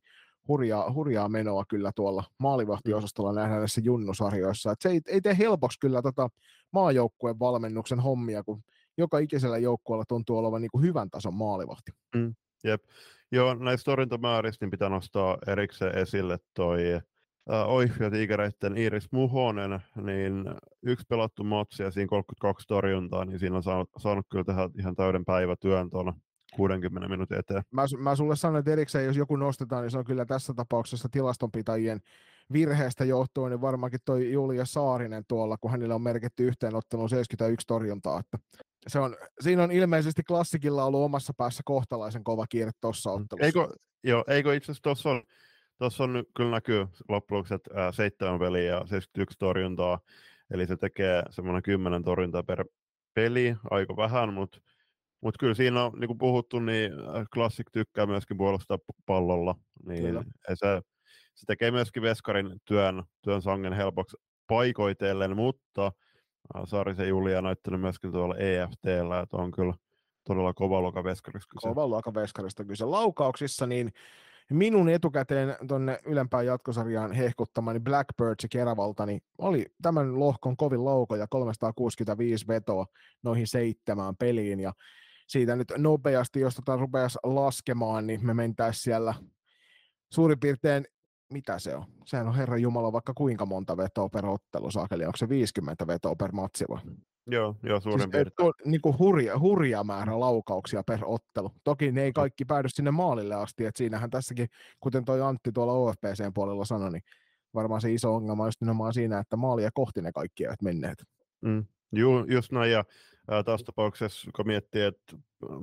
[0.47, 4.72] hurjaa, hurjaa menoa kyllä tuolla maalivahtiosastolla nähdään näissä junnusarjoissa.
[4.72, 6.30] Et se ei, ei tee helpoksi kyllä tota
[6.74, 8.62] maajoukkueen valmennuksen hommia, kun
[8.97, 11.91] joka ikisellä joukkueella tuntuu olevan niin kuin hyvän tason maalivahti.
[12.16, 12.84] Mm, jep.
[13.32, 16.82] Joo, näistä torjuntamääristä niin pitää nostaa erikseen esille toi
[17.50, 20.46] Oif ja Tigereiden Iris Muhonen, niin
[20.84, 24.96] yksi pelattu matsi ja siinä 32 torjuntaa, niin siinä on saanut, saanut kyllä tehdä ihan
[24.96, 26.14] täyden päivätyön tuolla
[26.56, 27.64] 60 minuutin eteen.
[27.72, 31.10] Mä, mä sulle sanon, että erikseen jos joku nostetaan, niin se on kyllä tässä tapauksessa
[31.12, 32.00] tilastonpitäjien
[32.54, 38.20] virheestä johtuen, niin varmaankin toi Julia Saarinen tuolla, kun hänelle on merkitty yhteenotteluun 71 torjuntaa.
[38.20, 38.38] Että
[38.88, 43.22] se on, siinä on ilmeisesti klassikilla ollut omassa päässä kohtalaisen kova kiire tuossa Mm.
[43.22, 43.46] ottelussa.
[43.46, 43.74] Eikö,
[44.04, 45.24] joo, eikö itse asiassa tuossa on,
[45.78, 50.00] tuossa on kyllä näkyy loppujen ää, seitsemän peliä ja 71 torjuntaa,
[50.52, 52.66] eli se tekee semmoinen 10 torjuntaa per
[53.14, 54.60] peli, aika vähän, mutta
[55.22, 59.56] mut kyllä siinä on, niin kuin puhuttu, niin äh, Classic tykkää myöskin puolustaa pallolla,
[59.86, 60.24] niin Kyllä.
[60.54, 60.82] se,
[61.36, 64.18] se tekee myöskin Veskarin työn, työn sangen helpoksi
[64.48, 69.74] paikoitellen, mutta äh, Saarisen Julia on näyttänyt myöskin tuolla EFTllä, että on kyllä
[70.28, 71.68] todella kova luokan Veskarissa kyse.
[71.68, 72.86] Kova luokan veskarista kyse.
[72.86, 73.92] Laukauksissa niin
[74.52, 82.48] minun etukäteen tuonne ylempään jatkosarjaan hehkuttamani Blackbirds Keravalta, niin oli tämän lohkon kovin laukoja, 365
[82.48, 82.86] vetoa
[83.24, 84.74] noihin seitsemään peliin, ja
[85.28, 89.14] siitä nyt nopeasti, jos tota rupeaisi laskemaan, niin me mentäisiin siellä
[90.14, 90.86] suurin piirtein,
[91.34, 91.86] mitä se on?
[92.06, 96.16] Sehän on Herran Jumala vaikka kuinka monta vetoa per ottelu, saakeli, onko se 50 vetoa
[96.16, 96.82] per matsi vai?
[97.28, 98.52] Joo, joo, suurin Siis, piirtein.
[98.66, 101.52] niin kuin hurja, hurja määrä laukauksia per ottelu.
[101.64, 104.48] Toki ne ei kaikki päädy sinne maalille asti, että siinähän tässäkin,
[104.80, 107.04] kuten toi Antti tuolla OFPCn puolella sanoi, niin
[107.54, 111.04] varmaan se iso ongelma on just nimenomaan siinä, että maalia kohti ne kaikki eivät menneet.
[111.42, 111.66] Mm.
[111.92, 112.84] Ju, just näin, ja
[113.32, 115.18] ää, tässä tapauksessa, kun miettii, että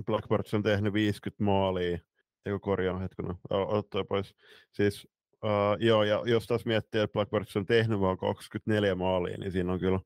[0.06, 1.98] Blackbirds on tehnyt 50 maalia,
[2.46, 4.34] eikö korjaa hetkinen, ottaa pois.
[4.72, 5.08] Siis,
[5.44, 9.72] ää, joo, ja jos taas miettii, että Blackbirds on tehnyt vain 24 maalia, niin siinä
[9.72, 10.00] on kyllä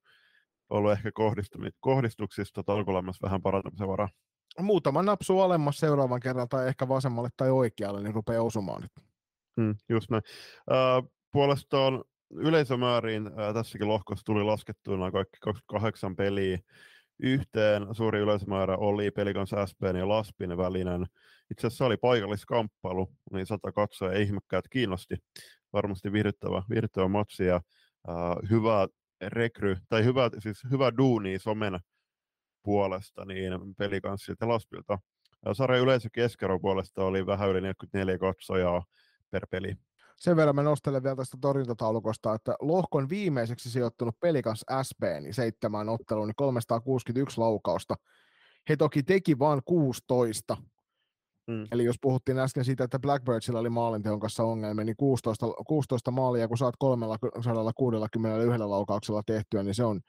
[0.71, 1.11] ollut ehkä
[1.81, 4.09] kohdistuksista tolkulamassa vähän parantamisen varaa.
[4.61, 8.93] Muutama napsu alemmas seuraavan kerran tai ehkä vasemmalle tai oikealle, niin rupeaa osumaan nyt.
[9.57, 10.23] Mm, just näin.
[11.33, 16.59] Puolestaan yleisömääriin ää, tässäkin lohkossa tuli laskettua nämä kaikki 28 peliä
[17.19, 17.86] yhteen.
[17.93, 21.07] Suuri yleisömäärä oli Pelikans SPn ja Laspin välinen.
[21.51, 25.16] Itse asiassa oli paikalliskamppailu, niin sata katsoa ja ihmekkäät kiinnosti.
[25.73, 27.61] Varmasti viihdyttävä, viihdyttävä matsi ja
[28.09, 28.89] ää, hyvä
[29.22, 31.80] rekry, tai hyvä, siis hyvä duuni somen
[32.62, 34.98] puolesta niin pelikanssilta Laspilta.
[35.52, 38.84] Sarjan yleisö keskero puolesta oli vähän yli 44 katsojaa
[39.30, 39.76] per peli.
[40.16, 45.88] Sen verran mä nostelen vielä tästä torjuntataulukosta, että lohkon viimeiseksi sijoittunut Pelikans SP, niin seitsemään
[45.88, 47.94] otteluun, niin 361 laukausta.
[48.68, 50.56] He toki teki vain 16,
[51.47, 51.66] Mm.
[51.73, 56.48] Eli jos puhuttiin äsken siitä, että Blackbirdsilla oli maalinteon kanssa ongelmia, niin 16, 16 maalia,
[56.48, 60.01] kun saat 361 laukauksella tehtyä, niin se on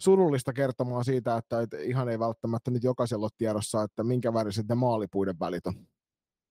[0.00, 4.74] surullista kertomaa siitä, että, ihan ei välttämättä nyt jokaisella ole tiedossa, että minkä väriset ne
[4.74, 5.74] maalipuiden välit on.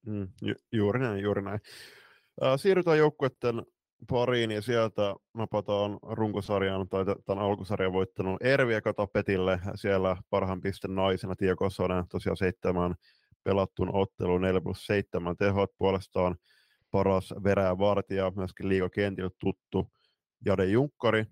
[0.06, 1.60] Mm, ju- juuri näin, juuri näin.
[2.44, 3.62] Äh, siirrytään joukkueiden
[4.10, 9.60] pariin ja sieltä napataan runkosarjan tai tämän alkusarjan voittanut Ervi Katapetille.
[9.74, 12.94] Siellä parhaan pisten naisena Tio Kosonen tosiaan seitsemän
[13.44, 16.36] pelattuun otteluun 4 plus 7 tehot puolestaan
[16.90, 19.92] paras verää vartija, myöskin liigakentillä tuttu
[20.44, 21.24] Jade Junkkari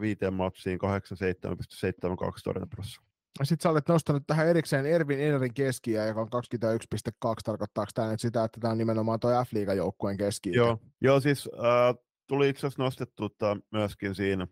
[0.00, 3.02] viiteen matsiin 87,72 torjuntaprossa.
[3.42, 7.34] Sitten sä olet nostanut tähän erikseen Ervin Enerin keskiä, joka on 21,2.
[7.44, 10.52] Tarkoittaako tämä nyt sitä, että tämä on nimenomaan tuo F-liigan joukkueen keski?
[10.52, 13.28] Joo, joo siis äh, tuli itse asiassa nostettu
[13.72, 14.46] myöskin siinä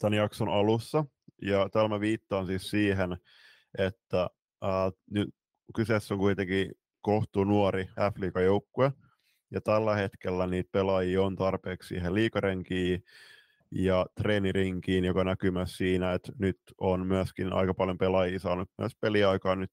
[0.00, 1.04] tämän jakson alussa.
[1.42, 3.16] Ja täällä mä viittaan siis siihen,
[3.78, 4.30] että
[4.64, 5.34] äh, nyt
[5.72, 8.92] kyseessä on kuitenkin kohtuu nuori F-liigan joukkue,
[9.50, 13.04] ja tällä hetkellä niitä pelaajia on tarpeeksi siihen liikarenkiin,
[13.74, 18.92] ja treenirinkiin, joka näkyy myös siinä, että nyt on myöskin aika paljon pelaajia saanut myös
[19.00, 19.70] peliaikaa nyt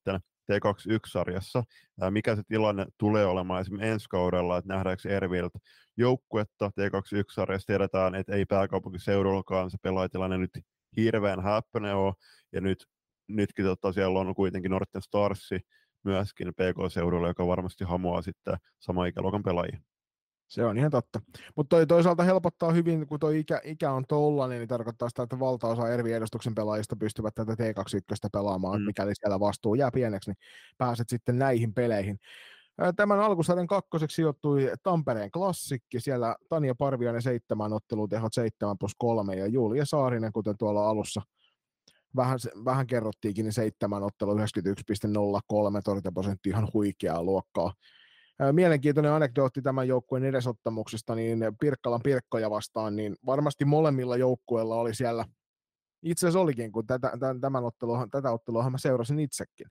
[0.51, 1.63] T21-sarjassa.
[2.09, 5.53] Mikä se tilanne tulee olemaan esimerkiksi ensi kaudella, että nähdäänkö Ervilt
[5.97, 10.51] joukkuetta T21-sarjassa, tiedetään, että ei pääkaupunkiseudullakaan se pelaajatilanne nyt
[10.97, 12.13] hirveän häppöinen ole,
[12.53, 12.85] ja nyt,
[13.27, 15.59] nytkin tota, siellä on kuitenkin Norten Starsi
[16.03, 19.80] myöskin PK-seudulla, joka varmasti hamuaa sitten sama ikäluokan pelaajia.
[20.49, 21.21] Se on ihan totta.
[21.55, 25.39] Mutta toi toisaalta helpottaa hyvin, kun tuo ikä, ikä on tollainen, niin tarkoittaa sitä, että
[25.39, 28.85] valtaosa eri edustuksen pelaajista pystyvät tätä T21 pelaamaan, mm.
[28.85, 30.38] mikäli siellä vastuu jää pieneksi, niin
[30.77, 32.19] pääset sitten näihin peleihin.
[32.95, 39.47] Tämän alkusarjan kakkoseksi sijoittui Tampereen klassikki, siellä Tania Parviainen seitsemän ottelutehot 7 plus 3 ja
[39.47, 41.21] Julia Saarinen, kuten tuolla alussa
[42.15, 44.44] vähän, vähän kerrottiinkin, niin seitsemän ottelu 91,03
[45.84, 47.73] torjuntaprosentti ihan huikeaa luokkaa.
[48.52, 55.26] Mielenkiintoinen anekdootti tämän joukkueen edesottamuksesta, niin Pirkkalan Pirkkoja vastaan, niin varmasti molemmilla joukkueilla oli siellä,
[56.03, 57.11] itse asiassa olikin, kun tätä,
[57.41, 59.68] tämän ottelua, tätä ottelua mä seurasin itsekin,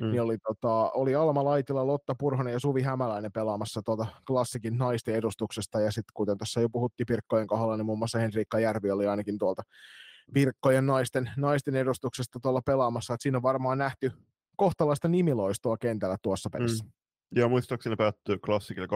[0.00, 0.10] mm.
[0.10, 5.14] niin oli, tota, oli Alma Laitila, Lotta Purhonen ja Suvi Hämäläinen pelaamassa tota klassikin naisten
[5.14, 9.06] edustuksesta, ja sitten kuten tuossa jo puhuttiin Pirkkojen kohdalla, niin muun muassa Henriikka Järvi oli
[9.06, 9.62] ainakin tuolta
[10.34, 14.12] Pirkkojen naisten, naisten edustuksesta tuolla pelaamassa, että siinä on varmaan nähty
[14.56, 16.84] kohtalaista nimiloistoa kentällä tuossa pelissä.
[16.84, 16.90] Mm.
[17.34, 18.90] Joo, muistaakseni päättyi klassikille 8-1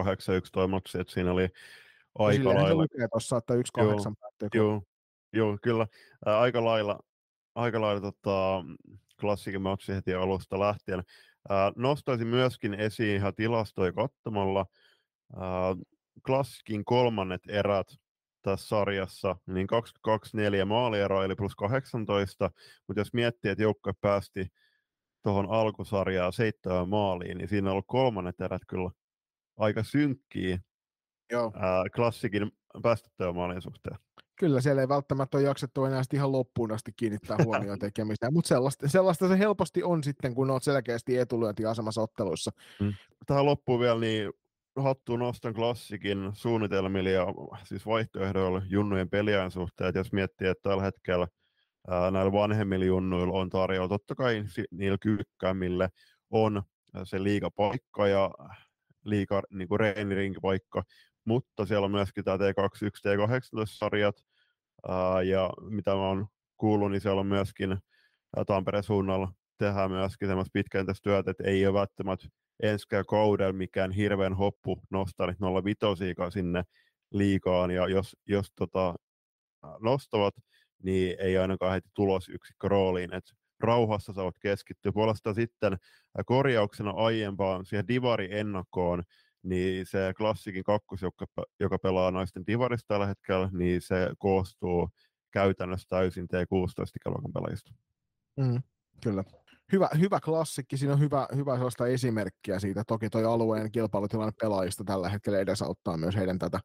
[0.52, 1.48] toi matsi, että siinä oli
[2.18, 2.82] aika Silleen lailla...
[2.82, 3.58] lukee tuossa, että 1-8
[4.20, 4.48] päättyi.
[4.54, 4.82] Joo,
[5.32, 5.86] joo, kyllä.
[6.26, 6.98] Ää, aika lailla,
[7.54, 8.64] aika lailla tota,
[9.20, 11.02] klassikin matsi heti alusta lähtien.
[11.48, 14.66] Ää, nostaisin myöskin esiin ihan tilastoja katsomalla.
[15.36, 15.76] Ää,
[16.26, 17.86] klassikin kolmannet erät
[18.42, 19.66] tässä sarjassa, niin
[20.62, 22.50] 22-4 maalieroa, eli plus 18,
[22.88, 24.46] mutta jos miettii, että joukkue päästi
[25.22, 28.90] tuohon alkusarjaan seitsemän maaliin, niin siinä on ollut kolmannet erät kyllä
[29.56, 30.58] aika synkkiä
[31.30, 31.52] Joo.
[31.56, 32.52] Ää, klassikin
[32.82, 33.96] päästettyä maalin suhteen.
[34.38, 38.88] Kyllä, siellä ei välttämättä ole jaksettu enää ihan loppuun asti kiinnittää huomioon tekemiseen, mutta sellaista,
[38.88, 42.50] sellaista se helposti on sitten, kun olet selkeästi etulyöntiasemassa otteluissa.
[42.80, 42.92] Mm.
[43.26, 44.32] Tähän loppuun vielä, niin
[44.76, 47.26] hattu nostan klassikin suunnitelmille ja
[47.64, 51.28] siis vaihtoehdoilla junnujen peliään suhteen, että jos miettii, että tällä hetkellä–
[52.10, 53.88] näillä vanhemmilla junnuilla on tarjolla.
[53.88, 55.88] Totta kai niillä kyykkämille
[56.30, 56.62] on
[57.04, 58.30] se liikapaikka ja
[59.04, 60.82] liika niin reenirinkipaikka,
[61.24, 62.40] mutta siellä on myöskin tämä T21,
[63.08, 64.16] T18-sarjat,
[65.24, 66.26] ja mitä mä oon
[66.56, 67.78] kuullut, niin siellä on myöskin
[68.46, 72.28] Tampereen suunnalla tehdään myöskin semmoista pitkäjänteistä työtä, että ei ole välttämättä
[72.62, 76.62] ensi kaudella mikään hirveän hoppu nostaa niitä 05 sinne
[77.10, 78.94] liikaan, ja jos, jos tota,
[79.80, 80.34] nostavat,
[80.82, 84.92] niin ei ainakaan heti tulosyksikkö rooliin, että rauhassa saavat keskittyä.
[84.92, 85.76] Puolestaan sitten
[86.26, 89.02] korjauksena aiempaan siihen divari-ennakkoon,
[89.42, 91.26] niin se klassikin kakkos, joka,
[91.60, 94.88] joka pelaa naisten divarista tällä hetkellä, niin se koostuu
[95.30, 97.74] käytännössä täysin T16-ikäluokan pelaajista.
[98.36, 98.62] Mm,
[99.02, 99.24] kyllä
[99.72, 102.82] hyvä, hyvä klassikki, siinä on hyvä, hyvä sellaista esimerkkiä siitä.
[102.86, 106.60] Toki tuo alueen kilpailutilanne pelaajista tällä hetkellä edesauttaa myös heidän tätä,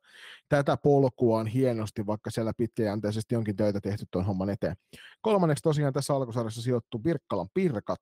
[0.49, 4.75] tätä polkuaan hienosti, vaikka siellä pitkäjänteisesti onkin töitä tehty tuon homman eteen.
[5.21, 7.99] Kolmanneksi tosiaan tässä alkusarjassa sijoittuu Pirkkalan Pirkat.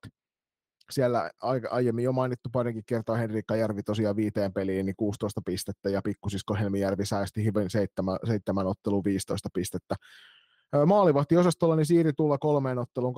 [0.90, 1.30] Siellä
[1.70, 6.54] aiemmin jo mainittu parinkin kertaa Henriikka Järvi tosiaan viiteen peliin, niin 16 pistettä, ja pikkusisko
[6.54, 9.94] Helmi säästi hyvin seitsemän, seitsemän otteluun 15 pistettä.
[10.86, 13.14] Maalivahtiosastolla niin Siiri tulla kolmeen otteluun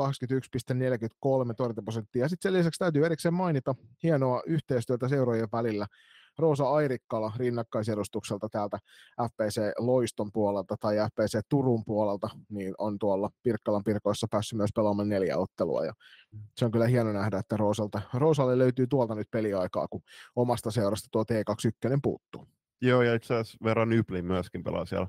[1.49, 2.25] 21,43 torjuntaprosenttia.
[2.25, 5.87] Ja sitten sen lisäksi täytyy erikseen mainita hienoa yhteistyötä seurojen välillä.
[6.39, 8.79] Roosa Airikkala rinnakkaisedustukselta täältä
[9.23, 15.09] FPC Loiston puolelta tai FPC Turun puolelta, niin on tuolla Pirkkalan Pirkoissa päässyt myös pelaamaan
[15.09, 15.85] neljä ottelua.
[15.85, 15.93] Ja
[16.57, 20.03] se on kyllä hieno nähdä, että Roosalta, Roosalle löytyy tuolta nyt peliaikaa, kun
[20.37, 22.49] omasta seurasta tuo T21 puuttuu.
[22.83, 25.07] Joo, ja itse asiassa Vera Nyblin myöskin pelaa siellä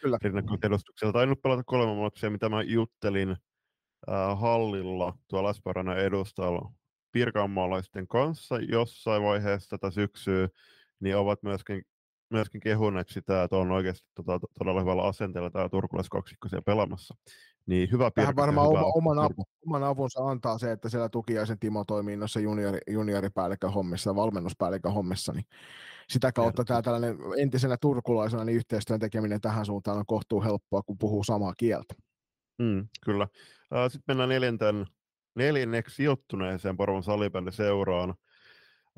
[0.00, 0.18] Kyllä.
[0.22, 1.12] rinnakkaisedustuksella.
[1.12, 6.72] Tainnut pelata kolme matsia, mitä mä juttelin äh, hallilla tuolla Esperana edustalla
[7.12, 10.48] pirkanmaalaisten kanssa jossain vaiheessa tätä syksyä,
[11.00, 11.82] niin ovat myöskin,
[12.30, 17.14] myöskin kehuneet sitä, että on oikeasti tota, todella hyvällä asenteella tämä turkulaiskaksikko siellä pelaamassa.
[17.66, 21.58] Niin hyvä Tähän varmaan hyvä oma, oman, apu, oman avunsa antaa se, että siellä tukiaisen
[21.58, 25.44] Timo toimii noissa juniori, junioripäällikön hommissa, valmennuspäällikön hommissa, niin
[26.10, 30.98] sitä kautta tämä tällainen entisenä turkulaisena niin yhteistyön tekeminen tähän suuntaan on kohtuu helppoa, kun
[30.98, 31.94] puhuu samaa kieltä.
[32.58, 33.28] Mm, kyllä.
[33.88, 34.86] Sitten mennään neljänten,
[35.36, 38.14] neljänneksi sijoittuneeseen Porvon salibändi seuraan.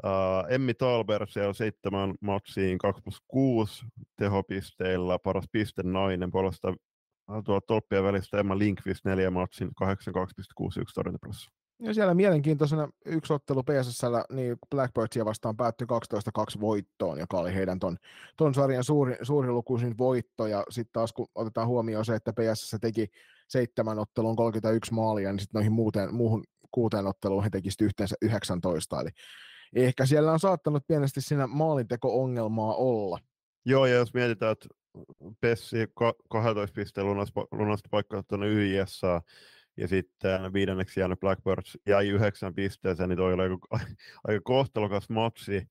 [0.04, 3.84] Uh, Emmi Talber siellä seitsemän matsiin 2 plus 6
[4.16, 6.74] tehopisteillä, paras piste nainen, puolesta
[7.44, 9.74] tuolla tolppien välistä Emma Linkvist neljä matsin 82,61
[10.94, 11.50] torjuntaprossa.
[11.84, 15.86] Ja siellä mielenkiintoisena yksi ottelu PSSllä, niin Blackbirdsia vastaan päättyi
[16.56, 17.96] 12-2 voittoon, joka oli heidän ton,
[18.36, 20.46] ton sarjan suuri, suurilukuisin voitto.
[20.46, 23.08] Ja sitten taas kun otetaan huomioon se, että PSS teki
[23.48, 29.00] seitsemän otteluun 31 maalia, niin sitten noihin muuten, muuhun kuuteen otteluun he tekisivät yhteensä 19.
[29.00, 29.10] Eli
[29.74, 33.18] ehkä siellä on saattanut pienesti siinä maalinteko-ongelmaa olla.
[33.64, 34.68] Joo, ja jos mietitään, että
[35.40, 37.06] Pessi ka- 12 pisteen
[37.52, 39.00] lunasti paikkaa tuonne YIS,
[39.76, 43.56] ja sitten viidenneksi jäänyt Blackbirds jäi yhdeksän pisteeseen, niin toi oli aika,
[44.24, 45.68] aika kohtalokas matsi,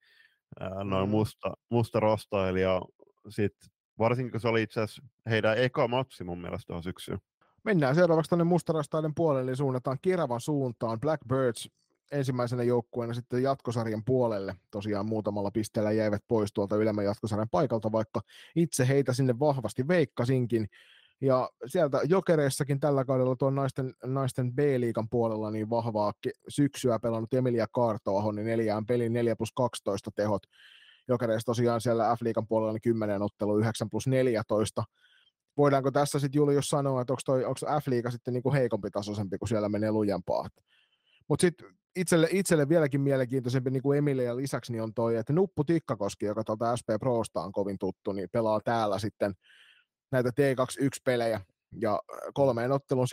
[0.83, 1.11] noin Mm.
[1.11, 2.81] musta, musta rostaili, ja
[3.29, 3.69] sitten
[3.99, 7.19] varsinkin kun se oli itse asiassa heidän eka matsi mun mielestä tuohon syksyyn.
[7.63, 10.99] Mennään seuraavaksi tuonne mustarastaiden puolelle, eli suunnataan Kiravan suuntaan.
[10.99, 11.69] Blackbirds
[12.11, 14.55] ensimmäisenä joukkueena sitten jatkosarjan puolelle.
[14.71, 18.21] Tosiaan muutamalla pisteellä jäivät pois tuolta ylemmän jatkosarjan paikalta, vaikka
[18.55, 20.67] itse heitä sinne vahvasti veikkasinkin.
[21.21, 26.13] Ja sieltä Jokereissakin tällä kaudella tuon naisten, naisten B-liigan puolella niin vahvaa
[26.49, 30.43] syksyä pelannut Emilia Kaartoaho, niin neljään pelin 4 plus 12 tehot.
[31.07, 34.83] Jokereissa tosiaan siellä F-liigan puolella niin 10 ottelu 9 plus 14
[35.57, 39.47] voidaanko tässä sitten Julius sanoa, että onko, toi, onko F-liiga sitten niinku heikompi tasoisempi, kun
[39.47, 40.47] siellä menee lujempaa.
[41.27, 45.63] Mutta sitten itselle, itselle vieläkin mielenkiintoisempi niin kuin Emilia lisäksi niin on toi, että Nuppu
[45.63, 49.33] Tikkakoski, joka tuolta SP Prosta on kovin tuttu, niin pelaa täällä sitten
[50.11, 51.41] näitä T21-pelejä
[51.81, 51.99] ja
[52.33, 53.07] kolmeen otteluun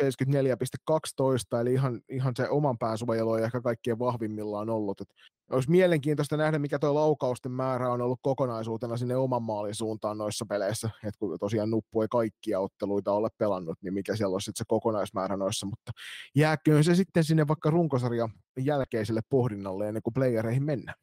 [1.54, 5.00] 74,12, eli ihan, ihan se oman pään suojelu on ehkä kaikkien vahvimmillaan ollut.
[5.00, 5.08] Et
[5.50, 10.46] olisi mielenkiintoista nähdä, mikä tuo laukausten määrä on ollut kokonaisuutena sinne oman maalin suuntaan noissa
[10.48, 14.58] peleissä, että kun tosiaan Nuppu ei kaikkia otteluita ole pelannut, niin mikä siellä olisi sitten
[14.58, 15.92] se kokonaismäärä noissa, mutta
[16.34, 20.98] jääköön se sitten sinne vaikka runkosarjan jälkeiselle pohdinnalle ennen kuin playereihin mennään.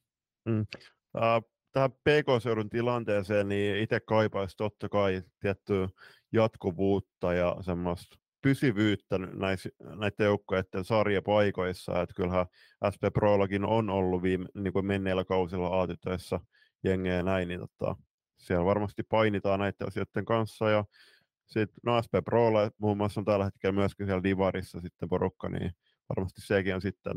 [1.18, 5.90] Uh, tähän PK-seudun tilanteeseen, niin itse kaipaisi totta kai tiettyä
[6.32, 12.46] jatkuvuutta ja semmoista pysyvyyttä näiden joukkojen sarjapaikoissa, että kyllähän
[12.94, 16.40] SP Prolakin on ollut viime, niin kuin menneillä kausilla aatytöissä
[16.84, 17.96] jengejä näin, niin tota,
[18.38, 20.86] siellä varmasti painitaan näiden asioiden kanssa ja
[21.46, 25.72] sitten no SP Prolla muun muassa on tällä hetkellä myöskin siellä Divarissa sitten porukka, niin
[26.10, 27.16] varmasti sekin on sitten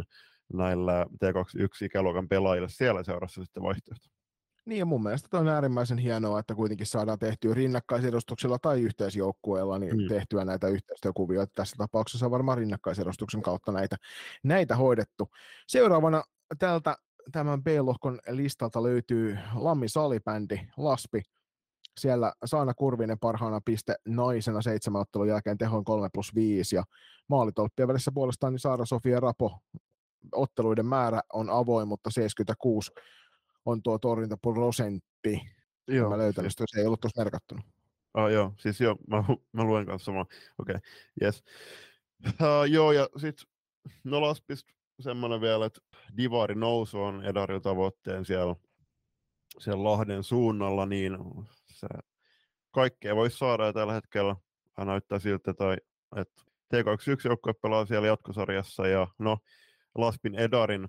[0.52, 4.17] näillä T21-ikäluokan pelaajille siellä seurassa sitten vaihtoehto.
[4.68, 9.96] Niin ja mun mielestä on äärimmäisen hienoa, että kuitenkin saadaan tehtyä rinnakkaisedustuksella tai yhteisjoukkueella niin
[9.96, 10.08] Mm.
[10.08, 11.52] tehtyä näitä yhteistyökuvioita.
[11.54, 13.96] Tässä tapauksessa on varmaan rinnakkaisedustuksen kautta näitä,
[14.44, 15.28] näitä hoidettu.
[15.66, 16.22] Seuraavana
[16.58, 16.96] tältä
[17.32, 21.22] tämän B-lohkon listalta löytyy Lammi Salibändi, Laspi.
[22.00, 26.84] Siellä Saana Kurvinen parhaana piste naisena seitsemän ottelun jälkeen tehoin 3 plus 5 ja
[27.28, 29.58] maalitolppien välissä puolestaan niin Saara Sofia Rapo
[30.32, 32.92] otteluiden määrä on avoin, mutta 76
[33.70, 35.40] on tuo torjuntaprosentti.
[35.88, 36.70] Joo, mä löytänyt, siis...
[36.70, 37.62] se ei ollut tuossa merkattuna.
[38.14, 40.26] Ah, joo, siis joo, mä, mä luen kanssa samaa.
[40.58, 40.80] Okei, okay.
[41.22, 41.44] yes.
[42.26, 43.48] Uh, joo, ja sitten
[44.04, 45.80] no Laspista semmoinen vielä, että
[46.16, 48.56] Divari nousu on Edarin tavoitteen siellä,
[49.58, 51.18] siellä Lahden suunnalla, niin
[51.70, 51.86] se
[52.70, 54.36] kaikkea voisi saada ja tällä hetkellä
[54.84, 55.76] näyttää siltä, tai,
[56.16, 56.42] että
[56.74, 59.38] T21 joukkue pelaa siellä jatkosarjassa ja no
[59.94, 60.88] Laspin Edarin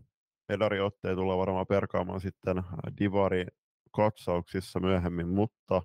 [0.49, 2.65] Edarin otteja tulee varmaan perkaamaan sitten äh,
[2.99, 3.45] Divari
[3.91, 5.81] katsauksissa myöhemmin, mutta,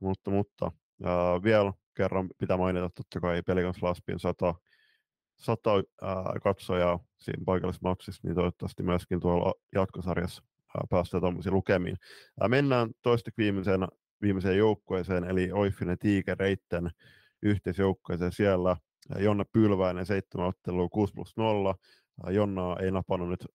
[0.00, 0.72] mutta, mutta
[1.04, 4.54] ää, vielä kerran pitää mainita totta kai Pelikans Laspin 100,
[5.36, 5.84] 100 ää,
[6.42, 10.42] katsojaa siinä paikallisessa matsissa, niin toivottavasti myöskin tuolla jatkosarjassa
[10.76, 11.96] ää, päästään tuommoisiin lukemiin.
[12.40, 13.88] Ää, mennään toisteksi viimeiseen,
[14.22, 16.90] viimeiseen joukkueeseen, eli Oiffinen Tiikereitten
[17.42, 18.76] yhteisjoukkueeseen siellä.
[19.18, 21.74] Jonna Pylväinen, seitsemän ottelua, 6 plus 0.
[22.30, 23.46] Jonna ei napannut nyt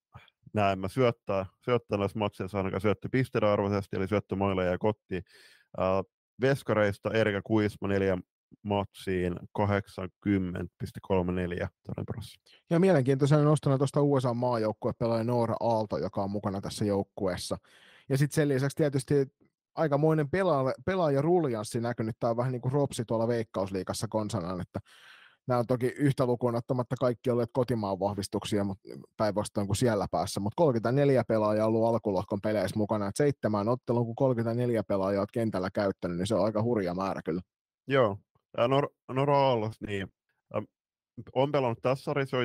[0.53, 4.35] näemmä syöttää, syöttää näissä matseissa ainakaan syöttö pisteiden arvoisesti, eli syöttö
[4.71, 5.23] ja kotiin.
[5.77, 6.11] Uh,
[6.41, 8.17] Veskareista Erika Kuisma neljä
[8.63, 11.67] matsiin 80,34
[12.69, 17.57] Ja mielenkiintoisena nostana tuosta USA maajoukkue pelaaja Noora Aalto, joka on mukana tässä joukkueessa.
[18.09, 19.13] Ja sitten sen lisäksi tietysti
[19.75, 22.15] aikamoinen pelaaja, pelaaja ruljanssi näkynyt.
[22.19, 24.79] Tämä on vähän niin kuin Ropsi tuolla Veikkausliikassa konsanaan, että
[25.47, 30.39] nämä on toki yhtä lukuun ottamatta kaikki olleet kotimaan vahvistuksia mutta päinvastoin kuin siellä päässä,
[30.39, 35.69] mutta 34 pelaajaa ollut alkulohkon peleissä mukana, että seitsemän ottelun, kun 34 pelaajaa olet kentällä
[35.73, 37.41] käyttänyt, niin se on aika hurja määrä kyllä.
[37.87, 38.17] Joo,
[38.57, 40.07] Nor- Noro niin
[41.35, 42.37] on pelannut tässä sarjassa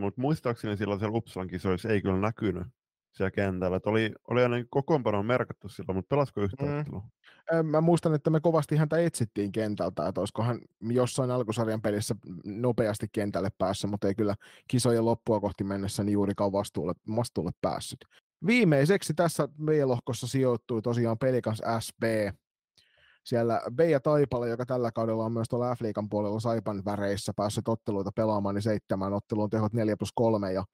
[0.00, 2.66] mutta muistaakseni silloin siellä Uppsalan kisoissa ei kyllä näkynyt
[3.16, 3.76] siellä kentällä.
[3.76, 6.78] Et oli, oli aina kokoonpanon merkattu sillä, mutta pelasko yhtä mm.
[6.78, 7.02] ottelua?
[7.62, 12.14] Mä muistan, että me kovasti häntä etsittiin kentältä, että olisiko hän jossain alkusarjan pelissä
[12.44, 14.34] nopeasti kentälle päässä, mutta ei kyllä
[14.68, 18.04] kisojen loppua kohti mennessä niin juurikaan vastuulle, vastuulle päässyt.
[18.46, 22.02] Viimeiseksi tässä B-lohkossa sijoittui tosiaan Pelikans SB.
[23.24, 25.80] Siellä Beija Taipale, joka tällä kaudella on myös tuolla f
[26.10, 30.64] puolella Saipan väreissä päässyt otteluita pelaamaan, niin seitsemän otteluun tehot 4 plus 3 ja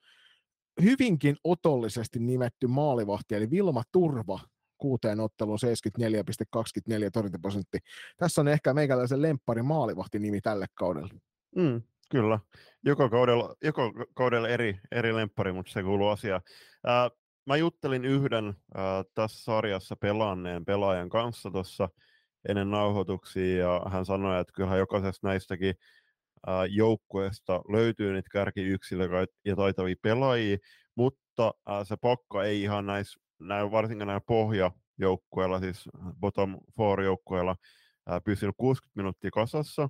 [0.82, 4.38] hyvinkin otollisesti nimetty maalivahti, eli Vilma Turva,
[4.78, 5.58] kuuteen otteluun
[6.98, 7.78] 74,24 torjuntaprosentti.
[8.16, 11.14] Tässä on ehkä meikäläisen lemppari maalivahti nimi tälle kaudelle.
[11.56, 12.38] Mm, kyllä.
[12.84, 16.40] Joko kaudella, joko kaudella eri, eri lemppari, mutta se kuuluu asiaan.
[16.88, 17.10] Äh,
[17.46, 18.54] mä juttelin yhden äh,
[19.14, 21.88] tässä sarjassa pelaanneen pelaajan kanssa tuossa
[22.48, 25.74] ennen nauhoituksia, ja hän sanoi, että kyllähän jokaisesta näistäkin
[26.70, 30.56] joukkueesta löytyy niitä kärkiyksilöitä ja taitavia pelaajia,
[30.94, 31.54] mutta
[31.84, 35.88] se pakka ei ihan näissä, näin, varsinkin näillä pohjajoukkueilla, siis
[36.20, 37.56] bottom four joukkueilla,
[38.24, 39.88] pysynyt 60 minuuttia kasassa,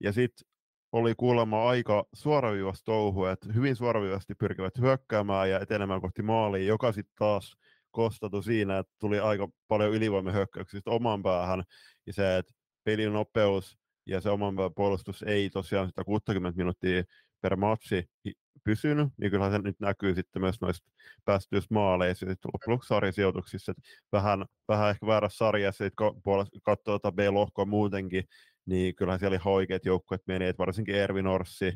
[0.00, 0.48] ja sitten
[0.92, 6.92] oli kuulemma aika suoraviivasta touhu, että hyvin suoraviivasti pyrkivät hyökkäämään ja etenemään kohti maalia, joka
[6.92, 7.56] sitten taas
[7.90, 11.62] kostatui siinä, että tuli aika paljon ylivoimahyökkäyksistä oman päähän,
[12.06, 12.52] ja se, että
[12.84, 17.02] pelin nopeus ja se oman puolustus ei tosiaan sitä 60 minuuttia
[17.40, 18.10] per matsi
[18.64, 20.90] pysynyt, niin kyllähän se nyt näkyy sitten myös noista
[21.24, 23.82] päästyissä maaleissa ja sitten loppujen sarjasijoituksissa, että
[24.12, 26.22] vähän, vähän ehkä väärässä sarjassa, kun
[26.62, 28.24] katsoo tuota B-lohkoa muutenkin,
[28.66, 31.72] niin kyllähän siellä ihan oikeat joukkueet meni, että varsinkin Ervi Norssi,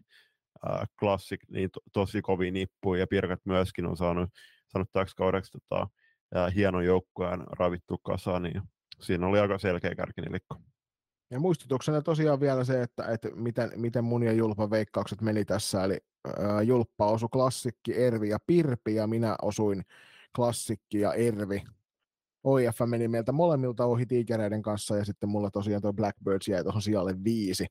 [0.70, 4.30] äh, Classic, niin to, tosi kovin nippu ja Pirkat myöskin on saanut,
[4.68, 5.88] saanut täksi kaudeksi tota,
[6.54, 8.62] hienon joukkueen ravittu kasaan, niin
[9.00, 10.56] siinä oli aika selkeä kärkinilikko.
[11.30, 15.84] Ja muistutuksena tosiaan vielä se, että, että miten, miten mun ja Julpan veikkaukset meni tässä,
[15.84, 15.98] eli
[16.38, 19.82] ää, Julppa osui klassikki, Ervi ja Pirpi, ja minä osuin
[20.36, 21.62] klassikki ja Ervi.
[22.44, 26.82] OIF meni meiltä molemmilta ohi tiikereiden kanssa, ja sitten mulla tosiaan tuo Blackbirds jäi tuohon
[26.82, 27.66] sijalle viisi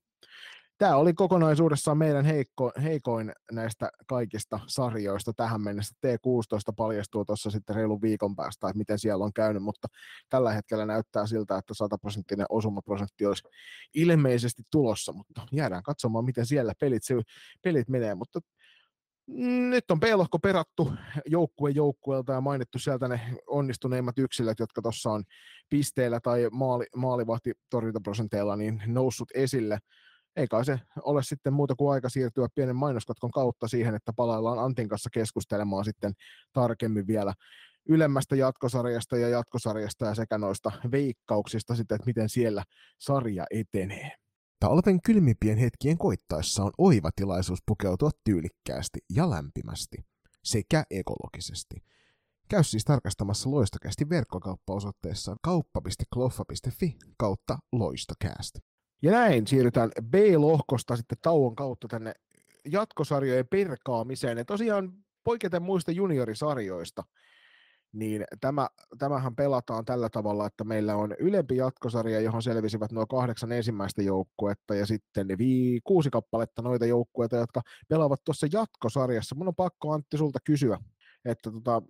[0.77, 5.95] tämä oli kokonaisuudessaan meidän heikko, heikoin näistä kaikista sarjoista tähän mennessä.
[6.07, 9.87] T16 paljastuu tuossa sitten reilun viikon päästä, että miten siellä on käynyt, mutta
[10.29, 13.43] tällä hetkellä näyttää siltä, että 100 prosenttinen osumaprosentti olisi
[13.93, 17.15] ilmeisesti tulossa, mutta jäädään katsomaan, miten siellä pelit, se,
[17.63, 18.39] pelit menee, mutta
[19.69, 20.93] nyt on P-lohko perattu
[21.25, 25.23] joukkue joukkueelta ja mainittu sieltä ne onnistuneimmat yksilöt, jotka tuossa on
[25.69, 29.79] pisteillä tai maali, maalivahti torjuntaprosenteilla niin noussut esille
[30.37, 34.59] ei kai se ole sitten muuta kuin aika siirtyä pienen mainoskatkon kautta siihen, että palaillaan
[34.59, 36.13] Antin kanssa keskustelemaan sitten
[36.53, 37.33] tarkemmin vielä
[37.89, 42.63] ylemmästä jatkosarjasta ja jatkosarjasta ja sekä noista veikkauksista sitten, että miten siellä
[42.99, 44.11] sarja etenee.
[44.59, 49.97] Talven kylmimpien hetkien koittaessa on oiva tilaisuus pukeutua tyylikkäästi ja lämpimästi
[50.43, 51.83] sekä ekologisesti.
[52.49, 58.59] Käy siis tarkastamassa loistokästi verkkokauppaosoitteessa kauppa.kloffa.fi kautta loistokäästä.
[59.01, 62.13] Ja näin siirrytään B-lohkosta sitten tauon kautta tänne
[62.65, 64.37] jatkosarjojen perkaamiseen.
[64.37, 64.93] Ja tosiaan
[65.23, 67.03] poiketen muista juniorisarjoista,
[67.93, 68.67] niin tämä,
[68.97, 74.75] tämähän pelataan tällä tavalla, että meillä on ylempi jatkosarja, johon selvisivät nuo kahdeksan ensimmäistä joukkuetta
[74.75, 79.35] ja sitten vii, kuusi kappaletta noita joukkueita, jotka pelaavat tuossa jatkosarjassa.
[79.35, 80.79] Mun on pakko Antti sulta kysyä,
[81.25, 81.81] että tota,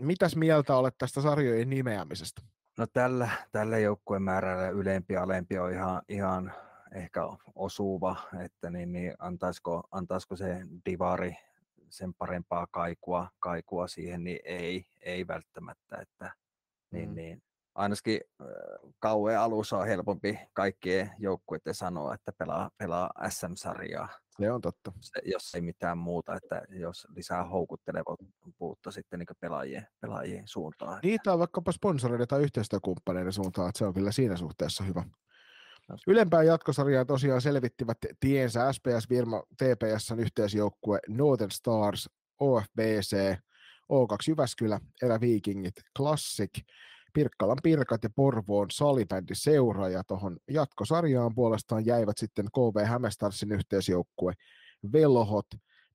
[0.00, 2.42] mitäs mieltä olet tästä sarjojen nimeämisestä?
[2.80, 6.52] No tällä, tällä joukkueen määrällä ylempi ja alempi on ihan, ihan
[6.92, 7.20] ehkä
[7.54, 11.36] osuva, että niin, niin antaisiko, antaisiko se divari
[11.88, 15.96] sen parempaa kaikua, kaikua siihen, niin ei, ei välttämättä.
[15.96, 16.32] Että,
[16.90, 17.14] niin, mm.
[17.14, 17.42] niin,
[17.74, 18.20] ainakin
[18.98, 24.08] kauan alussa on helpompi kaikkien joukkueiden sanoa, että pelaa, pelaa SM-sarjaa.
[24.40, 24.92] Se on totta.
[25.00, 31.00] Se, jos ei mitään muuta, että jos lisää houkuttelevuutta sitten niin pelaajien, pelaajien suuntaan.
[31.02, 35.04] Niitä on vaikkapa sponsoreiden tai yhteistyökumppaneiden suuntaan, että se on kyllä siinä suhteessa hyvä.
[36.06, 42.10] Ylempää jatkosarjaa tosiaan selvittivät tiensä SPS Virma TPSn yhteisjoukkue Northern Stars,
[42.40, 43.36] OFBC,
[43.92, 46.50] O2 Jyväskylä, Eräviikingit, Classic,
[47.12, 54.32] Pirkkalan Pirkat ja Porvoon salibändi seura ja tuohon jatkosarjaan puolestaan jäivät sitten KV Hämestarsin yhteisjoukkue,
[54.92, 55.46] Velhot,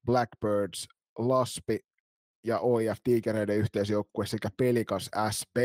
[0.06, 0.88] Blackbirds,
[1.18, 1.80] Laspi
[2.44, 5.58] ja OIF Tigereiden yhteisjoukkue sekä Pelikas SP.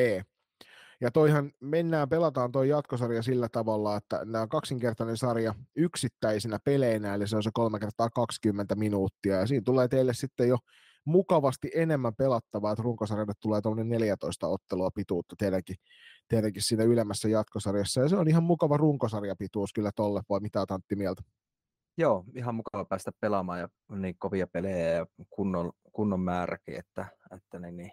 [1.01, 7.15] Ja toihan mennään, pelataan tuo jatkosarja sillä tavalla, että nämä on kaksinkertainen sarja yksittäisinä peleinä,
[7.15, 10.59] eli se on se 3 kertaa 20 minuuttia, ja siinä tulee teille sitten jo
[11.05, 15.77] mukavasti enemmän pelattavaa, että runkosarjalle tulee tuommoinen 14 ottelua pituutta teidänkin,
[16.29, 20.97] teidänkin siinä ylemmässä jatkosarjassa, ja se on ihan mukava runkosarjapituus kyllä tolle, vai mitä Tantti
[20.97, 21.23] mieltä?
[21.99, 27.07] Joo, ihan mukava päästä pelaamaan ja niin kovia pelejä ja kunnon, kunnon määräkin, että,
[27.37, 27.93] että niin, niin,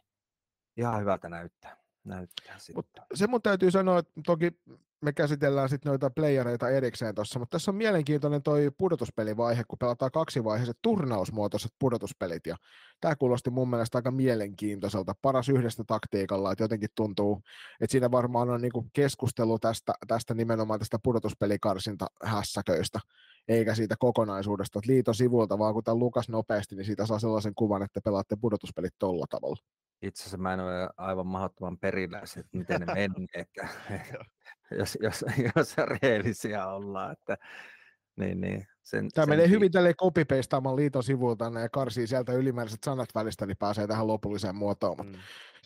[0.77, 1.86] ihan hyvältä näyttää.
[2.07, 4.51] Näyttää Mutta se mun täytyy sanoa, että toki
[5.01, 10.11] me käsitellään sitten noita playereita erikseen tuossa, mutta tässä on mielenkiintoinen toi pudotuspelivaihe, kun pelataan
[10.11, 12.55] kaksivaiheiset turnausmuotoiset pudotuspelit, ja
[13.01, 17.41] tämä kuulosti mun mielestä aika mielenkiintoiselta, paras yhdestä taktiikalla, että jotenkin tuntuu,
[17.81, 22.99] että siinä varmaan on niinku keskustelu tästä, tästä nimenomaan tästä pudotuspelikarsinta hässäköistä,
[23.47, 27.55] eikä siitä kokonaisuudesta, että liiton sivuilta, vaan kun tämä Lukas nopeasti, niin siitä saa sellaisen
[27.55, 29.57] kuvan, että pelaatte pudotuspelit tolla tavalla.
[30.01, 33.67] Itse asiassa mä en ole aivan mahdottoman perillä, että miten ne menee, että
[34.79, 35.25] jos, jos,
[35.55, 37.37] jos rehellisiä ollaan, että
[38.15, 42.83] niin, niin, sen, Tämä sen menee hyvin tälle copy-pastaamaan liiton sivuilta ja karsii sieltä ylimääräiset
[42.83, 45.05] sanat välistä, niin pääsee tähän lopulliseen muotoon.
[45.05, 45.13] Mm.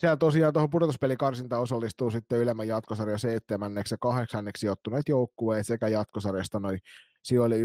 [0.02, 6.60] Siellä tosiaan tuohon pudotuspelikarsinta osallistuu sitten ylemmän jatkosarja seitsemänneksi ja kahdeksanneksi sijoittuneet joukkueet sekä jatkosarjasta
[6.60, 6.78] noin
[7.22, 7.60] sijoille 1-4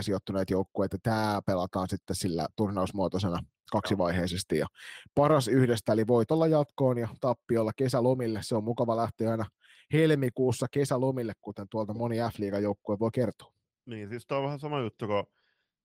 [0.00, 3.38] sijoittuneet joukkueet, ja tämä pelataan sitten sillä turnausmuotoisena
[3.72, 4.58] kaksivaiheisesti.
[4.58, 4.66] Ja
[5.14, 8.40] paras yhdestä, eli voitolla jatkoon ja tappiolla kesälomille.
[8.42, 9.46] Se on mukava lähteä aina
[9.92, 13.52] helmikuussa kesälomille, kuten tuolta moni F-liigan joukkue voi kertoa.
[13.86, 15.26] Niin, siis tämä on vähän sama juttu, kun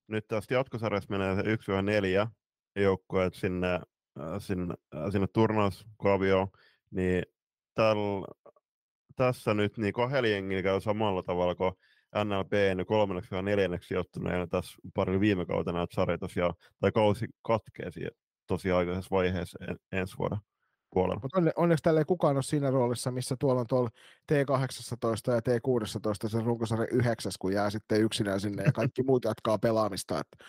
[0.07, 1.41] nyt tästä jatkosarjasta menee se
[2.25, 2.27] 1-4
[2.75, 3.79] joukkueet sinne,
[4.40, 6.48] sinne, äh, sinne turnauskavioon,
[6.91, 7.23] niin
[7.73, 7.98] täl,
[9.15, 11.73] tässä nyt niin kahdella jengillä käy samalla tavalla kuin
[12.23, 12.52] NLP
[12.88, 17.90] kolmanneksi ja neljänneksi sijoittuneena tässä pari viime kautena, että sarja tosiaan, tai kausi katkee
[18.48, 20.38] tosiaan aikaisessa vaiheessa en, ensi vuoden
[20.94, 21.19] puolella.
[21.22, 23.90] Mutta onne, onneksi tällä ei kukaan ole siinä roolissa, missä tuolla on tuolla
[24.31, 29.57] T18 ja T16 se runkosarja yhdeksäs, kun jää sitten yksinään sinne ja kaikki muut jatkaa
[29.57, 30.19] pelaamista.
[30.19, 30.45] Että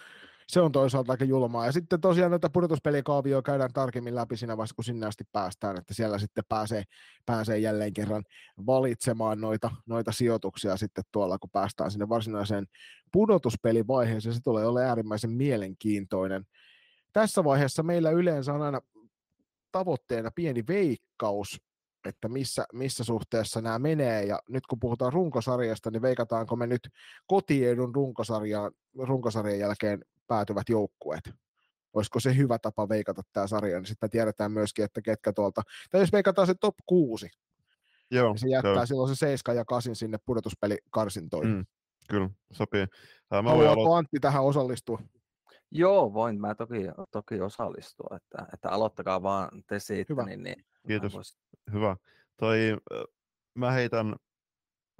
[0.49, 1.67] se on toisaalta aika julmaa.
[1.67, 5.95] Ja sitten tosiaan noita pudotuspelikaavioa käydään tarkemmin läpi siinä vaiheessa, kun sinne asti päästään, että
[5.95, 6.83] siellä sitten pääsee,
[7.27, 8.25] pääsee jälleen kerran
[8.67, 12.67] valitsemaan noita, noita sijoituksia sitten tuolla, kun päästään sinne varsinaiseen
[13.13, 14.35] pudotuspelivaiheeseen.
[14.35, 16.45] Se tulee olemaan äärimmäisen mielenkiintoinen.
[17.13, 18.81] Tässä vaiheessa meillä yleensä on aina
[19.73, 21.61] tavoitteena pieni veikkaus,
[22.05, 26.89] että missä, missä suhteessa nämä menee, ja nyt kun puhutaan runkosarjasta, niin veikataanko me nyt
[27.27, 31.31] kotiedun runkosarjan, runkosarjan jälkeen päätyvät joukkueet.
[31.93, 36.01] Olisiko se hyvä tapa veikata tämä sarja, niin sitten tiedetään myöskin, että ketkä tuolta, tai
[36.01, 37.31] jos veikataan se top 6,
[38.11, 41.55] Joo, niin se jättää se silloin se 7 ja 8 sinne pudotuspelikarsintoihin.
[41.55, 41.67] Mm,
[42.09, 42.87] kyllä, sopii.
[43.31, 43.95] Mä Haluatko.
[43.95, 45.03] Antti tähän osallistua?
[45.75, 50.13] Joo, voin mä toki, toki osallistua, että, että aloittakaa vaan te siitä.
[50.13, 50.25] Hyvä.
[50.25, 51.39] Niin, niin Kiitos, vois...
[51.73, 51.97] hyvä.
[52.37, 52.59] Toi,
[53.55, 54.17] mä heitän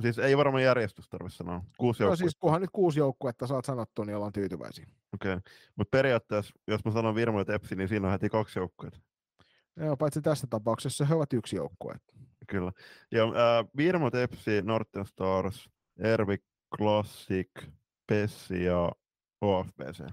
[0.03, 1.63] Siis ei varmaan järjestys tarvitse sanoa.
[1.79, 4.87] Kuusi no siis kunhan nyt kuusi joukkuetta saat sanottua, niin ollaan tyytyväisiä.
[5.15, 5.53] Okei, okay.
[5.77, 9.01] mutta periaatteessa, jos mä sanon Virmo ja Tepsi, niin siinä on heti kaksi joukkuetta.
[9.77, 11.95] Joo, paitsi tässä tapauksessa he ovat yksi joukkue.
[12.49, 12.73] Kyllä.
[13.13, 16.37] Ja äh, Virmo, Tepsi, Northern Stars, Ervi
[16.77, 17.51] Classic,
[18.07, 18.93] Pessi ja
[19.41, 20.05] OFBC.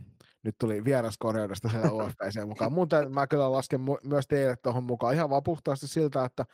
[0.43, 2.73] Nyt tuli vieraskorjaudesta siellä OFBC mukaan.
[2.73, 6.45] Muuten mä kyllä lasken myös teille tuohon mukaan ihan vaan puhtaasti siltä, että,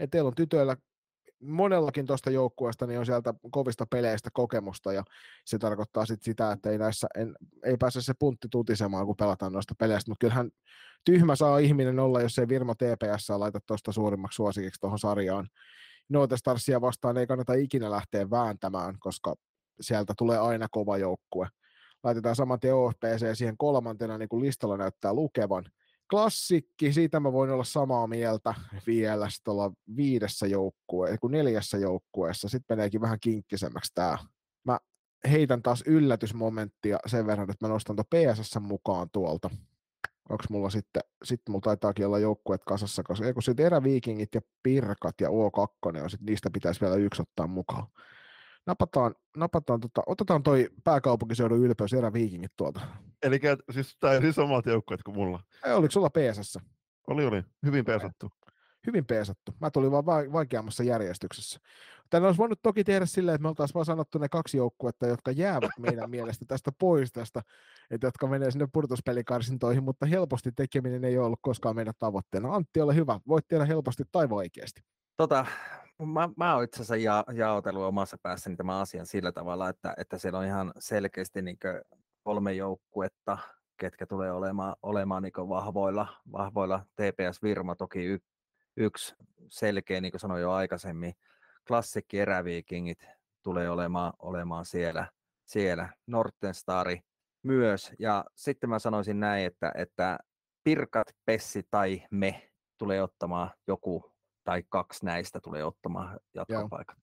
[0.00, 0.76] että teillä on tytöillä
[1.42, 5.04] monellakin tuosta joukkueesta niin on sieltä kovista peleistä kokemusta ja
[5.44, 9.52] se tarkoittaa sit sitä, että ei, näissä, en, ei pääse se puntti tutisemaan, kun pelataan
[9.52, 10.50] noista peleistä, mutta kyllähän
[11.04, 15.48] tyhmä saa ihminen olla, jos ei Virmo TPS laita tuosta suurimmaksi suosikiksi tuohon sarjaan.
[16.08, 19.34] Noita Starsia vastaan ei kannata ikinä lähteä vääntämään, koska
[19.80, 21.48] sieltä tulee aina kova joukkue.
[22.02, 25.64] Laitetaan saman tien OFPC siihen kolmantena, niin kuin listalla näyttää lukevan–
[26.10, 28.54] klassikki, siitä mä voin olla samaa mieltä
[28.86, 34.18] vielä tuolla viidessä joukkueessa, kun neljässä joukkueessa, sitten meneekin vähän kinkkisemmäksi tämä.
[34.64, 34.78] Mä
[35.30, 39.50] heitän taas yllätysmomenttia sen verran, että mä nostan tuon PSS mukaan tuolta.
[40.28, 45.14] Onko mulla sitten, sitten mulla taitaakin olla joukkueet kasassa, koska kun sitten eräviikingit ja pirkat
[45.20, 47.86] ja O2, on sit niistä pitäisi vielä yksi ottaa mukaan.
[48.66, 52.80] Napataan, napataan tota, otetaan toi pääkaupunkiseudun ylpeys eräviikingit tuolta.
[53.22, 53.40] Eli
[53.70, 55.40] siis tämä ei siis samat joukkueet kuin mulla.
[55.64, 56.58] Ei, oliko sulla PSS?
[57.06, 57.42] Oli, oli.
[57.66, 58.30] Hyvin pesattu.
[58.86, 59.54] Hyvin peesattu.
[59.60, 61.60] Mä tulin vaan vaikeammassa järjestyksessä.
[62.10, 65.30] Tänne olisi voinut toki tehdä silleen, että me oltaisiin vaan sanottu ne kaksi joukkuetta, jotka
[65.30, 67.42] jäävät meidän mielestä tästä pois tästä,
[67.90, 72.54] että jotka menee sinne purtuspelikarsintoihin, mutta helposti tekeminen ei ole ollut koskaan meidän tavoitteena.
[72.54, 73.20] Antti, ole hyvä.
[73.28, 74.80] Voit tehdä helposti tai vaikeasti.
[75.16, 75.46] Tota,
[76.04, 80.18] mä, mä oon itse asiassa ja, jaotellut omassa päässäni tämän asian sillä tavalla, että, että
[80.18, 81.58] siellä on ihan selkeästi niin
[82.22, 83.38] kolme joukkuetta,
[83.76, 86.86] ketkä tulee olemaan, olemaan niin vahvoilla, vahvoilla.
[86.94, 88.18] TPS Virma toki y,
[88.76, 89.14] yksi
[89.48, 91.14] selkeä, niin kuin sanoin jo aikaisemmin.
[91.68, 93.06] Klassikki Eräviikingit
[93.42, 95.10] tulee olemaan, olemaan siellä,
[95.46, 95.88] siellä.
[96.06, 97.00] Nortenstari
[97.42, 97.92] myös.
[97.98, 100.18] Ja sitten mä sanoisin näin, että, että
[100.64, 104.15] Pirkat, Pessi tai me tulee ottamaan joku
[104.46, 106.98] tai kaksi näistä tulee ottamaan jatkopaikat.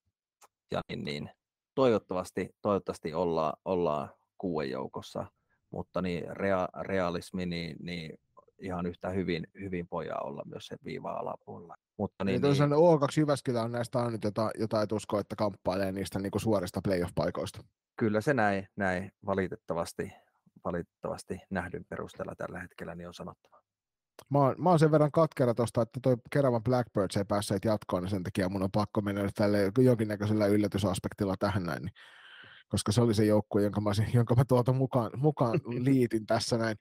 [0.71, 1.29] Ja niin, niin,
[1.75, 5.25] toivottavasti, toivottavasti ollaan, ollaan kuuden joukossa,
[5.69, 8.19] mutta niin rea, realismi, niin, niin
[8.59, 11.75] ihan yhtä hyvin, hyvin pojaa olla myös sen viiva alapuolella.
[11.97, 15.91] Mutta niin, niin, niin, O2 Jyväskylä on näistä ainut, jota, jota et usko, että kamppailee
[15.91, 17.63] niistä niin kuin suorista playoff-paikoista.
[17.95, 20.11] Kyllä se näin, näin valitettavasti,
[20.65, 23.62] valitettavasti nähdyn perusteella tällä hetkellä niin on sanottava.
[24.29, 28.03] Mä oon, mä oon sen verran katkera tuosta, että toi Keravan Blackbirds ei päässeet jatkoon,
[28.03, 31.81] niin sen takia mun on pakko mennä tälle jonkinnäköisellä yllätysaspektilla tähän näin.
[31.81, 31.93] Niin,
[32.73, 36.77] koska se oli se joukkue, jonka mä, jonka mä tuolta mukaan, mukaan liitin tässä näin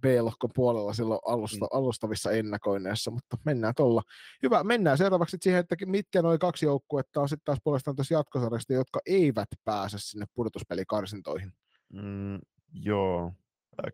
[0.00, 1.78] B-lohkon puolella silloin alusta, mm.
[1.78, 4.02] alustavissa ennakoinneissa, mutta mennään tuolla.
[4.42, 8.72] Hyvä, mennään seuraavaksi siihen, että mitkä noin kaksi joukkuetta on sitten taas puolestaan tuossa jatkosarjasta,
[8.72, 11.52] jotka eivät pääse sinne pudotuspelikarsintoihin.
[11.92, 12.38] Mm,
[12.72, 13.32] joo,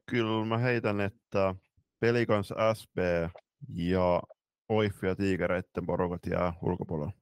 [0.07, 1.55] kyllä mä heitän, että
[2.01, 2.97] Pelikans SP
[3.75, 4.23] ja
[4.69, 7.13] Oiffi ja Tigereitten porukat jää ulkopuolella.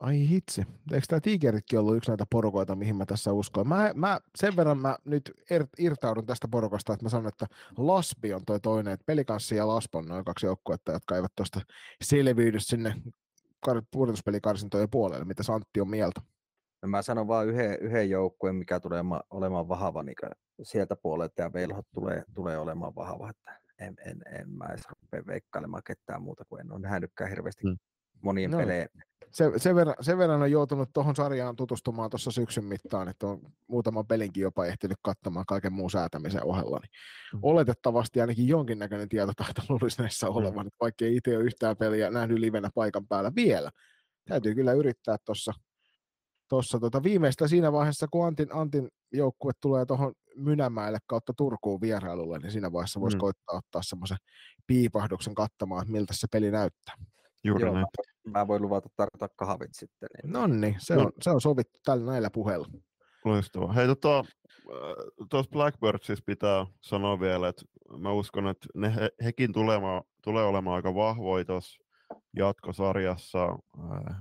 [0.00, 0.62] Ai hitsi.
[0.92, 3.68] Eikö tämä Tigeritkin ollut yksi näitä porukoita, mihin mä tässä uskon?
[3.68, 5.32] Mä, mä, sen verran mä nyt
[5.78, 9.94] irtaudun tästä porukasta, että mä sanon, että Laspi on toi toinen, että Pelikanssi ja Lasp
[9.94, 11.60] on noin kaksi joukkuetta, jotka eivät tuosta
[12.02, 12.94] selviydy sinne
[13.90, 15.24] pudotuspelikarsintojen puolelle.
[15.24, 16.20] Mitä Santti on mieltä?
[16.82, 20.16] No mä sanon vain yhden, yhden joukkueen, mikä tulee olemaan vahva niin
[20.62, 23.30] sieltä puolelta ja Velhot tulee, tulee olemaan vahva.
[23.30, 27.66] Että en, en, en mä edes rupea veikkailemaan ketään muuta kuin en ole nähnytkään hirveästi
[27.66, 27.76] mm.
[28.22, 28.58] monien no.
[28.58, 28.86] pelejä.
[29.30, 33.40] Se, sen, verran, sen verran on joutunut tuohon sarjaan tutustumaan tuossa syksyn mittaan, että on
[33.66, 36.78] muutaman pelinkin jopa ehtinyt katsomaan kaiken muun säätämisen ohella.
[36.78, 36.90] Niin
[37.32, 37.40] mm.
[37.42, 40.36] Oletettavasti ainakin jonkinnäköinen tietotaito luulisi näissä mm.
[40.36, 43.70] olevan, vaikka ei itse ole yhtään peliä nähnyt livenä paikan päällä vielä.
[44.28, 45.52] Täytyy kyllä yrittää tuossa
[46.50, 50.12] tuossa tota, viimeistä siinä vaiheessa, kun Antin, Antin joukkue tulee tuohon
[50.44, 53.20] Mynämäelle kautta Turkuun vierailulle, niin siinä vaiheessa voisi mm.
[53.20, 54.18] koittaa ottaa semmoisen
[54.66, 56.94] piipahduksen katsomaan, että miltä se peli näyttää.
[57.44, 57.86] Juuri Joo, näin.
[58.24, 60.08] Mä voin luvata tarjota kahvit sitten.
[60.22, 60.32] Niin...
[60.32, 61.02] No niin, se, no.
[61.02, 62.68] on, se on sovittu tällä näillä puheilla.
[63.24, 63.72] Loistavaa.
[63.72, 64.24] Hei, tota, äh,
[65.30, 67.62] tuossa Blackbirdsissa pitää sanoa vielä, että
[67.98, 71.82] mä uskon, että ne, he, hekin tulema, tulee olemaan aika vahvoja tuossa
[72.36, 73.44] jatkosarjassa.
[73.44, 74.16] Äh,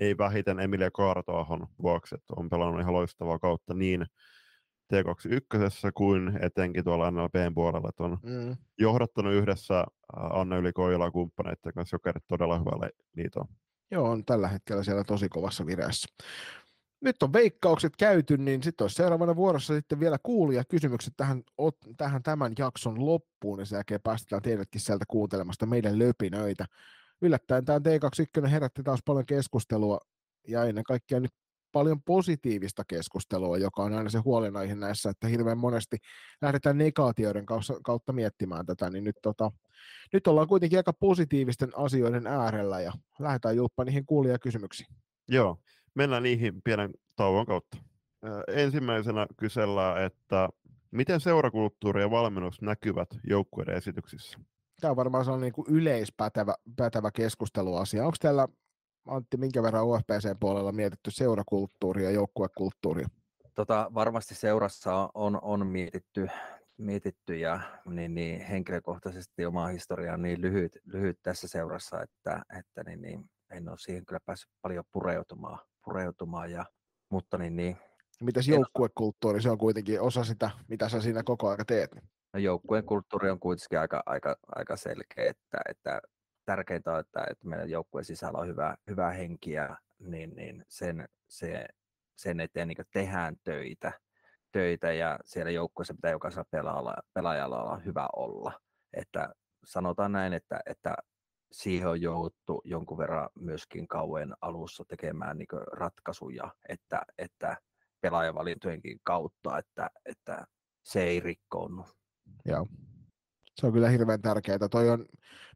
[0.00, 4.06] ei vähiten Emilia Kaartoahon vuoksi, että on pelannut ihan loistavaa kautta niin
[4.94, 8.56] T21 kuin etenkin tuolla NLPn puolella, että on mm.
[8.78, 13.46] johdattanut yhdessä Anne Yli Koila kumppaneiden kanssa Jokerit todella hyvällä liitoon.
[13.90, 16.08] Joo, on tällä hetkellä siellä tosi kovassa vireessä.
[17.00, 21.42] Nyt on veikkaukset käyty, niin sitten olisi seuraavana vuorossa sitten vielä kuulia kysymykset tähän,
[21.96, 26.66] tähän tämän jakson loppuun, ja sen jälkeen päästetään teidätkin sieltä kuuntelemasta meidän löpinöitä
[27.22, 29.98] yllättäen tämä T21 herätti taas paljon keskustelua
[30.48, 31.32] ja ennen kaikkea nyt
[31.72, 35.96] paljon positiivista keskustelua, joka on aina se huolenaihe näissä, että hirveän monesti
[36.42, 37.46] lähdetään negaatioiden
[37.82, 39.50] kautta miettimään tätä, niin nyt, tota,
[40.12, 44.88] nyt ollaan kuitenkin aika positiivisten asioiden äärellä ja lähdetään julppaan niihin kuulijakysymyksiin.
[45.28, 45.58] Joo,
[45.94, 47.78] mennään niihin pienen tauon kautta.
[48.48, 50.48] Ensimmäisenä kysellään, että
[50.90, 54.38] miten seurakulttuuri ja valmennus näkyvät joukkueiden esityksissä?
[54.80, 58.04] Tämä on varmaan sellainen niin yleispätevä pätevä keskusteluasia.
[58.04, 58.48] Onko täällä,
[59.08, 63.08] Antti, minkä verran UFPC-puolella mietitty seurakulttuuria ja joukkuekulttuuria?
[63.54, 66.28] Tota, varmasti seurassa on, on mietitty,
[66.76, 72.82] mietitty ja niin, niin henkilökohtaisesti oma historia on niin lyhyt, lyhyt tässä seurassa, että, että
[72.84, 76.64] niin, niin, en ole siihen kyllä päässyt paljon pureutumaan, pureutumaan ja,
[77.10, 77.76] mutta niin, niin
[78.20, 81.90] Mitäs joukkuekulttuuri, se on kuitenkin osa sitä, mitä sä siinä koko aika teet?
[82.32, 86.00] No joukkueen kulttuuri on kuitenkin aika, aika, aika selkeä, että, että
[86.48, 91.08] tärkeintä on, että, että meidän joukkueen sisällä on hyvä, hyvä henki ja niin, niin sen,
[91.26, 91.66] se,
[92.16, 93.92] sen eteen niin tehdään töitä,
[94.52, 98.60] töitä ja siellä joukkueessa pitää jokaisella pelaajalla, pelaajalla olla hyvä olla.
[98.92, 99.34] Että
[99.64, 100.96] sanotaan näin, että, että
[101.52, 107.56] siihen on jouduttu jonkun verran myöskin kauan alussa tekemään niin ratkaisuja, että, että
[108.00, 110.46] pelaajavalintojenkin kautta, että, että
[110.82, 111.86] se ei rikkoonnut.
[112.44, 112.66] Joo.
[113.58, 114.68] Se on kyllä hirveän tärkeää.
[114.70, 115.06] Toi on,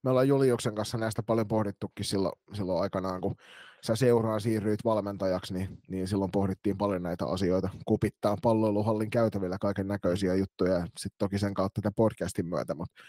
[0.02, 3.34] me ollaan Juliuksen kanssa näistä paljon pohdittukin silloin, silloin aikanaan, kun
[3.86, 7.68] sä seuraan siirryit valmentajaksi, niin, niin silloin pohdittiin paljon näitä asioita.
[7.84, 13.02] Kupittaa palloiluhallin käytävillä kaiken näköisiä juttuja, ja sitten toki sen kautta tätä podcastin myötä, mutta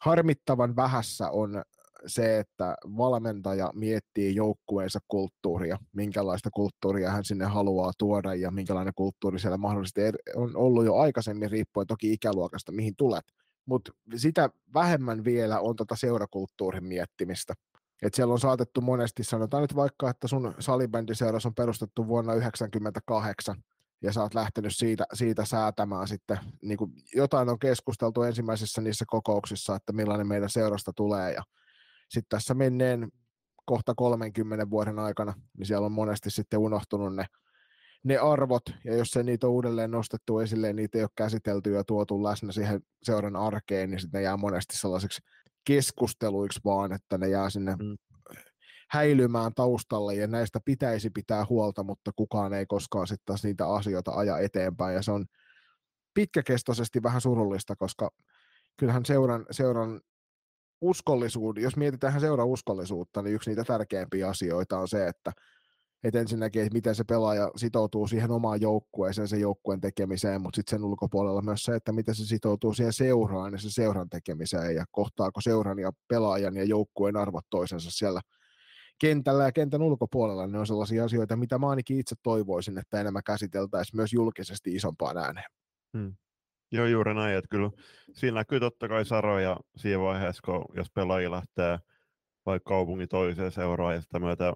[0.00, 1.62] harmittavan vähässä on
[2.06, 9.38] se, että valmentaja miettii joukkueensa kulttuuria, minkälaista kulttuuria hän sinne haluaa tuoda ja minkälainen kulttuuri
[9.38, 10.00] siellä mahdollisesti
[10.36, 13.24] on ollut jo aikaisemmin, riippuen toki ikäluokasta, mihin tulet.
[13.66, 17.54] Mutta sitä vähemmän vielä on tota seurakulttuurin miettimistä.
[18.02, 23.62] Et siellä on saatettu monesti, sanotaan nyt vaikka, että sun salibändiseuras on perustettu vuonna 1998,
[24.02, 29.04] ja sä oot lähtenyt siitä, siitä säätämään sitten, niin kuin jotain on keskusteltu ensimmäisissä niissä
[29.08, 31.42] kokouksissa, että millainen meidän seurasta tulee, ja
[32.08, 33.12] sitten tässä menneen
[33.64, 37.26] kohta 30 vuoden aikana, niin siellä on monesti sitten unohtunut ne,
[38.04, 41.84] ne arvot, ja jos se niitä on uudelleen nostettu esille, niitä ei ole käsitelty ja
[41.84, 45.22] tuotu läsnä siihen seuran arkeen, niin sitten ne jää monesti sellaiseksi
[45.64, 47.96] keskusteluiksi vaan, että ne jää sinne mm.
[48.90, 54.38] häilymään taustalle, ja näistä pitäisi pitää huolta, mutta kukaan ei koskaan sitten niitä asioita aja
[54.38, 55.26] eteenpäin, ja se on
[56.14, 58.10] pitkäkestoisesti vähän surullista, koska
[58.76, 60.00] kyllähän seuran, seuran
[60.80, 65.32] uskollisuuden, jos mietitään seuraa uskollisuutta, niin yksi niitä tärkeimpiä asioita on se, että
[66.04, 70.78] et ensinnäkin, että miten se pelaaja sitoutuu siihen omaan joukkueeseen, sen joukkueen tekemiseen, mutta sitten
[70.78, 74.84] sen ulkopuolella myös se, että miten se sitoutuu siihen seuraan ja sen seuran tekemiseen ja
[74.90, 78.20] kohtaako seuran ja pelaajan ja joukkueen arvot toisensa siellä
[79.00, 80.46] kentällä ja kentän ulkopuolella.
[80.46, 85.18] Ne on sellaisia asioita, mitä mä ainakin itse toivoisin, että enemmän käsiteltäisiin myös julkisesti isompaan
[85.18, 85.50] ääneen.
[85.98, 86.14] Hmm.
[86.72, 87.36] Joo, juuri näin.
[87.36, 87.70] Että kyllä
[88.12, 91.78] siinä näkyy totta kai saroja siinä vaiheessa, kun jos pelaaja lähtee
[92.46, 94.54] vaikka kaupungin toiseen seuraan ja sitä myötä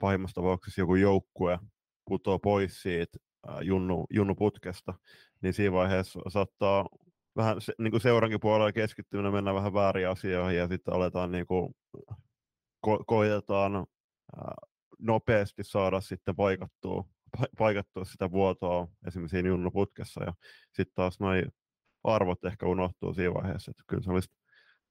[0.00, 1.58] pahimmassa tapauksessa joku joukkue
[2.04, 3.18] putoaa pois siitä
[3.62, 4.94] junnu, junnuputkesta,
[5.42, 6.88] niin siinä vaiheessa saattaa
[7.36, 11.46] vähän se, niin kuin seurankin puolella keskittyminen mennä vähän väärin asioihin ja sitten aletaan niin
[11.46, 11.74] kuin,
[12.86, 13.84] ko- koitetaan äh,
[14.98, 17.04] nopeasti saada sitten paikattua
[17.58, 20.34] paikattua sitä vuotoa esimerkiksi siinä junnuputkessa ja
[20.72, 21.44] sitten taas noin
[22.04, 24.30] arvot ehkä unohtuu siinä vaiheessa, että kyllä se olisi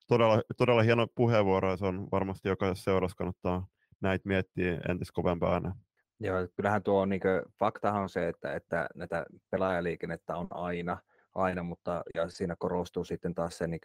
[0.08, 3.68] todella, todella hieno puheenvuoro ja se on varmasti jokaisessa seurassa kannattaa
[4.02, 5.74] näitä miettiä entis kovempaa ääneen.
[6.20, 10.98] Joo, kyllähän tuo niin kuin, faktahan on se, että, että näitä pelaajaliikennettä on aina,
[11.36, 13.82] aina, mutta ja siinä korostuu sitten taas se niin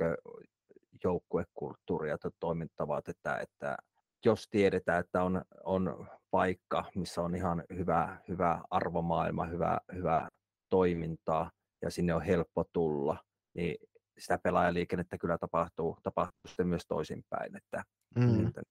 [1.05, 3.77] joukkuekulttuuri ja toimintavat, että, että
[4.25, 10.29] jos tiedetään, että on, on paikka, missä on ihan hyvä, hyvä arvomaailma, hyvä, hyvä
[10.69, 11.51] toimintaa
[11.83, 13.19] ja sinne on helppo tulla,
[13.55, 13.77] niin
[14.19, 17.57] sitä pelaajaliikennettä kyllä tapahtuu, tapahtuu sitten myös toisinpäin.
[17.57, 17.83] Että,
[18.17, 18.47] mm.
[18.47, 18.63] että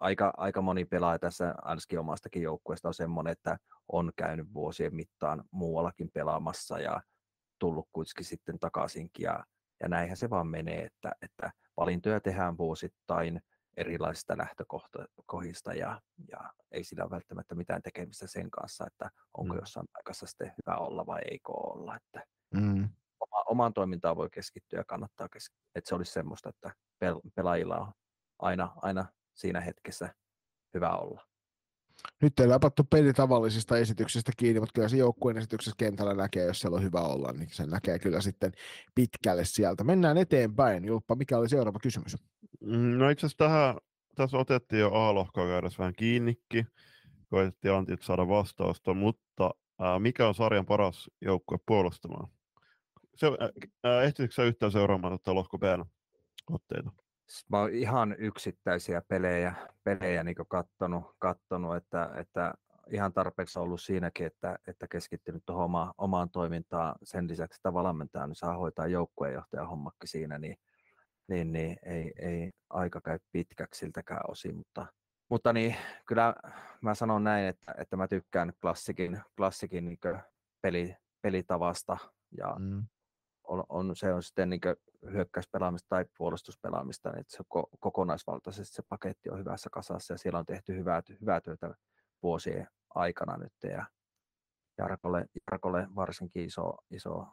[0.00, 3.56] aika, aika moni pelaaja tässä ainakin omastakin joukkueesta on semmoinen, että
[3.92, 7.02] on käynyt vuosien mittaan muuallakin pelaamassa ja
[7.58, 9.44] tullut kuitenkin sitten takaisinkin ja,
[9.82, 13.40] ja näinhän se vaan menee, että, että valintoja tehdään vuosittain,
[13.76, 19.60] erilaisista lähtökohdista ja, ja ei sillä ole välttämättä mitään tekemistä sen kanssa, että onko mm.
[19.60, 21.96] jossain paikassa sitten hyvä olla vai eikö olla.
[21.96, 22.22] Että
[22.54, 22.88] mm.
[23.20, 25.70] oma, omaan toimintaan voi keskittyä ja kannattaa keskittyä.
[25.74, 26.70] Että se olisi semmoista, että
[27.04, 27.92] pel- pelaajilla on
[28.38, 29.06] aina, aina
[29.36, 30.14] siinä hetkessä
[30.74, 31.26] hyvä olla.
[32.22, 36.60] Nyt ei läpattu peli tavallisista esityksistä kiinni, mutta kyllä se joukkueen esityksessä kentällä näkee, jos
[36.60, 38.52] siellä on hyvä olla, niin se näkee kyllä sitten
[38.94, 39.84] pitkälle sieltä.
[39.84, 40.84] Mennään eteenpäin.
[40.84, 42.16] Julppa, mikä oli seuraava kysymys?
[42.60, 43.76] Mm, no itse asiassa tähän,
[44.14, 46.66] tässä otettiin jo A-lohkoa käydessä vähän kiinnikki.
[47.30, 52.28] Koitettiin Antit saada vastausta, mutta ää, mikä on sarjan paras joukkue puolustamaan?
[53.16, 53.26] Se,
[53.82, 55.62] ää, ehtisikö yhtään seuraamaan tätä lohko B
[56.50, 57.05] otteita?
[57.48, 59.54] Mä oon ihan yksittäisiä pelejä,
[59.84, 62.54] pelejä niin kattonut, kattonut että, että
[62.90, 66.94] ihan tarpeeksi ollut siinäkin, että, että keskittynyt tuohon oma, omaan toimintaan.
[67.02, 70.56] Sen lisäksi, että valmentaja niin saa hoitaa joukkueenjohtajan hommakki siinä, niin,
[71.28, 74.86] niin, niin ei, ei aika käy pitkäksi siltäkään osin, mutta,
[75.30, 75.76] mutta niin,
[76.06, 76.34] kyllä
[76.80, 79.98] mä sanon näin, että, että mä tykkään klassikin, klassikin niin
[80.62, 81.96] peli, pelitavasta
[82.38, 82.86] ja mm
[83.48, 84.60] on, on, se on sitten niin
[85.12, 90.38] hyökkäyspelaamista tai puolustuspelaamista, niin että se ko, kokonaisvaltaisesti se paketti on hyvässä kasassa ja siellä
[90.38, 91.74] on tehty hyvää, hyvää työtä
[92.22, 93.86] vuosien aikana nyt ja
[94.78, 97.26] Jarkolle, Jarkolle varsinkin iso, iso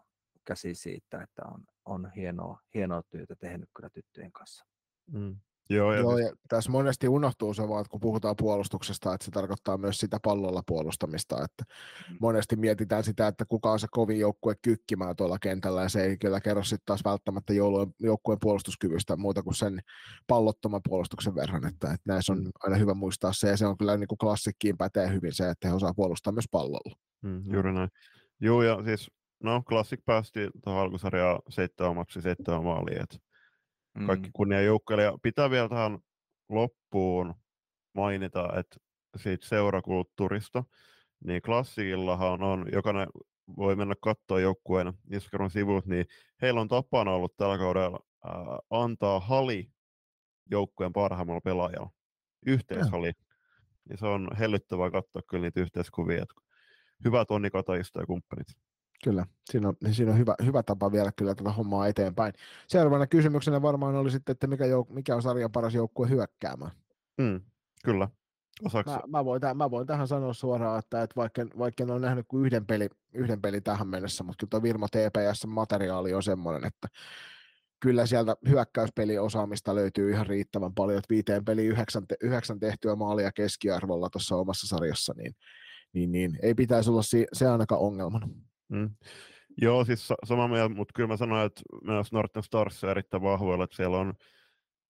[0.46, 4.66] käsi siitä, että on, on hienoa, hienoa työtä tehnyt kyllä tyttöjen kanssa.
[5.12, 5.40] Mm.
[5.70, 6.30] Joo, ja, Joo, siis...
[6.30, 10.18] ja tässä monesti unohtuu se vaan, että kun puhutaan puolustuksesta, että se tarkoittaa myös sitä
[10.24, 11.64] pallolla puolustamista, että
[12.10, 12.18] mm.
[12.22, 16.18] monesti mietitään sitä, että kuka on se kovin joukkue kykkimään tuolla kentällä, ja se ei
[16.18, 17.54] kyllä kerro sitten taas välttämättä
[18.00, 19.80] joukkueen puolustuskyvystä muuta kuin sen
[20.28, 22.52] pallottoman puolustuksen verran, että, että näissä on mm.
[22.64, 25.68] aina hyvä muistaa se, ja se on kyllä niin kuin klassikkiin pätee hyvin se, että
[25.68, 26.96] he osaa puolustaa myös pallolla.
[27.22, 27.90] Mm, juuri näin.
[28.42, 29.12] Joo, ja siis
[29.44, 33.04] no Classic päästi tuohon alkusarjaan seitsemän matsia, seitsemän maalia.
[33.04, 33.20] Et
[34.08, 35.04] kaikki kunnia joukkueelle.
[35.04, 36.00] Ja pitää vielä tähän
[36.50, 37.36] loppuun
[37.94, 38.78] mainita, että
[39.18, 40.64] siitä seurakulttuurista,
[41.26, 43.08] niin Classicillahan on, jokainen
[43.58, 46.06] voi mennä katsoa joukkueen Instagramin sivut, niin
[46.42, 48.34] heillä on tapana ollut tällä kaudella äh,
[48.70, 49.72] antaa hali
[50.52, 51.90] joukkueen parhaimmalla pelaajalla.
[52.46, 53.12] Yhteishali.
[53.90, 56.26] Niin se on hellyttävää katsoa kyllä niitä yhteiskuvia.
[57.06, 58.48] Hyvät Onni Kataista ja kumppanit.
[59.04, 62.34] Kyllä, siinä on, siinä on hyvä, hyvä tapa viedä kyllä tätä hommaa eteenpäin.
[62.68, 66.72] Seuraavana kysymyksenä varmaan oli sitten, että mikä, jouk- mikä on sarjan paras joukkue hyökkäämään.
[67.18, 67.42] Mm,
[67.86, 68.10] kyllä.
[68.86, 72.26] Mä, mä, voin mä voin tähän sanoa suoraan, että, että vaikka, vaikka en ole nähnyt
[72.28, 76.88] kuin yhden peli, yhden peli tähän mennessä, mutta kyllä tuo Virmo TPS-materiaali on semmoinen, että
[77.80, 83.32] kyllä sieltä hyökkäyspeliosaamista löytyy ihan riittävän paljon, että viiteen peli yhdeksän, te, yhdeksän tehtyä maalia
[83.32, 85.36] keskiarvolla tuossa omassa sarjassa, niin,
[85.94, 88.30] niin, niin ei pitäisi olla si, se ainakaan ongelmana.
[88.70, 88.90] Mm.
[89.62, 93.64] Joo, siis sama mieltä, mutta kyllä mä sanoin, että myös Norton Stars on erittäin vahvoilla,
[93.64, 94.14] että siellä on,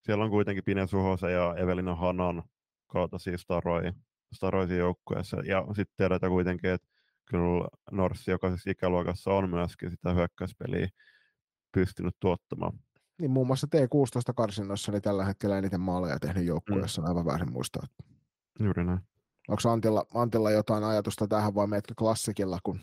[0.01, 2.43] siellä on kuitenkin Pine Suhosen ja Evelina Hanan
[2.87, 3.91] kaltaisia staroi,
[4.33, 5.37] staroisia joukkueessa.
[5.37, 6.87] Ja sitten tiedetään kuitenkin, että
[7.25, 10.87] kyllä Norssi jokaisessa ikäluokassa on myöskin sitä hyökkäyspeliä
[11.71, 12.79] pystynyt tuottamaan.
[13.19, 17.07] Niin muun muassa T16 karsinnoissa niin tällä hetkellä eniten maaleja tehnyt joukkueessa, mm.
[17.07, 17.83] aivan väärin muistaa.
[18.59, 18.99] Juuri näin.
[19.47, 22.79] Onko Antilla, Antilla jotain ajatusta tähän vai meetkö klassikilla, kun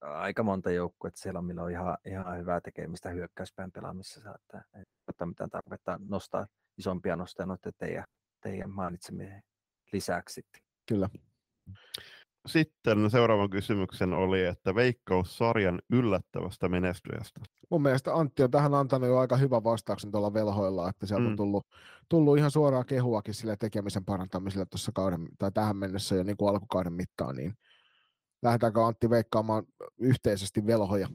[0.00, 4.82] aika monta joukkuetta siellä on, millä on ihan, ihan hyvää tekemistä hyökkäyspään pelaamisessa, että ei
[5.20, 6.46] ole mitään tarvetta nostaa
[6.78, 8.04] isompia nostoja noiden teidän,
[8.40, 9.42] teidän mainitsemien
[9.92, 10.42] lisäksi.
[10.88, 11.08] Kyllä.
[12.46, 17.40] Sitten seuraavan kysymyksen oli, että veikkaus sarjan yllättävästä menestyjästä.
[17.70, 21.30] Mun mielestä Antti on tähän antanut jo aika hyvän vastauksen tuolla velhoilla, että sieltä mm.
[21.30, 21.66] on tullut,
[22.08, 26.48] tullut ihan suoraa kehuakin sille tekemisen parantamiselle tuossa kauden, tai tähän mennessä jo niin kuin
[26.48, 27.54] alkukauden mittaan, niin
[28.42, 29.64] lähdetäänkö Antti veikkaamaan
[29.98, 31.08] yhteisesti velhoja?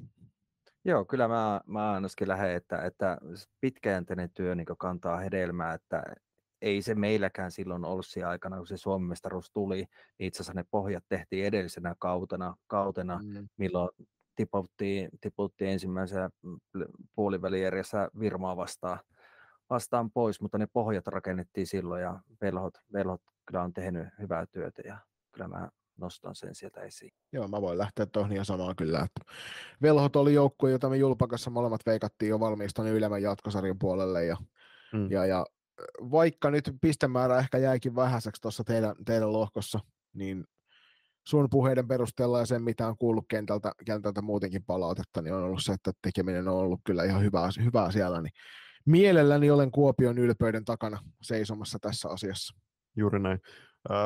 [0.86, 3.18] Joo, kyllä mä, mä ainakin lähden, että, että
[3.62, 6.04] pitkäjänteinen työ niin kantaa hedelmää, että
[6.62, 10.54] ei se meilläkään silloin ollut siinä aikana, kun se Suomen mestaruus tuli, niin itse asiassa
[10.54, 13.48] ne pohjat tehtiin edellisenä kautena, kautena mm.
[13.58, 13.90] milloin
[14.36, 16.30] tiputtiin, tiputtiin ensimmäisen
[17.16, 19.00] puolivälierjessä Virmaa vastaan,
[19.70, 24.82] vastaan pois, mutta ne pohjat rakennettiin silloin ja velhot, velhot kyllä on tehnyt hyvää työtä
[24.86, 24.98] ja
[25.32, 27.12] kyllä mä nostan sen sieltä esiin.
[27.34, 29.00] Joo, mä voin lähteä tuohon ihan samaan kyllä.
[29.00, 29.34] Että
[29.82, 34.26] Velhot oli joukkue, jota me Julpakassa molemmat veikattiin jo valmiista niin ylemmän jatkosarjan puolelle.
[34.26, 34.38] Ja,
[34.94, 35.12] mm.
[35.12, 35.46] ja, ja
[36.00, 39.80] vaikka nyt pistemäärä ehkä jäikin vähäiseksi tuossa teidän, teidän lohkossa,
[40.14, 40.46] niin
[41.28, 45.64] sun puheiden perusteella ja sen, mitä on kuullut kentältä, kentältä muutenkin palautetta, niin on ollut
[45.64, 48.22] se, että tekeminen on ollut kyllä ihan hyvää, hyvää siellä.
[48.22, 48.34] Niin
[48.86, 52.56] mielelläni olen Kuopion ylpeyden takana seisomassa tässä asiassa.
[52.96, 53.40] Juuri näin.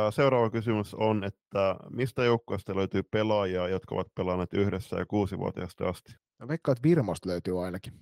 [0.09, 6.15] Seuraava kysymys on, että mistä joukkueesta löytyy pelaajia, jotka ovat pelanneet yhdessä ja kuusivuotiaasta asti?
[6.39, 7.93] No, veikkaan, että Virmosta löytyy ainakin.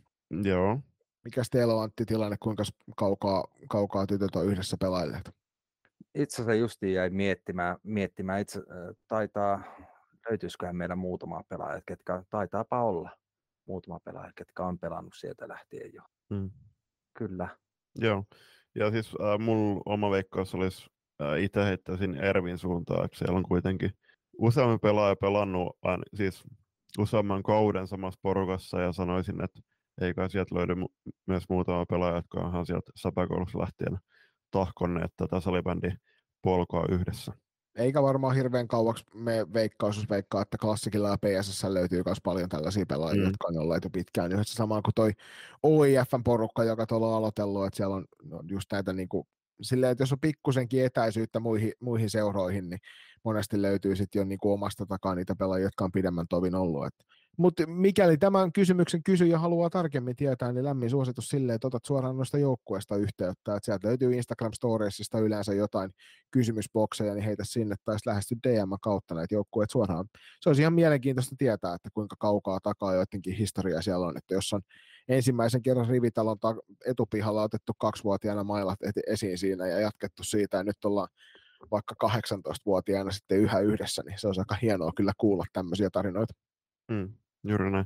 [0.43, 0.79] Joo.
[1.23, 2.63] Mikä teillä on Antti tilanne, kuinka
[2.95, 5.29] kaukaa, kaukaa tytöt on yhdessä pelailleet?
[6.15, 8.59] Itse asiassa justiin jäi miettimään, miettimään itse,
[9.07, 9.61] taitaa,
[10.29, 13.09] löytyisiköhän meillä muutama pelaaja, ketkä taitaapa olla
[13.67, 16.01] muutama pelaaja, ketkä on pelannut sieltä lähtien jo.
[16.29, 16.51] Mm.
[17.13, 17.57] Kyllä.
[17.95, 18.23] Joo,
[18.75, 20.89] ja siis äh, mulla oma veikkaus olisi
[21.39, 23.91] itse heittäisin Ervin suuntaan, että siellä on kuitenkin
[24.37, 25.77] useampi pelaaja pelannut
[26.15, 26.43] siis
[26.97, 29.59] useamman kauden samassa porukassa ja sanoisin, että
[30.01, 33.97] ei kai sieltä löydy mu- myös muutama pelaaja, jotka onhan sieltä sapakoulussa lähtien
[34.51, 35.97] tahkonneet tätä salibändin
[36.41, 37.33] polkoa yhdessä.
[37.75, 42.49] Eikä varmaan hirveän kauaksi me veikkaus, jos veikkaa, että klassikilla ja PSS löytyy myös paljon
[42.49, 43.27] tällaisia pelaajia, mm.
[43.27, 44.55] jotka on olleet jo pitkään yhdessä.
[44.55, 45.11] Samaan kuin toi
[45.63, 49.27] OIFn porukka, joka tuolla on aloitellut, että siellä on no, just näitä niin kuin
[49.61, 52.79] silleen, että jos on pikkusenkin etäisyyttä muihin, muihin seuroihin, niin
[53.23, 56.93] monesti löytyy sitten jo niin kuin omasta takaa niitä pelaajia, jotka on pidemmän tovin ollut.
[57.37, 62.17] Mutta mikäli tämän kysymyksen kysyjä haluaa tarkemmin tietää, niin lämmin suositus silleen, että otat suoraan
[62.17, 63.55] noista joukkueesta yhteyttä.
[63.55, 65.91] Että sieltä löytyy Instagram Storiesista yleensä jotain
[66.31, 70.05] kysymysbokseja, niin heitä sinne tai lähesty DM kautta näitä joukkueet suoraan.
[70.41, 74.17] Se olisi ihan mielenkiintoista tietää, että kuinka kaukaa takaa joidenkin historia siellä on.
[74.17, 74.61] Että jos on
[75.09, 76.37] ensimmäisen kerran rivitalon
[76.85, 81.07] etupihalla otettu kaksivuotiaana mailat esiin siinä ja jatkettu siitä ja nyt ollaan
[81.71, 86.33] vaikka 18-vuotiaana sitten yhä yhdessä, niin se on aika hienoa kyllä kuulla tämmöisiä tarinoita.
[86.91, 87.13] Mm,
[87.43, 87.85] juuri näin.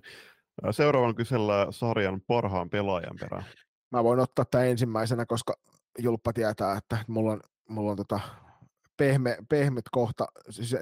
[0.72, 3.46] Seuraavan kysellään sarjan parhaan pelaajan perään.
[3.92, 5.54] Mä voin ottaa tämän ensimmäisenä, koska
[6.00, 7.40] Julppa tietää, että mulla on,
[7.70, 8.20] mulla on tota
[8.98, 10.26] pehme, pehmet kohta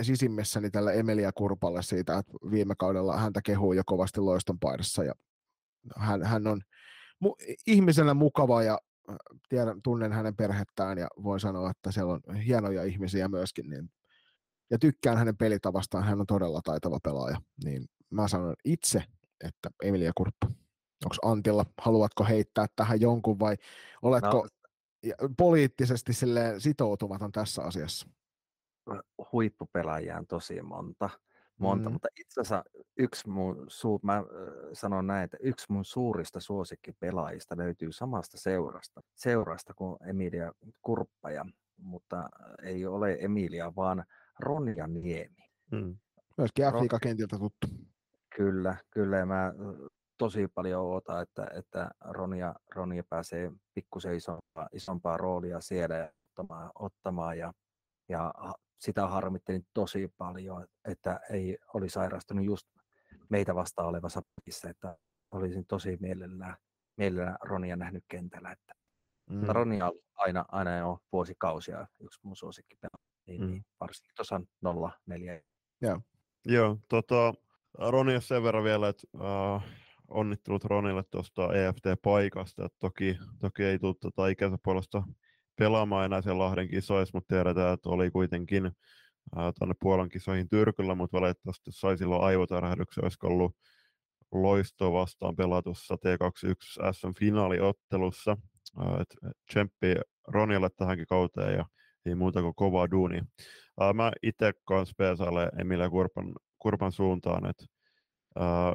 [0.02, 5.14] sisimmessäni tällä Emilia Kurpalle siitä, että viime kaudella häntä kehuu jo kovasti loiston paidassa ja
[5.98, 6.62] hän, hän on
[7.20, 7.36] mu,
[7.68, 8.80] ihmisenä mukava ja
[9.10, 9.16] äh,
[9.50, 13.90] tiedän, tunnen hänen perhettään ja voin sanoa, että siellä on hienoja ihmisiä myöskin, niin
[14.72, 19.04] ja tykkään hänen pelitavastaan, hän on todella taitava pelaaja, niin mä sanon itse,
[19.44, 20.48] että Emilia Kurppa.
[21.06, 23.58] Onko Antilla, haluatko heittää tähän jonkun vai
[24.02, 24.48] oletko
[25.06, 25.30] no.
[25.38, 26.12] poliittisesti
[26.58, 28.08] sitoutumaton tässä asiassa?
[29.32, 31.10] Huippupelaajia on tosi monta
[31.62, 31.94] monta, mm.
[31.94, 32.64] mutta itse asiassa
[32.98, 34.24] yksi mun, suu, mä
[34.74, 40.52] sanon näin, että yksi mun suurista suosikkipelaajista löytyy samasta seurasta, seurasta kuin Emilia
[40.82, 41.46] Kurppaja,
[41.78, 42.30] mutta
[42.64, 44.04] ei ole Emilia, vaan
[44.40, 45.50] Ronja Niemi.
[45.72, 45.98] Mm.
[46.38, 47.68] Myöskin Afrika kentiltä tuttu.
[48.36, 49.18] Kyllä, kyllä.
[49.18, 49.54] Ja mä
[50.18, 57.38] tosi paljon oota, että, että Ronja, Ronja pääsee pikkusen isompaa, isompaa roolia siellä ottamaan, ottamaan
[57.38, 57.54] ja,
[58.10, 58.34] ja
[58.82, 62.68] sitä harmittelin tosi paljon, että ei oli sairastunut just
[63.30, 64.98] meitä vastaan olevassa pelissä, että
[65.32, 66.56] olisin tosi mielellään,
[66.98, 68.52] mielellään Ronia nähnyt kentällä.
[68.52, 68.74] Että
[69.30, 69.48] mm.
[69.48, 73.48] Ronia on aina, aina jo vuosikausia yksi mun suosikkipelaaja, niin, mm.
[73.48, 75.44] niin varsinkin tuossa 0-4.
[75.82, 76.02] Joo,
[76.46, 77.34] Joo tota,
[77.74, 79.62] Ronia sen verran vielä, että uh,
[80.08, 82.70] onnittelut Ronille tuosta EFT-paikasta.
[82.80, 85.04] toki, toki ei tule tota ikänsä puolesta
[85.62, 88.72] pelaamaan enää siellä Lahden kisoissa, mutta tiedetään, että oli kuitenkin
[89.60, 93.56] tuonne Puolan kisoihin Tyrkyllä, mutta valitettavasti sai silloin aivotärähdyksen, olisiko ollut
[94.32, 98.38] loisto vastaan pelatussa T21 SM-finaaliottelussa.
[99.50, 99.96] Tsemppi
[100.28, 101.66] Ronjalle tähänkin kauteen ja
[102.06, 103.22] ei muuta kuin kovaa duuni.
[103.94, 107.66] Mä itse kanssa peesailen Emilia Kurpan, Kurpan suuntaan, että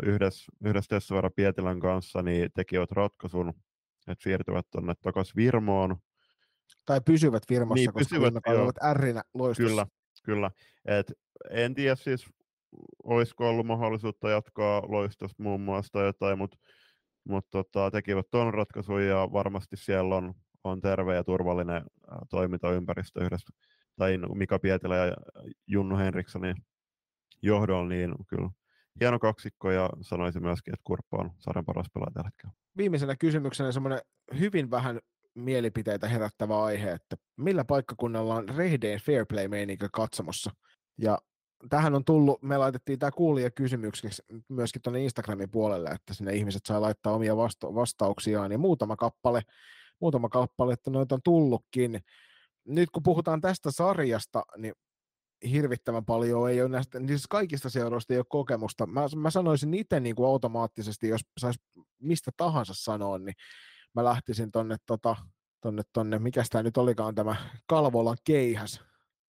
[0.03, 3.49] yhdessä, yhdessä Tessavara Pietilän kanssa niin tekivät ratkaisun,
[4.09, 5.97] että siirtyvät tuonne takaisin Virmoon,
[6.85, 9.69] tai pysyvät firmassa, niin, koska pysyvät, olivat ärrinä loistossa.
[9.71, 9.87] Kyllä,
[10.23, 10.51] kyllä.
[10.85, 11.13] Et
[11.51, 12.27] en tiedä siis,
[13.05, 16.59] olisiko ollut mahdollisuutta jatkaa loistosta muun muassa tai jotain, mutta
[17.25, 20.35] mut tota, tekivät tuon ratkaisun ja varmasti siellä on,
[20.65, 21.83] on terve ja turvallinen
[22.31, 23.49] toimintaympäristö yhdessä.
[23.97, 25.17] Tai Mika Pietilä ja
[25.67, 26.57] Junnu Henrikssonin
[27.43, 28.51] johdolla, niin kyllä
[29.01, 32.55] hieno kaksikko ja sanoisin myöskin, että Kurppa on sarjan paras pelaaja tällä hetkellä.
[32.77, 34.01] Viimeisenä kysymyksenä semmoinen
[34.39, 35.01] hyvin vähän
[35.37, 39.49] mielipiteitä herättävä aihe, että millä paikkakunnalla on rehdein fair play
[39.93, 40.51] katsomossa.
[40.99, 41.19] Ja
[41.69, 46.67] tähän on tullut, me laitettiin tämä kuulija kysymykseksi myöskin tuonne Instagramin puolelle, että sinne ihmiset
[46.67, 49.43] saa laittaa omia vasta- vastauksiaan, ja muutama kappale,
[50.01, 52.01] muutama kappale, että noita on tullutkin.
[52.65, 54.75] Nyt kun puhutaan tästä sarjasta, niin
[55.51, 58.87] hirvittävän paljon ei ole näistä, niin siis kaikista seuroista ei ole kokemusta.
[58.87, 61.61] Mä, mä sanoisin itse niin kuin automaattisesti, jos saisi
[62.03, 63.35] mistä tahansa sanoa, niin
[63.97, 65.17] mä lähtisin tonne, tota,
[65.61, 67.37] tonne, tonne mikä tämä nyt olikaan tämä
[67.67, 68.81] Kalvolan keihäs,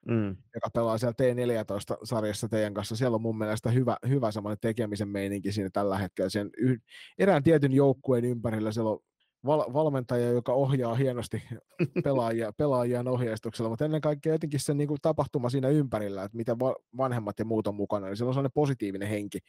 [0.07, 0.37] mm.
[0.55, 2.95] joka pelaa siellä T14-sarjassa teidän kanssa.
[2.95, 6.29] Siellä on mun mielestä hyvä, hyvä semmoinen tekemisen meininki siinä tällä hetkellä.
[6.29, 6.79] Sen yh,
[7.17, 8.99] erään tietyn joukkueen ympärillä siellä on
[9.45, 11.43] val, valmentaja, joka ohjaa hienosti
[12.03, 16.59] pelaajia, pelaajien ohjeistuksella, mutta ennen kaikkea jotenkin se niin kuin tapahtuma siinä ympärillä, että miten
[16.97, 19.39] vanhemmat ja muut on mukana, niin siellä on sellainen positiivinen henki,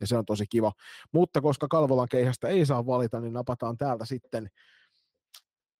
[0.00, 0.72] ja se on tosi kiva.
[1.12, 4.50] Mutta koska Kalvolan keihästä ei saa valita, niin napataan täältä sitten.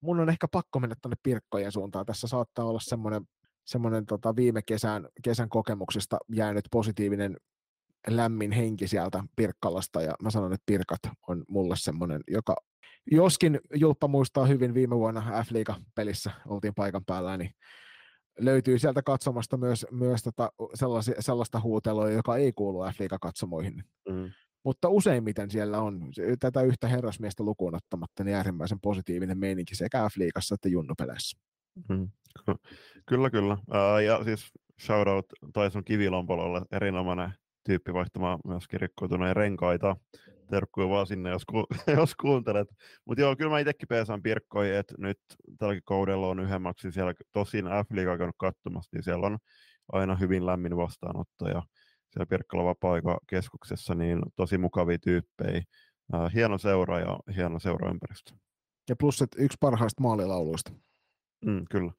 [0.01, 2.07] Mun on ehkä pakko mennä tuonne Pirkkojen suuntaan.
[2.07, 3.23] Tässä saattaa olla semmoinen,
[3.67, 7.37] semmoinen tota viime kesän, kesän kokemuksesta jäänyt positiivinen
[8.09, 12.57] lämmin henki sieltä Pirkkalasta, ja mä sanon, että Pirkat on mulle semmoinen, joka
[13.11, 17.51] joskin Julppa muistaa hyvin viime vuonna F-liiga-pelissä, oltiin paikan päällä, niin
[18.41, 23.85] löytyy sieltä katsomasta myös, myös tota sellaista, sellaista huutelua, joka ei kuulu f katsomoihin.
[24.09, 24.31] Mm.
[24.65, 30.15] Mutta useimmiten siellä on tätä yhtä herrasmiestä lukuun ottamatta niin äärimmäisen positiivinen meininki sekä f
[30.55, 31.39] että junnupeleissä.
[31.89, 32.09] Mm.
[33.07, 33.59] Kyllä, kyllä.
[34.07, 34.53] Ja siis
[34.87, 37.33] shoutout Tyson Kivilompololle, erinomainen
[37.65, 39.97] tyyppi vaihtamaan myöskin rikkoutuneen renkaita
[40.51, 41.67] terkkuja vaan sinne, jos, ku,
[41.99, 42.69] jos kuuntelet.
[43.05, 45.19] Mutta joo, kyllä mä itsekin peesaan Pirkkoihin, että nyt
[45.59, 49.39] tälläkin kaudella on yhemmäksi siellä tosin F-liigaa käynyt katsomassa, niin siellä on
[49.93, 51.63] aina hyvin lämmin vastaanotto ja
[52.11, 55.63] siellä Pirkkala vapaa keskuksessa niin tosi mukavia tyyppejä.
[56.15, 58.33] Äh, hieno seura ja hieno seuraympäristö.
[58.89, 60.73] Ja plus, että yksi parhaista maalilauluista.
[61.47, 61.93] Mm, kyllä.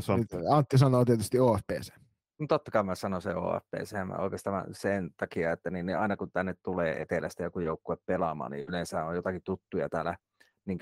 [0.00, 0.24] Se on?
[0.50, 2.05] Antti sanoo tietysti OFPC.
[2.38, 6.16] No totta kai mä sanon se OFPC, mä oikeastaan sen takia, että niin, niin aina
[6.16, 10.16] kun tänne tulee etelästä joku joukkue pelaamaan, niin yleensä on jotakin tuttuja täällä
[10.64, 10.78] niin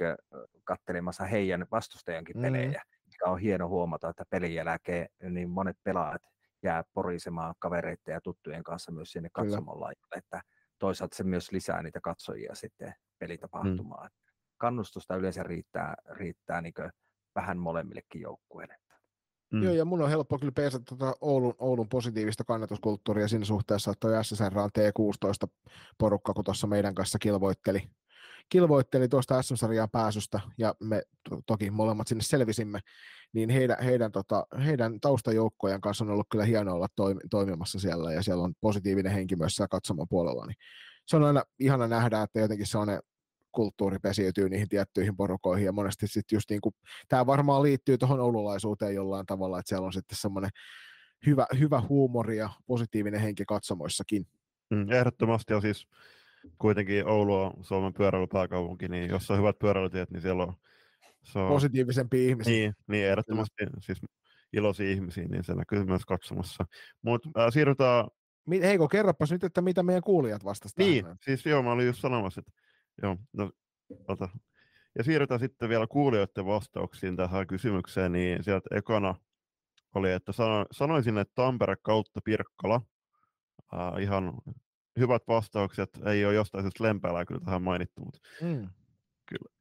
[0.64, 2.42] kattelemassa heidän vastustajankin mm.
[2.42, 3.02] pelejä, mm.
[3.06, 6.22] mikä on hieno huomata, että pelin jälkeen niin monet pelaajat
[6.62, 10.40] jää porisemaan kavereiden ja tuttujen kanssa myös sinne katsomolla, että
[10.78, 12.94] toisaalta se myös lisää niitä katsojia sitten mm.
[13.18, 14.10] pelitapahtumaan.
[14.12, 14.34] Mm.
[14.58, 16.74] Kannustusta yleensä riittää, riittää niin
[17.34, 18.76] vähän molemmillekin joukkueille.
[19.54, 19.62] Mm.
[19.62, 24.08] Joo, ja mun on helppo kyllä peesata tuota Oulun, Oulun positiivista kannatuskulttuuria siinä suhteessa, että
[24.08, 27.82] toi SSR on T16-porukka, kun tuossa meidän kanssa kilvoitteli,
[28.48, 32.80] kilvoitteli tuosta SM-sarjaan pääsystä, ja me to- toki molemmat sinne selvisimme,
[33.32, 38.12] niin heidän, heidän, tota, heidän taustajoukkojen kanssa on ollut kyllä hienoa olla toim- toimimassa siellä,
[38.12, 40.56] ja siellä on positiivinen henki myös siellä katsoman puolella, niin
[41.06, 43.00] se on aina ihana nähdä, että jotenkin sellainen
[43.54, 46.74] kulttuuri pesiytyy niihin tiettyihin porukoihin, ja monesti sitten just niin kuin,
[47.08, 50.50] tämä varmaan liittyy tuohon oululaisuuteen jollain tavalla, että siellä on sitten semmoinen
[51.26, 54.26] hyvä, hyvä huumori ja positiivinen henki katsomoissakin.
[54.70, 55.88] Mm, ehdottomasti, ja siis
[56.58, 60.54] kuitenkin Oulu on Suomen pyöräilypääkaupunki, niin jos on hyvät pyöräilytiet, niin siellä on...
[61.22, 62.52] Se on Positiivisempi ihmisiä.
[62.52, 64.00] niin, niin, ehdottomasti siis
[64.52, 66.64] iloisia ihmisiä, niin se näkyy myös katsomassa.
[67.02, 68.08] Mutta äh, siirrytään
[68.62, 72.40] Heiko, kerropas nyt, että mitä meidän kuulijat vastasivat Niin, siis joo, mä olin just sanomassa,
[72.40, 72.52] että
[73.02, 73.50] joo, no,
[74.08, 74.28] ota.
[74.98, 79.14] Ja siirrytään sitten vielä kuulijoiden vastauksiin tähän kysymykseen, niin sieltä ekana
[79.94, 82.82] oli, että sano, sanoisin, että Tampere kautta Pirkkala,
[83.74, 84.32] äh, ihan
[84.98, 88.68] hyvät vastaukset, ei ole jostain syystä Lempäälää kyllä tähän mainittu, mutta Mm.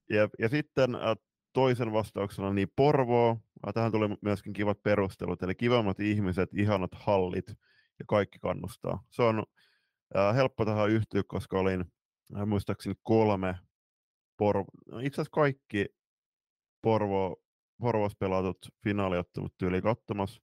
[0.10, 1.01] ja, ja sitten äh,
[1.53, 3.38] toisen vastauksena niin Porvoo,
[3.68, 7.47] äh, tähän tuli myöskin kivat perustelut, eli kivammat ihmiset, ihanat hallit
[7.99, 9.03] ja kaikki kannustaa.
[9.10, 9.43] Se on
[10.18, 11.85] äh, helppo tähän yhtyä, koska olin
[12.45, 13.55] muistaakseni kolme,
[14.38, 15.85] Porvo, no, itse asiassa kaikki
[16.81, 17.35] Porvo,
[17.81, 20.41] Porvoossa pelatut finaaliottelut tyyli katsomassa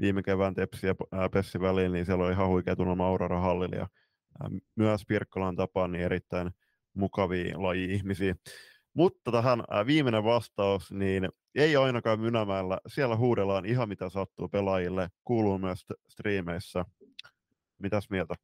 [0.00, 3.76] viime kevään Tepsi ja äh, Pessi väliin, niin siellä oli ihan huikea tunnelma Aurora Hallilla
[3.76, 6.50] ja äh, myös Pirkkolan tapaan niin erittäin
[6.94, 8.34] mukavia laji-ihmisiä.
[8.94, 12.78] Mutta tähän ää, viimeinen vastaus, niin ei ainakaan Mynämäellä.
[12.86, 15.08] Siellä huudellaan ihan mitä sattuu pelaajille.
[15.24, 16.84] Kuuluu myös st- striimeissä.
[17.78, 18.34] Mitäs mieltä?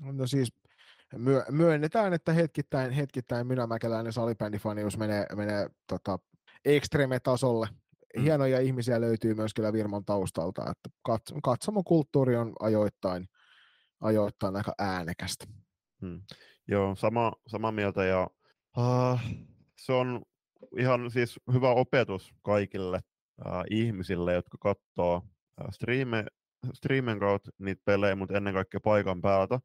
[0.00, 0.54] No siis
[1.16, 6.18] myö- myönnetään, että hetkittäin, hetkittäin minämäkeläinen salibändifanius menee, menee tota,
[6.64, 7.68] ekstreme-tasolle.
[8.16, 8.22] Mm.
[8.22, 13.28] Hienoja ihmisiä löytyy myös kyllä Virmon taustalta, että kat- katsomokulttuuri on ajoittain,
[14.00, 15.46] ajoittain aika äänekästä.
[16.68, 18.30] Joo, sama, sama mieltä ja
[18.78, 19.20] uh,
[19.78, 20.22] se on
[20.78, 23.00] ihan siis hyvä opetus kaikille
[23.46, 26.24] uh, ihmisille, jotka katsoo uh, striime,
[26.72, 29.60] striimen kautta niitä pelejä, mutta ennen kaikkea paikan päältä,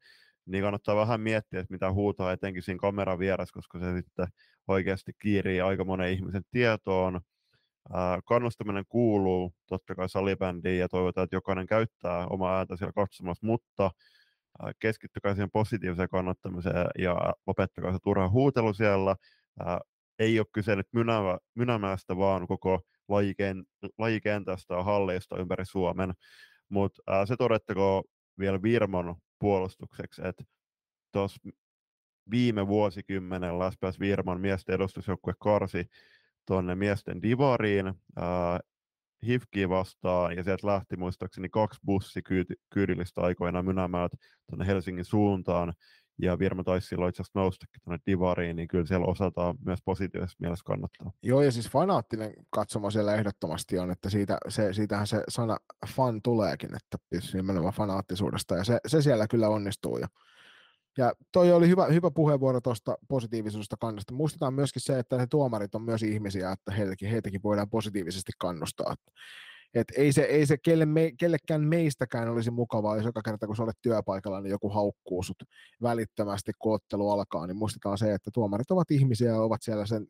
[0.48, 4.26] niin kannattaa vähän miettiä, että mitä huutaa etenkin siinä kameran vieressä, koska se sitten
[4.68, 7.20] oikeasti kiirii aika monen ihmisen tietoon.
[8.24, 13.90] Kannustaminen kuuluu totta kai salibändiin ja toivotaan, että jokainen käyttää omaa ääntä siellä katsomassa, mutta
[14.78, 19.16] keskittykää siihen positiiviseen kannattamiseen ja lopettakaa se turha huutelu siellä.
[20.18, 23.64] Ei ole kyse nyt mynävä, Mynämäestä, vaan koko lajiken,
[23.98, 26.12] lajikentästä ja halleista ympäri Suomen.
[26.68, 28.04] Mutta se todettakoon
[28.38, 30.44] vielä Virmon puolustukseksi, että
[31.12, 31.40] tuossa
[32.30, 35.86] viime vuosikymmenellä SPS Virman miesten edustusjoukkue karsi
[36.46, 37.86] tuonne miesten divariin,
[38.16, 38.60] ää,
[39.26, 44.12] Hifkiä vastaan, ja sieltä lähti muistaakseni kaksi bussikyydillistä aikoina Mynämäät
[44.50, 45.72] tuonne Helsingin suuntaan,
[46.22, 50.38] ja Virma taisi silloin itse asiassa noustakin tuonne divariin, niin kyllä siellä osataan myös positiivisessa
[50.40, 51.12] mielessä kannattaa.
[51.22, 55.56] Joo, ja siis fanaattinen katsomo siellä ehdottomasti on, että siitä, se, siitähän se sana
[55.96, 59.98] fan tuleekin, että siis nimenomaan fanaattisuudesta, ja se, se siellä kyllä onnistuu.
[59.98, 60.08] Ja,
[60.98, 64.14] ja toi oli hyvä, hyvä puheenvuoro tuosta positiivisuudesta kannasta.
[64.14, 68.94] Muistetaan myöskin se, että ne tuomarit on myös ihmisiä, että heitäkin, heitäkin voidaan positiivisesti kannustaa.
[69.74, 73.56] Et ei se, ei se kelle me, kellekään meistäkään olisi mukavaa, jos joka kerta kun
[73.56, 75.42] sä olet työpaikalla, niin joku haukkuu sut
[75.82, 80.06] välittömästi, kun ottelu alkaa, niin muistetaan se, että tuomarit ovat ihmisiä ja ovat siellä sen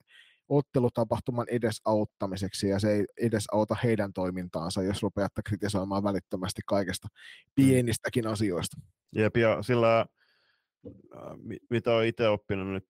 [0.49, 7.09] ottelutapahtuman edesauttamiseksi ja se ei edesauta heidän toimintaansa, jos rupeatte kritisoimaan välittömästi kaikesta
[7.55, 8.77] pienistäkin asioista.
[9.15, 12.89] Jep, ja sillä, äh, mi- mitä olen itse oppinut nyt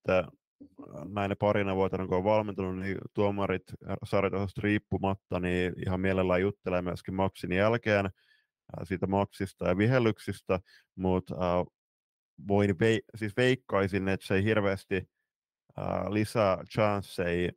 [1.08, 3.62] näinä parina vuotena, kun olen valmentunut, niin tuomarit
[4.04, 8.12] sarjatasosta riippumatta, niin ihan mielellään juttelee myöskin maksin jälkeen äh,
[8.82, 10.60] siitä maksista ja vihellyksistä,
[10.96, 11.66] mutta äh,
[12.48, 15.08] voin vei- siis veikkaisin, että se ei hirveästi
[15.78, 17.52] äh, lisää chanceja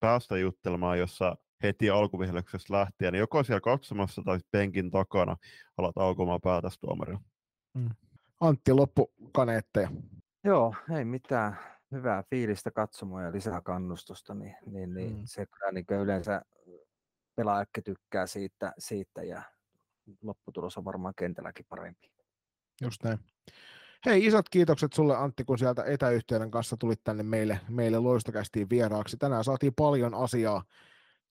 [0.00, 5.36] päästä juttelemaan, jossa heti alkuvihellyksestä lähtien, niin joko siellä katsomassa tai penkin takana
[5.78, 7.20] alat aukomaan päätäsi tuomarilla.
[8.40, 9.90] Antti, loppukaneetteja.
[10.44, 11.58] Joo, ei mitään.
[11.92, 15.18] Hyvää fiilistä katsomoa ja lisää kannustusta, niin, niin, niin Mm.
[15.18, 15.22] mm.
[15.24, 16.42] se kyllä niin yleensä
[17.34, 19.42] pelaajakin tykkää siitä, siitä ja
[20.22, 22.12] lopputulos on varmaan kentälläkin parempi.
[22.82, 23.18] Just näin.
[24.06, 29.16] Hei, isot kiitokset sulle Antti, kun sieltä etäyhteyden kanssa tulit tänne meille, meille loistokästiin vieraaksi.
[29.16, 30.64] Tänään saatiin paljon asiaa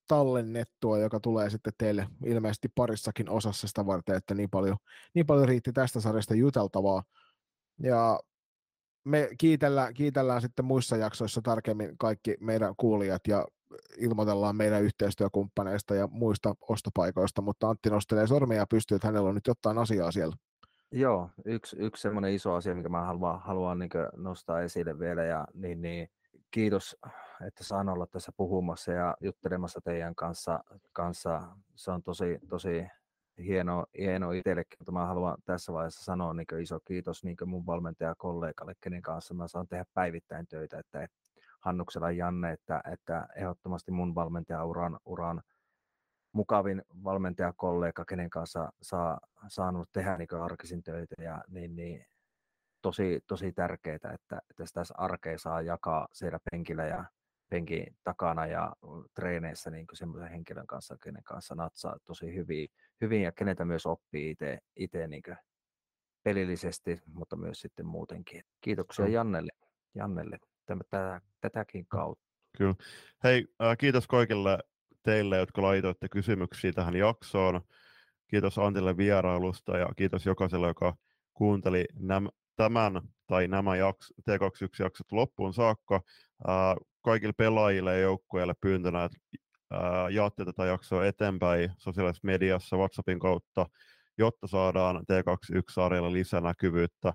[0.07, 4.77] tallennettua, joka tulee sitten teille ilmeisesti parissakin osassa sitä varten, että niin paljon,
[5.13, 7.03] niin paljon riitti tästä sarjasta juteltavaa.
[7.83, 8.19] Ja
[9.09, 13.45] me kiitellään, kiitellään sitten muissa jaksoissa tarkemmin kaikki meidän kuulijat ja
[13.97, 19.47] ilmoitellaan meidän yhteistyökumppaneista ja muista ostopaikoista, mutta Antti nostelee sormia pystyy, että hänellä on nyt
[19.47, 20.35] jotain asiaa siellä.
[20.91, 25.47] Joo, yksi, yksi semmoinen iso asia, mikä mä haluan, haluan niin nostaa esille vielä, ja
[25.53, 26.09] niin, niin
[26.51, 26.97] kiitos,
[27.47, 30.63] että saan olla tässä puhumassa ja juttelemassa teidän kanssa.
[30.93, 31.41] kanssa.
[31.75, 32.87] Se on tosi, tosi
[33.39, 38.73] hieno, hieno itsellekin, mutta mä haluan tässä vaiheessa sanoa niin iso kiitos niin mun valmentajakollegalle,
[38.81, 41.07] kenen kanssa mä saan tehdä päivittäin töitä, että
[41.59, 45.41] Hannuksella Janne, että, että ehdottomasti mun valmentajauran uran
[46.31, 52.05] mukavin valmentajakollega, kenen kanssa saa, saanut tehdä niin arkisin töitä ja niin, niin
[52.81, 57.05] tosi, tosi tärkeää, että, että sitä arkea saa jakaa siellä penkillä ja
[57.49, 58.73] penkin takana ja
[59.15, 62.67] treeneissä niin semmoisen henkilön kanssa, kenen kanssa natsaa tosi hyvin,
[63.01, 64.35] hyvin ja keneltä myös oppii
[64.75, 65.23] itse niin
[66.23, 68.43] pelillisesti, mutta myös sitten muutenkin.
[68.61, 69.51] Kiitoksia Jannelle,
[69.95, 72.25] Jannelle tätä, tätäkin kautta.
[72.57, 72.75] Kyllä.
[73.23, 74.59] Hei, äh, kiitos kaikille
[75.03, 77.61] teille, jotka laitoitte kysymyksiä tähän jaksoon.
[78.27, 80.95] Kiitos Antille vierailusta ja kiitos jokaiselle, joka
[81.33, 86.01] kuunteli nämä, tämän tai nämä jaks, T21-jaksot loppuun saakka.
[86.49, 89.17] Äh, kaikille pelaajille ja joukkueille pyyntönä, että
[90.11, 93.65] jaatte tätä jaksoa eteenpäin sosiaalisessa mediassa WhatsAppin kautta,
[94.17, 97.13] jotta saadaan T21-sarjalle lisänäkyvyyttä.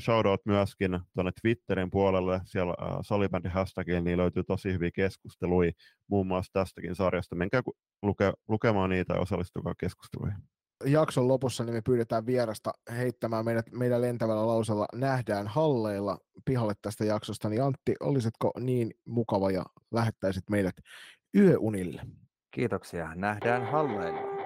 [0.00, 5.72] Shoutout myöskin tuonne Twitterin puolelle, siellä uh, salibändi hashtagilla niin löytyy tosi hyviä keskusteluja
[6.06, 7.36] muun muassa tästäkin sarjasta.
[7.36, 7.62] Menkää
[8.02, 10.57] luke, lukemaan niitä ja osallistukaa keskusteluihin.
[10.84, 17.04] Jakson lopussa niin me pyydetään vierasta heittämään meidät, meidän lentävällä lausella nähdään halleilla pihalle tästä
[17.04, 17.48] jaksosta.
[17.48, 20.76] Niin Antti, olisitko niin mukava ja lähettäisit meidät
[21.36, 22.02] yöunille?
[22.50, 23.14] Kiitoksia.
[23.14, 24.37] Nähdään halleilla.